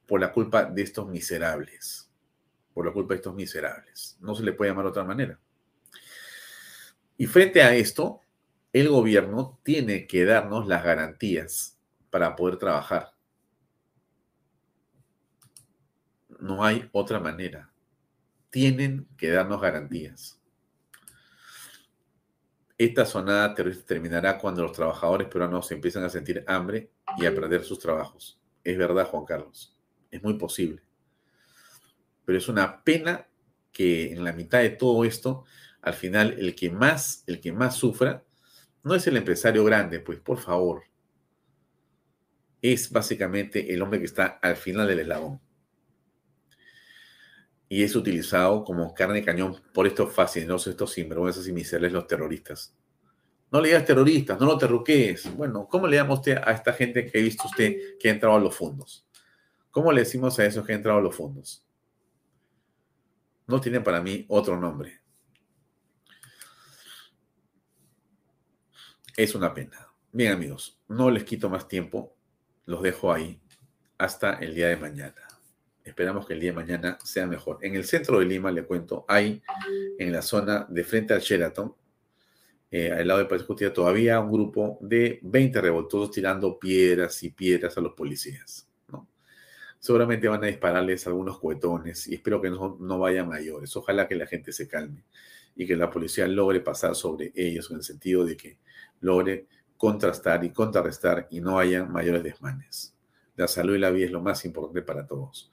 por 0.08 0.20
la 0.20 0.32
culpa 0.32 0.66
de 0.66 0.82
estos 0.82 1.08
miserables. 1.08 2.10
Por 2.74 2.86
la 2.86 2.92
culpa 2.92 3.14
de 3.14 3.20
estos 3.20 3.36
miserables. 3.36 4.18
No 4.20 4.36
se 4.36 4.44
le 4.44 4.54
puede 4.54 4.72
llamar 4.72 4.86
de 4.86 4.90
otra 4.90 5.04
manera. 5.04 5.40
Y 7.18 7.26
frente 7.26 7.62
a 7.62 7.74
esto, 7.76 8.22
el 8.74 8.90
gobierno 8.90 9.60
tiene 9.64 10.08
que 10.08 10.26
darnos 10.26 10.68
las 10.68 10.84
garantías 10.84 11.80
para 12.10 12.36
poder 12.36 12.58
trabajar. 12.58 13.14
No 16.40 16.66
hay 16.66 16.90
otra 16.92 17.20
manera. 17.20 17.72
Tienen 18.50 19.08
que 19.16 19.30
darnos 19.30 19.62
garantías. 19.62 20.40
Esta 22.78 23.06
sonada 23.06 23.54
terrorista 23.54 23.86
terminará 23.86 24.40
cuando 24.40 24.64
los 24.64 24.72
trabajadores 24.72 25.28
peruanos 25.28 25.72
empiezan 25.72 26.04
a 26.04 26.10
sentir 26.10 26.44
hambre 26.48 26.90
y 27.18 27.28
a 27.28 27.34
perder 27.34 27.64
sus 27.64 27.78
trabajos. 27.78 28.40
Es 28.64 28.78
verdad, 28.78 29.08
Juan 29.08 29.26
Carlos. 29.26 29.78
Es 30.10 30.22
muy 30.24 30.34
posible. 30.34 30.82
Pero 32.26 32.38
es 32.38 32.48
una 32.50 32.84
pena 32.84 33.28
que 33.72 34.12
en 34.12 34.24
la 34.24 34.34
mitad 34.34 34.60
de 34.60 34.72
todo 34.72 35.06
esto, 35.06 35.46
al 35.82 35.94
final, 35.94 36.36
el 36.40 36.56
que 36.56 36.72
más, 36.72 37.24
el 37.28 37.40
que 37.40 37.52
más 37.52 37.76
sufra, 37.76 38.24
no 38.84 38.96
es 38.96 39.08
el 39.08 39.18
empresario 39.18 39.64
grande, 39.64 40.00
pues, 40.00 40.20
por 40.20 40.38
favor. 40.38 40.84
Es 42.62 42.92
básicamente 42.92 43.74
el 43.74 43.82
hombre 43.82 44.00
que 44.00 44.06
está 44.06 44.40
al 44.42 44.58
final 44.58 44.88
del 44.88 45.00
eslabón. 45.00 45.42
Y 47.70 47.84
es 47.84 47.96
utilizado 47.96 48.64
como 48.64 48.94
carne 48.94 49.16
de 49.16 49.26
cañón 49.26 49.62
por 49.74 49.88
estos 49.88 50.14
fascinosos, 50.14 50.68
estos 50.68 50.92
sinvergüenzas 50.92 51.48
y 51.48 51.54
miserables, 51.54 51.94
los 51.94 52.08
terroristas. 52.08 52.76
No 53.52 53.62
le 53.62 53.70
digas 53.70 53.86
terroristas, 53.86 54.40
no 54.40 54.46
lo 54.46 54.58
terruquees. 54.58 55.36
Bueno, 55.36 55.68
¿cómo 55.68 55.88
le 55.88 55.98
llama 55.98 56.16
usted 56.16 56.38
a 56.44 56.52
esta 56.52 56.74
gente 56.74 57.06
que 57.06 57.20
ha 57.20 57.22
visto 57.22 57.48
usted 57.48 57.98
que 58.00 58.10
ha 58.10 58.12
entrado 58.12 58.36
a 58.36 58.40
los 58.40 58.56
fondos? 58.56 59.08
¿Cómo 59.72 59.92
le 59.92 60.02
decimos 60.02 60.38
a 60.40 60.46
esos 60.46 60.66
que 60.66 60.74
han 60.74 60.80
entrado 60.80 61.00
a 61.00 61.02
los 61.02 61.16
fondos? 61.16 61.66
No 63.48 63.60
tiene 63.62 63.82
para 63.82 64.02
mí 64.02 64.26
otro 64.28 64.60
nombre. 64.60 65.03
Es 69.16 69.36
una 69.36 69.54
pena. 69.54 69.90
Bien 70.12 70.32
amigos, 70.32 70.80
no 70.88 71.12
les 71.12 71.24
quito 71.24 71.48
más 71.48 71.68
tiempo. 71.68 72.16
Los 72.66 72.82
dejo 72.82 73.14
ahí 73.14 73.40
hasta 74.00 74.34
el 74.40 74.56
día 74.56 74.70
de 74.70 74.78
mañana. 74.78 75.22
Esperamos 75.84 76.26
que 76.26 76.34
el 76.34 76.40
día 76.40 76.50
de 76.50 76.56
mañana 76.56 76.98
sea 77.04 77.28
mejor. 77.28 77.60
En 77.62 77.76
el 77.76 77.84
centro 77.84 78.18
de 78.18 78.26
Lima, 78.26 78.52
le 78.52 78.64
cuento, 78.64 79.06
hay 79.08 79.44
en 80.00 80.12
la 80.12 80.24
zona 80.24 80.66
de 80.68 80.84
frente 80.84 81.14
al 81.14 81.20
Sheraton, 81.20 81.76
eh, 82.72 82.92
al 82.92 83.08
lado 83.08 83.20
de 83.20 83.26
Palacio 83.26 83.46
Justicia, 83.46 83.72
todavía 83.72 84.20
un 84.20 84.32
grupo 84.32 84.80
de 84.82 85.20
20 85.22 85.62
revoltosos 85.62 86.10
tirando 86.10 86.58
piedras 86.58 87.22
y 87.22 87.30
piedras 87.30 87.78
a 87.78 87.82
los 87.82 87.94
policías. 87.94 88.68
¿no? 88.88 89.08
Seguramente 89.78 90.28
van 90.28 90.44
a 90.44 90.48
dispararles 90.48 91.06
algunos 91.06 91.38
cuetones 91.38 92.08
y 92.08 92.16
espero 92.16 92.42
que 92.42 92.50
no, 92.50 92.78
no 92.80 92.98
vayan 92.98 93.28
mayores. 93.28 93.76
Ojalá 93.76 94.08
que 94.08 94.16
la 94.16 94.26
gente 94.26 94.52
se 94.52 94.68
calme 94.68 95.04
y 95.56 95.68
que 95.68 95.76
la 95.76 95.92
policía 95.92 96.28
logre 96.28 96.62
pasar 96.62 96.96
sobre 96.96 97.32
ellos 97.36 97.70
en 97.70 97.78
el 97.78 97.84
sentido 97.84 98.26
de 98.26 98.36
que 98.36 98.58
logre 99.04 99.48
contrastar 99.78 100.44
y 100.44 100.52
contrarrestar 100.52 101.28
y 101.30 101.42
no 101.42 101.60
haya 101.60 101.86
mayores 101.86 102.24
desmanes. 102.24 102.96
La 103.36 103.48
salud 103.48 103.76
y 103.76 103.80
la 103.80 103.92
vida 103.92 104.06
es 104.06 104.12
lo 104.12 104.22
más 104.22 104.46
importante 104.46 104.82
para 104.82 105.06
todos. 105.06 105.52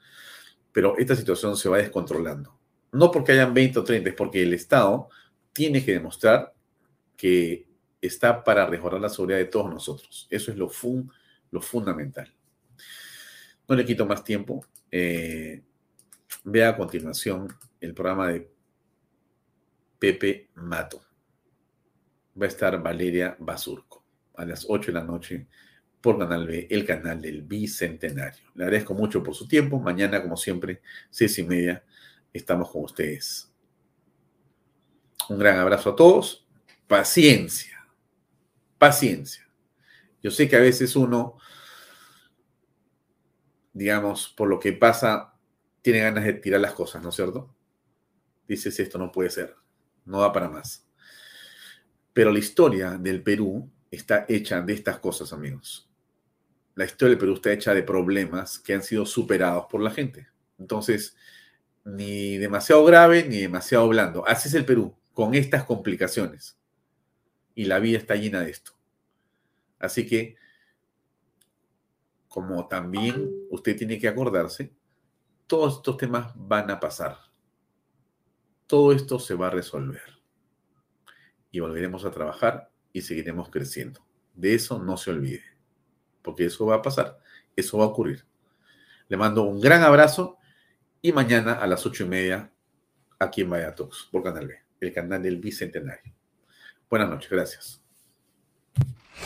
Pero 0.72 0.96
esta 0.98 1.16
situación 1.16 1.56
se 1.56 1.68
va 1.68 1.78
descontrolando. 1.78 2.56
No 2.92 3.10
porque 3.10 3.32
hayan 3.32 3.52
20 3.52 3.80
o 3.80 3.84
30, 3.84 4.10
es 4.10 4.14
porque 4.14 4.42
el 4.42 4.54
Estado 4.54 5.08
tiene 5.52 5.84
que 5.84 5.92
demostrar 5.92 6.54
que 7.16 7.66
está 8.00 8.42
para 8.42 8.66
mejorar 8.68 9.00
la 9.00 9.08
seguridad 9.08 9.38
de 9.38 9.46
todos 9.46 9.70
nosotros. 9.70 10.26
Eso 10.30 10.50
es 10.50 10.56
lo, 10.56 10.68
fun, 10.68 11.10
lo 11.50 11.60
fundamental. 11.60 12.32
No 13.68 13.74
le 13.74 13.84
quito 13.84 14.06
más 14.06 14.24
tiempo. 14.24 14.64
Eh, 14.90 15.62
vea 16.44 16.70
a 16.70 16.76
continuación 16.76 17.48
el 17.80 17.94
programa 17.94 18.28
de 18.28 18.50
Pepe 19.98 20.50
Mato. 20.54 21.09
Va 22.40 22.46
a 22.46 22.48
estar 22.48 22.82
Valeria 22.82 23.36
Basurco 23.38 24.04
a 24.34 24.44
las 24.44 24.66
8 24.68 24.92
de 24.92 24.98
la 24.98 25.04
noche 25.04 25.46
por 26.00 26.18
Canal 26.18 26.46
B, 26.46 26.66
el 26.70 26.86
canal 26.86 27.20
del 27.20 27.42
Bicentenario. 27.42 28.50
Le 28.54 28.64
agradezco 28.64 28.94
mucho 28.94 29.22
por 29.22 29.34
su 29.34 29.46
tiempo. 29.46 29.78
Mañana, 29.78 30.22
como 30.22 30.36
siempre, 30.36 30.80
seis 31.10 31.38
y 31.38 31.42
media, 31.42 31.84
estamos 32.32 32.70
con 32.70 32.84
ustedes. 32.84 33.52
Un 35.28 35.38
gran 35.38 35.58
abrazo 35.58 35.90
a 35.90 35.96
todos. 35.96 36.46
Paciencia. 36.86 37.86
Paciencia. 38.78 39.46
Yo 40.22 40.30
sé 40.30 40.48
que 40.48 40.56
a 40.56 40.60
veces 40.60 40.96
uno, 40.96 41.36
digamos, 43.72 44.28
por 44.36 44.48
lo 44.48 44.58
que 44.58 44.72
pasa, 44.72 45.34
tiene 45.82 46.00
ganas 46.00 46.24
de 46.24 46.34
tirar 46.34 46.60
las 46.60 46.72
cosas, 46.72 47.02
¿no 47.02 47.10
es 47.10 47.14
cierto? 47.14 47.54
Dices, 48.48 48.78
esto 48.80 48.98
no 48.98 49.12
puede 49.12 49.30
ser. 49.30 49.54
No 50.04 50.20
da 50.20 50.32
para 50.32 50.48
más. 50.48 50.89
Pero 52.12 52.32
la 52.32 52.38
historia 52.38 52.98
del 52.98 53.22
Perú 53.22 53.70
está 53.90 54.24
hecha 54.28 54.60
de 54.60 54.72
estas 54.72 54.98
cosas, 54.98 55.32
amigos 55.32 55.90
la 56.74 56.86
historia 56.86 57.10
del 57.10 57.18
Perú 57.18 57.34
está 57.34 57.52
hecha 57.52 57.74
de 57.74 57.82
problemas 57.82 58.58
que 58.58 58.72
han 58.72 58.82
sido 58.82 59.04
superados 59.04 59.66
por 59.66 59.82
la 59.82 59.90
gente. 59.90 60.28
Entonces, 60.58 61.14
ni 61.84 62.38
demasiado 62.38 62.84
grave 62.84 63.24
ni 63.28 63.38
demasiado 63.38 63.88
blando. 63.88 64.26
Así 64.26 64.48
es 64.48 64.54
el 64.54 64.64
Perú, 64.64 64.96
con 65.12 65.34
estas 65.34 65.64
complicaciones. 65.64 66.58
Y 67.54 67.64
la 67.64 67.80
vida 67.80 67.98
está 67.98 68.14
llena 68.14 68.40
de 68.40 68.50
esto. 68.50 68.72
Así 69.78 70.06
que, 70.06 70.36
como 72.28 72.66
también 72.68 73.30
usted 73.50 73.76
tiene 73.76 73.98
que 73.98 74.08
acordarse, 74.08 74.72
todos 75.46 75.76
estos 75.76 75.96
temas 75.96 76.32
van 76.34 76.70
a 76.70 76.80
pasar. 76.80 77.18
Todo 78.66 78.92
esto 78.92 79.18
se 79.18 79.34
va 79.34 79.48
a 79.48 79.50
resolver. 79.50 80.19
Y 81.50 81.60
volveremos 81.60 82.04
a 82.04 82.10
trabajar 82.10 82.70
y 82.92 83.02
seguiremos 83.02 83.50
creciendo. 83.50 84.00
De 84.34 84.54
eso 84.54 84.78
no 84.78 84.96
se 84.96 85.10
olvide 85.10 85.50
porque 86.22 86.46
eso 86.46 86.66
va 86.66 86.76
a 86.76 86.82
pasar, 86.82 87.18
eso 87.56 87.78
va 87.78 87.84
a 87.84 87.88
ocurrir. 87.88 88.24
Le 89.08 89.16
mando 89.16 89.42
un 89.42 89.60
gran 89.60 89.82
abrazo 89.82 90.38
y 91.02 91.12
mañana 91.12 91.54
a 91.54 91.66
las 91.66 91.84
ocho 91.86 92.04
y 92.04 92.08
media 92.08 92.50
aquí 93.18 93.42
en 93.42 93.50
Vaya 93.50 93.74
Talks 93.74 94.08
por 94.10 94.22
Canal 94.22 94.46
B, 94.46 94.54
el 94.80 94.92
canal 94.92 95.22
del 95.22 95.38
Bicentenario. 95.38 96.14
Buenas 96.88 97.08
noches, 97.08 97.30
gracias. 97.30 97.82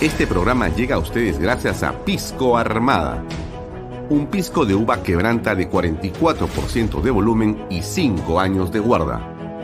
Este 0.01 0.27
programa 0.27 0.69
llega 0.69 0.97
a 0.97 0.99
ustedes 0.99 1.39
gracias 1.39 1.83
a 1.83 2.05
Pisco 2.05 2.57
Armada. 2.57 3.25
Un 4.11 4.31
pisco 4.31 4.67
de 4.67 4.75
uva 4.75 5.03
quebranta 5.03 5.55
de 5.55 5.71
44% 5.71 7.01
de 7.01 7.11
volumen 7.11 7.67
y 7.71 7.83
5 7.83 8.39
años 8.39 8.71
de 8.73 8.81
guarda. 8.81 9.34